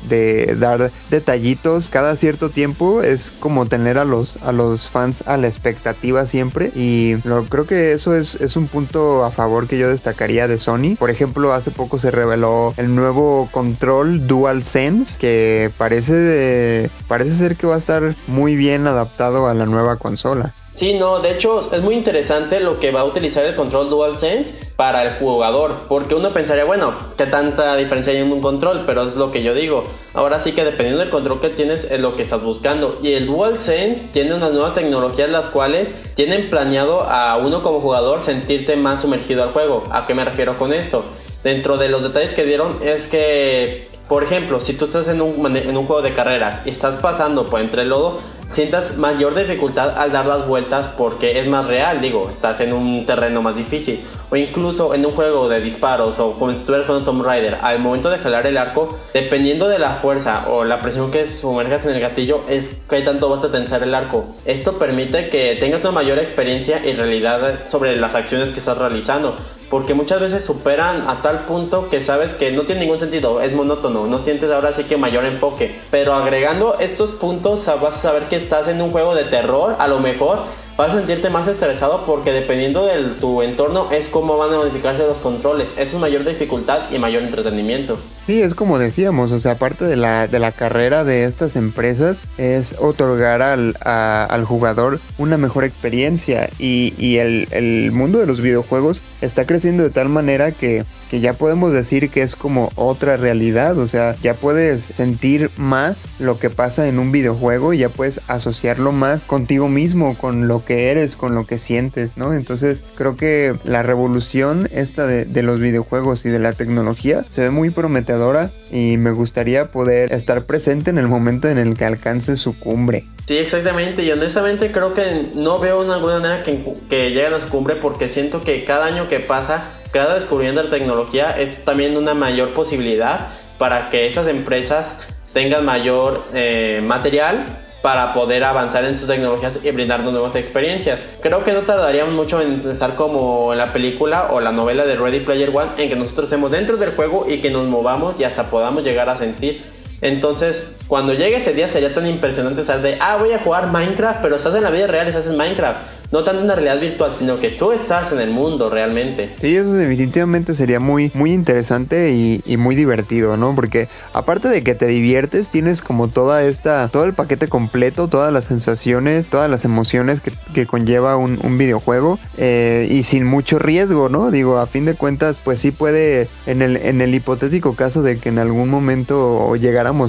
dar 0.58 0.90
detallitos 1.10 1.88
cada 1.88 2.16
cierto 2.16 2.50
tiempo. 2.50 3.02
Es 3.02 3.30
como 3.30 3.66
tener 3.66 3.98
a 3.98 4.04
los, 4.04 4.42
a 4.42 4.52
los 4.52 4.90
fans 4.90 5.26
a 5.26 5.36
la 5.36 5.48
expectativa 5.48 6.26
siempre. 6.26 6.70
Y 6.74 7.16
creo 7.48 7.66
que 7.66 7.92
eso 7.92 8.14
es, 8.14 8.34
es 8.36 8.56
un 8.56 8.66
punto 8.66 9.24
a 9.24 9.30
favor 9.30 9.66
que 9.66 9.78
yo 9.78 9.88
destacaría 9.88 10.46
de 10.46 10.58
Sony. 10.58 10.96
Por 10.98 11.10
ejemplo, 11.10 11.52
hace 11.52 11.70
poco 11.70 11.98
se 11.98 12.10
reveló 12.10 12.74
el 12.76 12.94
nuevo 12.94 13.48
control 13.50 14.26
DualSense 14.26 15.18
que 15.18 15.70
parece, 15.78 16.90
parece 17.06 17.36
ser 17.36 17.56
que 17.56 17.66
va 17.66 17.76
a 17.76 17.78
estar 17.78 18.14
muy 18.26 18.56
bien 18.56 18.86
adaptado 18.86 19.46
a 19.46 19.54
la 19.54 19.66
nueva 19.66 19.96
consola. 19.96 20.52
Sí, 20.78 20.92
no, 20.92 21.18
de 21.18 21.32
hecho 21.32 21.72
es 21.72 21.80
muy 21.82 21.96
interesante 21.96 22.60
lo 22.60 22.78
que 22.78 22.92
va 22.92 23.00
a 23.00 23.04
utilizar 23.04 23.44
el 23.44 23.56
control 23.56 23.90
DualSense 23.90 24.54
para 24.76 25.02
el 25.02 25.14
jugador, 25.14 25.76
porque 25.88 26.14
uno 26.14 26.30
pensaría, 26.30 26.64
bueno, 26.64 26.94
¿qué 27.16 27.26
tanta 27.26 27.74
diferencia 27.74 28.12
hay 28.12 28.20
en 28.20 28.30
un 28.30 28.40
control? 28.40 28.84
Pero 28.86 29.08
es 29.08 29.16
lo 29.16 29.32
que 29.32 29.42
yo 29.42 29.54
digo. 29.54 29.82
Ahora 30.14 30.38
sí 30.38 30.52
que 30.52 30.62
dependiendo 30.62 31.00
del 31.00 31.10
control 31.10 31.40
que 31.40 31.48
tienes 31.48 31.82
es 31.82 32.00
lo 32.00 32.14
que 32.14 32.22
estás 32.22 32.44
buscando. 32.44 32.96
Y 33.02 33.14
el 33.14 33.26
DualSense 33.26 34.10
tiene 34.12 34.34
unas 34.34 34.52
nuevas 34.52 34.74
tecnologías 34.74 35.28
las 35.30 35.48
cuales 35.48 35.92
tienen 36.14 36.48
planeado 36.48 37.02
a 37.02 37.38
uno 37.38 37.60
como 37.64 37.80
jugador 37.80 38.22
sentirte 38.22 38.76
más 38.76 39.02
sumergido 39.02 39.42
al 39.42 39.50
juego. 39.50 39.82
¿A 39.90 40.06
qué 40.06 40.14
me 40.14 40.24
refiero 40.24 40.56
con 40.56 40.72
esto? 40.72 41.02
Dentro 41.42 41.76
de 41.76 41.88
los 41.88 42.04
detalles 42.04 42.34
que 42.34 42.44
dieron 42.44 42.78
es 42.84 43.08
que 43.08 43.88
por 44.08 44.24
ejemplo, 44.24 44.58
si 44.58 44.72
tú 44.72 44.86
estás 44.86 45.06
en 45.08 45.20
un, 45.20 45.54
en 45.54 45.76
un 45.76 45.84
juego 45.84 46.00
de 46.00 46.14
carreras 46.14 46.62
y 46.64 46.70
estás 46.70 46.96
pasando 46.96 47.44
por 47.44 47.60
entre 47.60 47.82
el 47.82 47.90
lodo, 47.90 48.18
sientas 48.48 48.96
mayor 48.96 49.34
dificultad 49.34 49.96
al 49.98 50.10
dar 50.10 50.26
las 50.26 50.46
vueltas 50.46 50.88
porque 50.98 51.38
es 51.38 51.46
más 51.46 51.66
real, 51.66 52.00
digo, 52.00 52.28
estás 52.28 52.60
en 52.60 52.72
un 52.72 53.06
terreno 53.06 53.42
más 53.42 53.54
difícil. 53.54 54.04
O 54.30 54.36
incluso 54.36 54.94
en 54.94 55.06
un 55.06 55.12
juego 55.12 55.48
de 55.48 55.60
disparos 55.60 56.18
o 56.18 56.32
como 56.32 56.50
si 56.50 56.58
estuvieras 56.58 56.86
con 56.86 57.04
Tomb 57.04 57.24
Raider, 57.24 57.58
al 57.62 57.78
momento 57.78 58.10
de 58.10 58.18
jalar 58.18 58.46
el 58.46 58.58
arco, 58.58 58.98
dependiendo 59.14 59.68
de 59.68 59.78
la 59.78 59.96
fuerza 59.96 60.46
o 60.48 60.64
la 60.64 60.80
presión 60.80 61.10
que 61.10 61.26
sumerjas 61.26 61.86
en 61.86 61.92
el 61.92 62.00
gatillo, 62.00 62.42
es 62.48 62.76
que 62.88 63.00
tanto 63.02 63.30
vas 63.30 63.44
a 63.44 63.50
tensar 63.50 63.82
el 63.82 63.94
arco. 63.94 64.26
Esto 64.44 64.78
permite 64.78 65.28
que 65.28 65.56
tengas 65.58 65.82
una 65.82 65.92
mayor 65.92 66.18
experiencia 66.18 66.84
y 66.84 66.92
realidad 66.92 67.60
sobre 67.68 67.96
las 67.96 68.14
acciones 68.14 68.52
que 68.52 68.58
estás 68.58 68.76
realizando 68.76 69.34
porque 69.70 69.94
muchas 69.94 70.20
veces 70.20 70.44
superan 70.44 71.08
a 71.08 71.22
tal 71.22 71.40
punto 71.46 71.88
que 71.90 72.00
sabes 72.00 72.34
que 72.34 72.52
no 72.52 72.62
tiene 72.62 72.82
ningún 72.82 72.98
sentido, 72.98 73.40
es 73.40 73.52
monótono, 73.52 74.06
no 74.06 74.22
sientes 74.22 74.50
ahora 74.50 74.72
sí 74.72 74.84
que 74.84 74.96
mayor 74.96 75.24
enfoque. 75.24 75.78
Pero 75.90 76.14
agregando 76.14 76.76
estos 76.80 77.12
puntos 77.12 77.66
vas 77.80 77.96
a 77.96 77.98
saber 77.98 78.24
que 78.24 78.36
estás 78.36 78.68
en 78.68 78.80
un 78.80 78.90
juego 78.90 79.14
de 79.14 79.24
terror, 79.24 79.76
a 79.78 79.88
lo 79.88 79.98
mejor 80.00 80.38
vas 80.78 80.92
a 80.92 80.98
sentirte 80.98 81.28
más 81.28 81.48
estresado 81.48 82.04
porque 82.06 82.30
dependiendo 82.30 82.86
de 82.86 83.02
tu 83.20 83.42
entorno 83.42 83.90
es 83.90 84.08
como 84.08 84.38
van 84.38 84.54
a 84.54 84.58
modificarse 84.58 85.02
los 85.02 85.18
controles. 85.18 85.74
Es 85.76 85.92
mayor 85.94 86.24
dificultad 86.24 86.82
y 86.92 86.98
mayor 86.98 87.24
entretenimiento. 87.24 87.98
Sí, 88.26 88.40
es 88.40 88.54
como 88.54 88.78
decíamos, 88.78 89.32
o 89.32 89.40
sea, 89.40 89.52
aparte 89.52 89.86
de 89.86 89.96
la, 89.96 90.28
de 90.28 90.38
la 90.38 90.52
carrera 90.52 91.02
de 91.02 91.24
estas 91.24 91.56
empresas, 91.56 92.22
es 92.36 92.76
otorgar 92.78 93.42
al, 93.42 93.74
al 93.82 94.44
jugador 94.44 95.00
una 95.18 95.36
mejor 95.36 95.64
experiencia 95.64 96.48
y, 96.60 96.94
y 96.96 97.18
el, 97.18 97.48
el 97.50 97.90
mundo 97.90 98.18
de 98.18 98.26
los 98.26 98.40
videojuegos 98.40 99.00
está 99.20 99.46
creciendo 99.46 99.82
de 99.82 99.90
tal 99.90 100.08
manera 100.08 100.52
que 100.52 100.84
que 101.08 101.20
ya 101.20 101.32
podemos 101.32 101.72
decir 101.72 102.10
que 102.10 102.22
es 102.22 102.36
como 102.36 102.70
otra 102.74 103.16
realidad, 103.16 103.78
o 103.78 103.86
sea, 103.86 104.14
ya 104.22 104.34
puedes 104.34 104.82
sentir 104.82 105.50
más 105.56 106.06
lo 106.20 106.38
que 106.38 106.50
pasa 106.50 106.88
en 106.88 106.98
un 106.98 107.12
videojuego 107.12 107.72
y 107.72 107.78
ya 107.78 107.88
puedes 107.88 108.20
asociarlo 108.28 108.92
más 108.92 109.24
contigo 109.24 109.68
mismo, 109.68 110.16
con 110.16 110.48
lo 110.48 110.64
que 110.64 110.90
eres, 110.90 111.16
con 111.16 111.34
lo 111.34 111.46
que 111.46 111.58
sientes, 111.58 112.16
¿no? 112.16 112.34
Entonces 112.34 112.82
creo 112.94 113.16
que 113.16 113.54
la 113.64 113.82
revolución 113.82 114.68
esta 114.72 115.06
de, 115.06 115.24
de 115.24 115.42
los 115.42 115.60
videojuegos 115.60 116.24
y 116.26 116.30
de 116.30 116.38
la 116.38 116.52
tecnología 116.52 117.24
se 117.28 117.42
ve 117.42 117.50
muy 117.50 117.70
prometedora 117.70 118.50
y 118.70 118.96
me 118.98 119.10
gustaría 119.10 119.66
poder 119.66 120.12
estar 120.12 120.44
presente 120.44 120.90
en 120.90 120.98
el 120.98 121.08
momento 121.08 121.48
en 121.48 121.58
el 121.58 121.76
que 121.76 121.84
alcance 121.84 122.36
su 122.36 122.58
cumbre. 122.58 123.04
Sí, 123.26 123.36
exactamente, 123.36 124.02
y 124.04 124.10
honestamente 124.10 124.72
creo 124.72 124.94
que 124.94 125.26
no 125.34 125.58
veo 125.58 125.82
una 125.82 125.96
alguna 125.96 126.20
manera 126.20 126.42
que, 126.44 126.64
que 126.88 127.10
lleguen 127.10 127.34
a 127.34 127.40
su 127.40 127.48
cumbre 127.48 127.76
porque 127.76 128.08
siento 128.08 128.42
que 128.42 128.64
cada 128.64 128.86
año 128.86 129.07
que 129.08 129.20
pasa 129.20 129.64
cada 129.90 130.14
descubrimiento 130.14 130.62
de 130.62 130.68
tecnología 130.68 131.30
es 131.30 131.64
también 131.64 131.96
una 131.96 132.14
mayor 132.14 132.50
posibilidad 132.50 133.28
para 133.56 133.88
que 133.88 134.06
esas 134.06 134.26
empresas 134.26 134.98
tengan 135.32 135.64
mayor 135.64 136.24
eh, 136.34 136.82
material 136.84 137.44
para 137.82 138.12
poder 138.12 138.44
avanzar 138.44 138.84
en 138.84 138.98
sus 138.98 139.08
tecnologías 139.08 139.60
y 139.64 139.70
brindarnos 139.70 140.12
nuevas 140.12 140.34
experiencias. 140.34 141.04
Creo 141.22 141.44
que 141.44 141.52
no 141.52 141.62
tardaríamos 141.62 142.12
mucho 142.12 142.40
en 142.40 142.68
estar 142.68 142.94
como 142.94 143.52
en 143.52 143.58
la 143.58 143.72
película 143.72 144.28
o 144.30 144.40
la 144.40 144.52
novela 144.52 144.84
de 144.84 144.96
Ready 144.96 145.20
Player 145.20 145.50
One, 145.54 145.70
en 145.78 145.88
que 145.88 145.96
nosotros 145.96 146.24
estemos 146.24 146.50
dentro 146.50 146.76
del 146.76 146.90
juego 146.94 147.26
y 147.28 147.40
que 147.40 147.50
nos 147.50 147.66
movamos 147.66 148.18
y 148.20 148.24
hasta 148.24 148.50
podamos 148.50 148.82
llegar 148.82 149.08
a 149.08 149.16
sentir. 149.16 149.62
Entonces, 150.00 150.68
cuando 150.86 151.12
llegue 151.12 151.36
ese 151.36 151.54
día 151.54 151.68
sería 151.68 151.94
tan 151.94 152.06
impresionante 152.06 152.60
estar 152.60 152.80
de, 152.80 152.96
ah, 153.00 153.16
voy 153.18 153.32
a 153.32 153.38
jugar 153.38 153.70
Minecraft, 153.70 154.20
pero 154.22 154.36
estás 154.36 154.54
en 154.54 154.62
la 154.62 154.70
vida 154.70 154.86
real 154.86 155.08
estás 155.08 155.26
en 155.26 155.36
Minecraft. 155.36 155.78
no 156.10 156.24
tanto 156.24 156.42
una 156.42 156.54
realidad 156.54 156.80
virtual, 156.80 157.14
sino 157.14 157.38
que 157.38 157.50
tú 157.50 157.70
estás 157.72 158.12
en 158.12 158.20
el 158.20 158.30
mundo 158.30 158.70
realmente. 158.70 159.28
Sí, 159.38 159.54
eso 159.54 159.74
definitivamente 159.74 160.54
sería 160.54 160.80
muy, 160.80 161.10
muy 161.12 161.32
interesante 161.32 162.12
y, 162.12 162.56
muy 162.56 162.74
divertido, 162.74 163.36
¿no? 163.36 163.54
Porque 163.54 163.88
aparte 164.14 164.48
de 164.48 164.64
que 164.64 164.74
te 164.74 164.86
diviertes, 164.86 165.50
tienes 165.50 165.82
como 165.82 166.08
toda 166.08 166.42
esta, 166.42 166.88
todo 166.88 167.04
el 167.04 167.12
paquete 167.12 167.48
completo, 167.48 168.08
todas 168.08 168.32
las 168.32 168.46
sensaciones, 168.46 169.28
todas 169.28 169.50
las 169.50 169.66
emociones 169.66 170.22
que, 170.22 170.32
que 170.54 170.66
conlleva 170.66 171.16
un, 171.16 171.58
videojuego 171.58 172.18
eh, 172.36 172.86
y 172.90 173.02
sin 173.02 173.24
mucho 173.24 173.58
riesgo, 173.58 174.08
¿no? 174.08 174.30
Digo, 174.30 174.58
a 174.58 174.66
fin 174.66 174.84
de 174.84 174.94
cuentas, 174.94 175.40
pues 175.44 175.60
sí 175.60 175.72
puede, 175.72 176.28
en 176.46 176.62
el, 176.62 176.76
en 176.76 177.00
el 177.00 177.14
hipotético 177.14 177.74
caso 177.74 178.02
de 178.02 178.16
que 178.18 178.28
en 178.28 178.38
algún 178.38 178.70
momento 178.70 179.54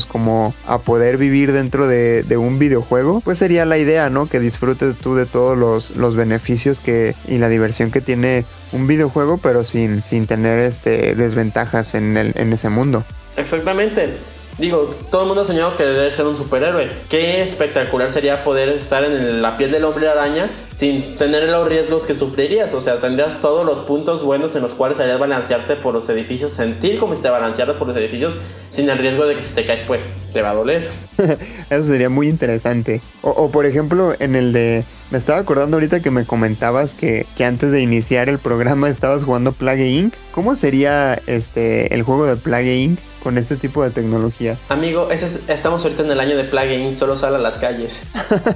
como 0.05 0.53
a 0.67 0.79
poder 0.79 1.17
vivir 1.17 1.51
dentro 1.51 1.87
de, 1.87 2.23
de 2.23 2.37
un 2.37 2.59
videojuego, 2.59 3.21
pues 3.21 3.37
sería 3.37 3.65
la 3.65 3.77
idea, 3.77 4.09
¿no? 4.09 4.27
Que 4.27 4.39
disfrutes 4.39 4.97
tú 4.97 5.15
de 5.15 5.25
todos 5.25 5.57
los, 5.57 5.95
los 5.97 6.15
beneficios 6.15 6.79
que 6.79 7.15
y 7.27 7.37
la 7.37 7.49
diversión 7.49 7.91
que 7.91 8.01
tiene 8.01 8.45
un 8.71 8.87
videojuego, 8.87 9.37
pero 9.37 9.63
sin, 9.63 10.01
sin 10.03 10.27
tener 10.27 10.59
este 10.59 11.15
desventajas 11.15 11.95
en, 11.95 12.17
el, 12.17 12.33
en 12.35 12.53
ese 12.53 12.69
mundo. 12.69 13.03
Exactamente. 13.37 14.13
Digo, 14.59 14.93
todo 15.09 15.21
el 15.21 15.27
mundo 15.27 15.43
ha 15.43 15.45
soñado 15.45 15.77
querer 15.77 16.11
ser 16.11 16.25
un 16.25 16.35
superhéroe. 16.35 16.89
Qué 17.09 17.41
espectacular 17.41 18.11
sería 18.11 18.43
poder 18.43 18.67
estar 18.67 19.05
en 19.05 19.41
la 19.41 19.55
piel 19.55 19.71
del 19.71 19.85
hombre 19.85 20.09
araña 20.09 20.49
sin 20.73 21.17
tener 21.17 21.47
los 21.47 21.65
riesgos 21.65 22.03
que 22.03 22.13
sufrirías. 22.13 22.73
O 22.73 22.81
sea, 22.81 22.99
tendrías 22.99 23.39
todos 23.39 23.65
los 23.65 23.79
puntos 23.79 24.21
buenos 24.21 24.53
en 24.57 24.61
los 24.61 24.73
cuales 24.73 24.99
harías 24.99 25.17
balancearte 25.17 25.77
por 25.77 25.93
los 25.93 26.09
edificios, 26.09 26.51
sentir 26.51 26.99
como 26.99 27.15
si 27.15 27.21
te 27.21 27.29
balancearas 27.29 27.77
por 27.77 27.87
los 27.87 27.95
edificios 27.95 28.35
sin 28.69 28.89
el 28.89 28.97
riesgo 28.97 29.25
de 29.25 29.35
que 29.35 29.41
si 29.41 29.53
te 29.53 29.65
caes, 29.65 29.79
pues 29.87 30.01
te 30.33 30.41
va 30.41 30.51
a 30.51 30.55
doler. 30.55 30.89
Eso 31.69 31.83
sería 31.85 32.09
muy 32.09 32.27
interesante. 32.27 32.99
O, 33.21 33.29
o, 33.29 33.51
por 33.51 33.65
ejemplo, 33.65 34.13
en 34.19 34.35
el 34.35 34.51
de. 34.51 34.83
Me 35.11 35.17
estaba 35.17 35.39
acordando 35.39 35.77
ahorita 35.77 36.01
que 36.01 36.11
me 36.11 36.25
comentabas 36.25 36.93
que, 36.93 37.25
que 37.35 37.45
antes 37.45 37.71
de 37.71 37.81
iniciar 37.81 38.27
el 38.29 38.39
programa 38.39 38.89
estabas 38.89 39.23
jugando 39.23 39.53
Plague 39.53 39.87
Inc. 39.87 40.13
¿Cómo 40.31 40.55
sería 40.55 41.19
este 41.27 41.93
el 41.95 42.03
juego 42.03 42.25
de 42.25 42.35
Plague 42.35 42.75
Inc. 42.75 42.99
con 43.23 43.37
este 43.37 43.55
tipo 43.55 43.83
de 43.83 43.91
tecnología? 43.91 44.57
Amigo, 44.69 45.09
ese 45.11 45.25
es, 45.25 45.39
estamos 45.47 45.83
ahorita 45.83 46.03
en 46.03 46.11
el 46.11 46.19
año 46.19 46.37
de 46.37 46.43
Plague 46.43 46.75
Inc. 46.75 46.95
Solo 46.95 47.15
sale 47.15 47.35
a 47.35 47.39
las 47.39 47.57
calles. 47.57 48.01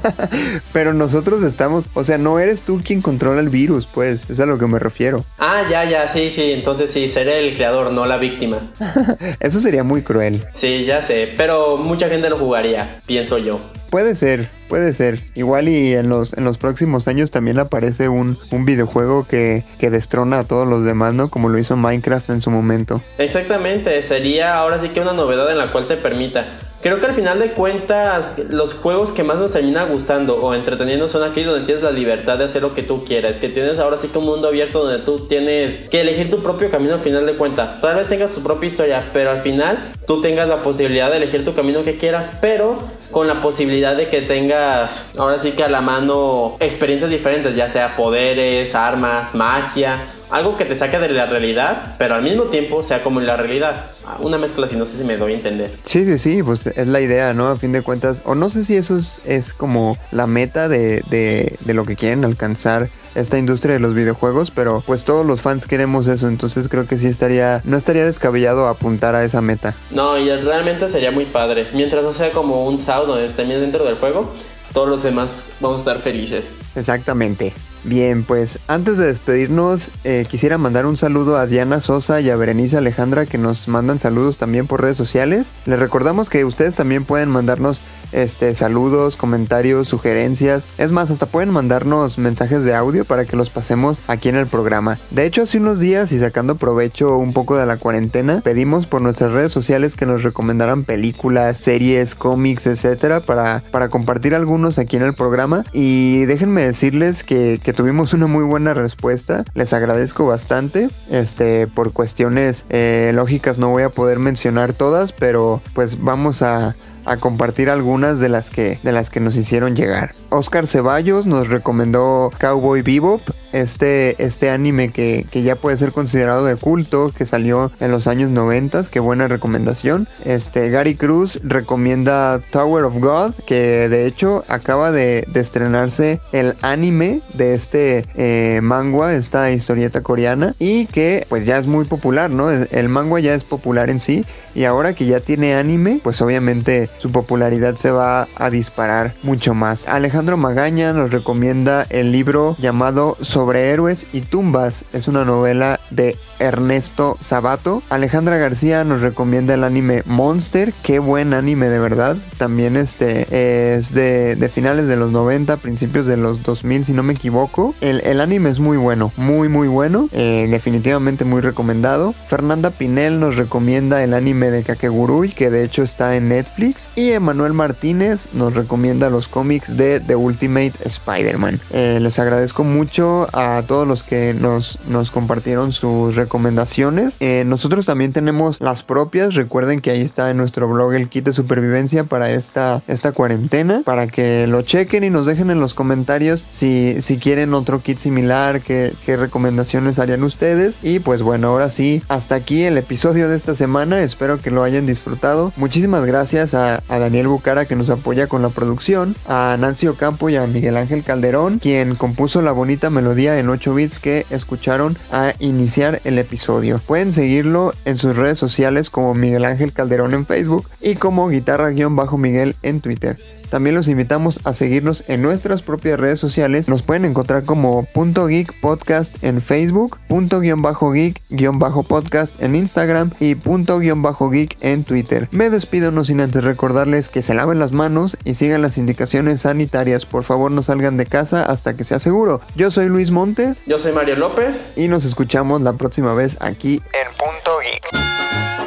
Pero 0.73 0.93
nosotros 0.93 1.43
estamos. 1.43 1.85
O 1.93 2.03
sea, 2.03 2.17
no 2.17 2.39
eres 2.39 2.61
tú 2.61 2.81
quien 2.83 3.01
controla 3.01 3.41
el 3.41 3.49
virus, 3.49 3.87
pues. 3.87 4.29
Es 4.29 4.39
a 4.39 4.45
lo 4.45 4.57
que 4.57 4.67
me 4.67 4.79
refiero. 4.79 5.23
Ah, 5.39 5.63
ya, 5.69 5.83
ya, 5.83 6.07
sí, 6.07 6.31
sí. 6.31 6.51
Entonces 6.51 6.91
sí, 6.91 7.07
seré 7.07 7.39
el 7.47 7.55
creador, 7.55 7.91
no 7.91 8.05
la 8.05 8.17
víctima. 8.17 8.71
Eso 9.39 9.59
sería 9.59 9.83
muy 9.83 10.01
cruel. 10.01 10.45
Sí, 10.51 10.85
ya 10.85 11.01
sé. 11.01 11.33
Pero 11.37 11.77
mucha 11.77 12.09
gente 12.09 12.29
lo 12.29 12.37
jugaría, 12.37 12.99
pienso 13.05 13.37
yo. 13.37 13.61
Puede 13.93 14.15
ser, 14.15 14.47
puede 14.69 14.91
ser. 14.91 15.19
Igual 15.35 15.69
y 15.69 15.93
en 15.93 16.09
los, 16.09 16.33
en 16.33 16.45
los 16.45 16.57
próximos 16.57 17.07
años 17.07 17.29
también 17.29 17.59
aparece 17.59 18.09
un, 18.09 18.39
un 18.49 18.65
videojuego 18.65 19.27
que, 19.27 19.63
que 19.77 19.91
destrona 19.91 20.39
a 20.39 20.43
todos 20.45 20.67
los 20.67 20.83
demás, 20.83 21.13
¿no? 21.13 21.29
Como 21.29 21.47
lo 21.47 21.59
hizo 21.59 21.77
Minecraft 21.77 22.31
en 22.31 22.41
su 22.41 22.49
momento. 22.49 23.03
Exactamente, 23.19 24.01
sería 24.01 24.55
ahora 24.55 24.79
sí 24.79 24.89
que 24.89 24.99
una 24.99 25.13
novedad 25.13 25.51
en 25.51 25.59
la 25.59 25.71
cual 25.71 25.85
te 25.85 25.95
permita. 25.95 26.43
Creo 26.83 26.99
que 26.99 27.05
al 27.05 27.13
final 27.13 27.39
de 27.39 27.51
cuentas 27.51 28.33
los 28.49 28.73
juegos 28.73 29.13
que 29.13 29.23
más 29.23 29.37
nos 29.37 29.53
termina 29.53 29.85
gustando 29.85 30.35
o 30.41 30.53
entreteniendo 30.53 31.07
son 31.07 31.23
aquellos 31.23 31.53
donde 31.53 31.65
tienes 31.65 31.81
la 31.81 31.91
libertad 31.91 32.37
de 32.37 32.43
hacer 32.43 32.61
lo 32.61 32.73
que 32.73 32.83
tú 32.83 33.05
quieras, 33.05 33.37
que 33.37 33.47
tienes 33.47 33.79
ahora 33.79 33.97
sí 33.97 34.09
que 34.09 34.17
un 34.17 34.25
mundo 34.25 34.49
abierto 34.49 34.83
donde 34.83 34.99
tú 34.99 35.25
tienes 35.27 35.87
que 35.87 36.01
elegir 36.01 36.29
tu 36.29 36.43
propio 36.43 36.69
camino 36.69 36.95
al 36.95 36.99
final 36.99 37.25
de 37.25 37.35
cuentas. 37.35 37.79
Tal 37.79 37.95
vez 37.95 38.09
tengas 38.09 38.35
tu 38.35 38.43
propia 38.43 38.67
historia, 38.67 39.09
pero 39.13 39.31
al 39.31 39.39
final 39.39 39.81
tú 40.05 40.19
tengas 40.19 40.49
la 40.49 40.57
posibilidad 40.57 41.09
de 41.09 41.15
elegir 41.15 41.45
tu 41.45 41.53
camino 41.53 41.83
que 41.83 41.95
quieras, 41.95 42.33
pero 42.41 42.77
con 43.11 43.27
la 43.27 43.41
posibilidad 43.41 43.95
de 43.95 44.09
que 44.09 44.19
tengas 44.19 45.05
ahora 45.17 45.39
sí 45.39 45.53
que 45.53 45.63
a 45.63 45.69
la 45.69 45.79
mano 45.79 46.57
experiencias 46.59 47.09
diferentes, 47.09 47.55
ya 47.55 47.69
sea 47.69 47.95
poderes, 47.95 48.75
armas, 48.75 49.33
magia 49.33 50.01
algo 50.33 50.57
que 50.57 50.65
te 50.65 50.75
saque 50.75 50.97
de 50.97 51.09
la 51.09 51.27
realidad, 51.27 51.95
pero 51.99 52.15
al 52.15 52.23
mismo 52.23 52.45
tiempo 52.45 52.81
sea 52.81 53.03
como 53.03 53.21
en 53.21 53.27
la 53.27 53.37
realidad. 53.37 53.85
Una 54.19 54.39
mezcla 54.39 54.65
así, 54.65 54.75
no 54.75 54.87
sé 54.87 54.97
si 54.97 55.03
me 55.03 55.15
doy 55.15 55.33
a 55.33 55.35
entender. 55.35 55.69
Sí, 55.85 56.05
sí, 56.05 56.17
sí, 56.17 56.41
pues 56.41 56.65
es 56.65 56.87
la 56.87 57.01
idea, 57.01 57.35
¿no? 57.35 57.49
A 57.49 57.55
fin 57.55 57.71
de 57.71 57.83
cuentas, 57.83 58.23
o 58.25 58.33
no 58.33 58.49
sé 58.49 58.65
si 58.65 58.75
eso 58.75 58.97
es, 58.97 59.21
es 59.25 59.53
como 59.53 59.95
la 60.11 60.25
meta 60.25 60.67
de, 60.67 61.03
de, 61.07 61.55
de, 61.59 61.73
lo 61.75 61.85
que 61.85 61.95
quieren 61.95 62.25
alcanzar 62.25 62.89
esta 63.13 63.37
industria 63.37 63.75
de 63.75 63.79
los 63.79 63.93
videojuegos, 63.93 64.49
pero 64.49 64.81
pues 64.83 65.03
todos 65.03 65.23
los 65.23 65.43
fans 65.43 65.67
queremos 65.67 66.07
eso, 66.07 66.27
entonces 66.27 66.67
creo 66.67 66.87
que 66.87 66.97
sí 66.97 67.07
estaría, 67.07 67.61
no 67.63 67.77
estaría 67.77 68.03
descabellado 68.03 68.67
apuntar 68.67 69.13
a 69.13 69.23
esa 69.23 69.39
meta. 69.41 69.75
No, 69.91 70.17
y 70.17 70.35
realmente 70.35 70.87
sería 70.87 71.11
muy 71.11 71.25
padre. 71.25 71.67
Mientras 71.73 72.03
no 72.03 72.11
sea 72.11 72.31
como 72.31 72.65
un 72.65 72.79
SAO 72.79 73.05
donde 73.05 73.29
también 73.29 73.61
dentro 73.61 73.85
del 73.85 73.97
juego, 73.97 74.33
todos 74.73 74.89
los 74.89 75.03
demás 75.03 75.49
vamos 75.59 75.77
a 75.77 75.79
estar 75.81 75.99
felices. 75.99 76.49
Exactamente. 76.75 77.53
Bien, 77.85 78.23
pues 78.23 78.59
antes 78.67 78.97
de 78.97 79.07
despedirnos, 79.07 79.91
eh, 80.05 80.25
quisiera 80.29 80.57
mandar 80.57 80.85
un 80.85 80.95
saludo 80.95 81.35
a 81.35 81.47
Diana 81.47 81.81
Sosa 81.81 82.21
y 82.21 82.29
a 82.29 82.37
Berenice 82.37 82.77
Alejandra 82.77 83.25
que 83.25 83.37
nos 83.37 83.67
mandan 83.67 83.99
saludos 83.99 84.37
también 84.37 84.67
por 84.67 84.81
redes 84.81 84.95
sociales. 84.95 85.47
Les 85.65 85.77
recordamos 85.77 86.29
que 86.29 86.45
ustedes 86.45 86.75
también 86.75 87.03
pueden 87.03 87.29
mandarnos 87.29 87.81
este, 88.13 88.55
saludos, 88.55 89.17
comentarios, 89.17 89.87
sugerencias. 89.87 90.67
Es 90.77 90.91
más, 90.91 91.11
hasta 91.11 91.25
pueden 91.25 91.49
mandarnos 91.49 92.17
mensajes 92.17 92.63
de 92.63 92.75
audio 92.75 93.05
para 93.05 93.25
que 93.25 93.35
los 93.35 93.49
pasemos 93.49 94.01
aquí 94.07 94.29
en 94.29 94.35
el 94.35 94.47
programa. 94.47 94.97
De 95.11 95.25
hecho, 95.25 95.43
hace 95.43 95.57
unos 95.57 95.79
días 95.79 96.11
y 96.11 96.19
sacando 96.19 96.55
provecho 96.55 97.17
un 97.17 97.33
poco 97.33 97.57
de 97.57 97.65
la 97.65 97.77
cuarentena, 97.77 98.41
pedimos 98.43 98.85
por 98.85 99.01
nuestras 99.01 99.31
redes 99.31 99.51
sociales 99.51 99.95
que 99.95 100.05
nos 100.05 100.23
recomendaran 100.23 100.83
películas, 100.83 101.57
series, 101.57 102.15
cómics, 102.15 102.67
etcétera, 102.67 103.19
para, 103.19 103.61
para 103.71 103.89
compartir 103.89 104.35
algunos 104.35 104.79
aquí 104.79 104.97
en 104.97 105.03
el 105.03 105.13
programa. 105.13 105.63
Y 105.73 106.25
déjenme 106.25 106.63
decirles 106.63 107.23
que, 107.23 107.59
que 107.63 107.73
tuvimos 107.73 108.13
una 108.13 108.27
muy 108.27 108.43
buena 108.43 108.73
respuesta. 108.73 109.43
Les 109.53 109.73
agradezco 109.73 110.25
bastante. 110.25 110.89
Este, 111.09 111.67
por 111.67 111.91
cuestiones 111.93 112.65
eh, 112.69 113.11
lógicas 113.13 113.57
no 113.57 113.69
voy 113.69 113.83
a 113.83 113.89
poder 113.89 114.19
mencionar 114.19 114.73
todas, 114.73 115.11
pero 115.11 115.61
pues 115.73 116.01
vamos 116.01 116.41
a 116.41 116.75
a 117.05 117.17
compartir 117.17 117.69
algunas 117.69 118.19
de 118.19 118.29
las 118.29 118.49
que 118.49 118.79
de 118.83 118.91
las 118.91 119.09
que 119.09 119.19
nos 119.19 119.35
hicieron 119.35 119.75
llegar. 119.75 120.13
Oscar 120.29 120.67
Ceballos 120.67 121.25
nos 121.25 121.47
recomendó 121.47 122.29
Cowboy 122.39 122.81
Bebop, 122.81 123.21
este 123.51 124.23
este 124.23 124.49
anime 124.49 124.89
que, 124.89 125.25
que, 125.29 125.43
ya 125.43 125.55
puede 125.55 125.77
ser 125.77 125.91
considerado 125.91 126.45
de 126.45 126.55
culto, 126.55 127.11
que 127.15 127.25
salió 127.25 127.71
en 127.79 127.91
los 127.91 128.07
años 128.07 128.29
90, 128.31 128.85
qué 128.89 128.99
buena 128.99 129.27
recomendación. 129.27 130.07
Este 130.25 130.69
Gary 130.69 130.95
Cruz 130.95 131.39
recomienda 131.43 132.39
Tower 132.51 132.85
of 132.85 132.95
God, 132.97 133.33
que 133.45 133.89
de 133.89 134.05
hecho 134.05 134.43
acaba 134.47 134.91
de, 134.91 135.27
estrenarse 135.33 136.21
el 136.31 136.55
anime 136.61 137.21
de 137.33 137.53
este 137.53 138.05
eh, 138.15 138.61
manga, 138.61 139.13
esta 139.13 139.51
historieta 139.51 140.01
coreana 140.01 140.55
y 140.57 140.85
que 140.85 141.25
pues 141.29 141.45
ya 141.45 141.57
es 141.57 141.67
muy 141.67 141.85
popular, 141.85 142.29
¿no? 142.29 142.49
El 142.49 142.89
manga 142.89 143.19
ya 143.19 143.33
es 143.33 143.43
popular 143.43 143.89
en 143.89 143.99
sí 143.99 144.25
y 144.55 144.65
ahora 144.65 144.93
que 144.93 145.05
ya 145.05 145.19
tiene 145.19 145.55
anime, 145.55 145.99
pues 146.03 146.21
obviamente 146.21 146.89
su 146.99 147.11
popularidad 147.11 147.75
se 147.75 147.91
va 147.91 148.27
a 148.35 148.49
disparar 148.49 149.13
mucho 149.23 149.53
más. 149.53 149.87
Alejandro 149.87 150.37
Magaña 150.37 150.93
nos 150.93 151.11
recomienda 151.11 151.85
el 151.89 152.11
libro 152.11 152.55
llamado 152.59 153.17
Sobre 153.21 153.69
héroes 153.71 154.07
y 154.13 154.21
tumbas. 154.21 154.85
Es 154.93 155.07
una 155.07 155.25
novela 155.25 155.79
de 155.89 156.17
Ernesto 156.39 157.17
Sabato. 157.19 157.83
Alejandra 157.89 158.37
García 158.37 158.83
nos 158.83 159.01
recomienda 159.01 159.53
el 159.53 159.63
anime 159.63 160.03
Monster. 160.05 160.73
Qué 160.83 160.99
buen 160.99 161.33
anime 161.33 161.69
de 161.69 161.79
verdad. 161.79 162.17
También 162.37 162.77
este 162.77 163.75
es 163.75 163.93
de, 163.93 164.51
finales 164.53 164.87
de 164.87 164.95
los 164.95 165.11
90, 165.11 165.57
principios 165.57 166.05
de 166.05 166.17
los 166.17 166.43
2000 166.43 166.85
si 166.85 166.93
no 166.93 167.03
me 167.03 167.13
equivoco. 167.13 167.73
El, 167.81 168.01
el 168.01 168.21
anime 168.21 168.49
es 168.49 168.59
muy 168.59 168.77
bueno, 168.77 169.11
muy 169.17 169.49
muy 169.49 169.67
bueno. 169.67 170.09
Eh, 170.11 170.47
definitivamente 170.49 171.25
muy 171.25 171.41
recomendado. 171.41 172.13
Fernanda 172.27 172.69
Pinel 172.69 173.19
nos 173.19 173.35
recomienda 173.35 174.03
el 174.03 174.13
anime 174.13 174.51
de 174.51 174.63
Kakegurui 174.63 175.29
que 175.29 175.49
de 175.49 175.63
hecho 175.63 175.83
está 175.83 176.15
en 176.15 176.29
Netflix. 176.29 176.82
Y 176.95 177.11
Emanuel 177.11 177.53
Martínez 177.53 178.29
nos 178.33 178.53
recomienda 178.53 179.09
los 179.09 179.27
cómics 179.27 179.75
de 179.77 179.99
The 179.99 180.15
Ultimate 180.15 180.73
Spider-Man. 180.83 181.59
Eh, 181.71 181.99
les 182.01 182.19
agradezco 182.19 182.63
mucho 182.63 183.27
a 183.33 183.63
todos 183.67 183.87
los 183.87 184.03
que 184.03 184.33
nos, 184.33 184.79
nos 184.87 185.11
compartieron 185.11 185.71
sus 185.71 186.15
recomendaciones. 186.15 187.15
Eh, 187.19 187.43
nosotros 187.45 187.85
también 187.85 188.13
tenemos 188.13 188.59
las 188.61 188.83
propias. 188.83 189.35
Recuerden 189.35 189.81
que 189.81 189.91
ahí 189.91 190.01
está 190.01 190.29
en 190.29 190.37
nuestro 190.37 190.67
blog 190.67 190.93
el 190.93 191.09
kit 191.09 191.25
de 191.25 191.33
supervivencia 191.33 192.03
para 192.03 192.31
esta, 192.31 192.81
esta 192.87 193.11
cuarentena. 193.11 193.81
Para 193.85 194.07
que 194.07 194.47
lo 194.47 194.61
chequen 194.61 195.03
y 195.03 195.09
nos 195.09 195.25
dejen 195.25 195.49
en 195.49 195.59
los 195.59 195.73
comentarios 195.73 196.45
si, 196.49 197.01
si 197.01 197.17
quieren 197.17 197.53
otro 197.53 197.81
kit 197.81 197.97
similar, 197.97 198.61
qué, 198.61 198.93
qué 199.05 199.17
recomendaciones 199.17 199.99
harían 199.99 200.23
ustedes. 200.23 200.77
Y 200.83 200.99
pues 200.99 201.21
bueno, 201.21 201.49
ahora 201.49 201.69
sí, 201.69 202.03
hasta 202.07 202.35
aquí 202.35 202.63
el 202.63 202.77
episodio 202.77 203.29
de 203.29 203.35
esta 203.35 203.55
semana. 203.55 204.01
Espero 204.01 204.39
que 204.39 204.51
lo 204.51 204.63
hayan 204.63 204.85
disfrutado. 204.85 205.51
Muchísimas 205.57 206.05
gracias 206.05 206.53
a, 206.53 206.72
a 206.87 206.99
Daniel 206.99 207.27
Bucara 207.27 207.65
que 207.65 207.75
nos 207.75 207.89
apoya 207.89 208.27
con 208.27 208.41
la 208.41 208.49
producción, 208.49 209.15
a 209.27 209.57
Nancy 209.59 209.87
Ocampo 209.87 210.29
y 210.29 210.35
a 210.35 210.47
Miguel 210.47 210.77
Ángel 210.77 211.03
Calderón, 211.03 211.59
quien 211.59 211.95
compuso 211.95 212.41
la 212.41 212.51
bonita 212.51 212.89
melodía 212.89 213.37
en 213.39 213.49
8 213.49 213.75
bits 213.75 213.99
que 213.99 214.25
escucharon 214.29 214.97
a 215.11 215.33
iniciar 215.39 216.01
el 216.03 216.19
episodio. 216.19 216.79
Pueden 216.79 217.13
seguirlo 217.13 217.73
en 217.85 217.97
sus 217.97 218.15
redes 218.15 218.37
sociales 218.37 218.89
como 218.89 219.13
Miguel 219.13 219.45
Ángel 219.45 219.73
Calderón 219.73 220.13
en 220.13 220.25
Facebook 220.25 220.65
y 220.81 220.95
como 220.95 221.29
guitarra-miguel 221.29 222.55
en 222.61 222.81
Twitter. 222.81 223.17
También 223.53 223.75
los 223.75 223.87
invitamos 223.87 224.39
a 224.45 224.55
seguirnos 224.55 225.03
en 225.07 225.21
nuestras 225.21 225.61
propias 225.61 225.99
redes 225.99 226.19
sociales. 226.19 226.69
Nos 226.69 226.81
pueden 226.81 227.05
encontrar 227.05 227.43
como 227.43 227.83
punto 227.83 228.25
geek 228.25 228.51
podcast 228.61 229.23
en 229.23 229.43
Facebook, 229.43 229.99
punto 230.07 230.39
guion 230.39 230.63
bajo 230.63 230.91
geek 230.91 231.21
guion 231.29 231.59
bajo 231.59 231.83
podcast 231.83 232.41
en 232.41 232.55
Instagram 232.55 233.11
y 233.19 233.35
punto 233.35 233.77
guion 233.77 234.01
bajo 234.01 234.31
geek 234.31 234.57
en 234.61 234.83
Twitter. 234.83 235.27
Me 235.29 235.51
despido 235.51 235.91
no 235.91 236.03
sin 236.03 236.19
antes 236.19 236.43
recordarles 236.43 237.09
que 237.09 237.21
se 237.21 237.35
laven 237.35 237.59
las 237.59 237.73
manos 237.73 238.17
y 238.23 238.33
sigan 238.33 238.63
las 238.63 238.79
indicaciones 238.79 239.41
sanitarias. 239.41 240.07
Por 240.07 240.23
favor 240.23 240.49
no 240.49 240.63
salgan 240.63 240.97
de 240.97 241.05
casa 241.05 241.45
hasta 241.45 241.75
que 241.75 241.83
sea 241.83 241.99
seguro. 241.99 242.41
Yo 242.55 242.71
soy 242.71 242.87
Luis 242.87 243.11
Montes. 243.11 243.61
Yo 243.67 243.77
soy 243.77 243.91
Mario 243.91 244.15
López. 244.15 244.65
Y 244.75 244.87
nos 244.87 245.05
escuchamos 245.05 245.61
la 245.61 245.73
próxima 245.73 246.15
vez 246.15 246.37
aquí 246.39 246.81
en 246.91 247.17
Punto 247.19 247.51
Geek. 247.61 248.62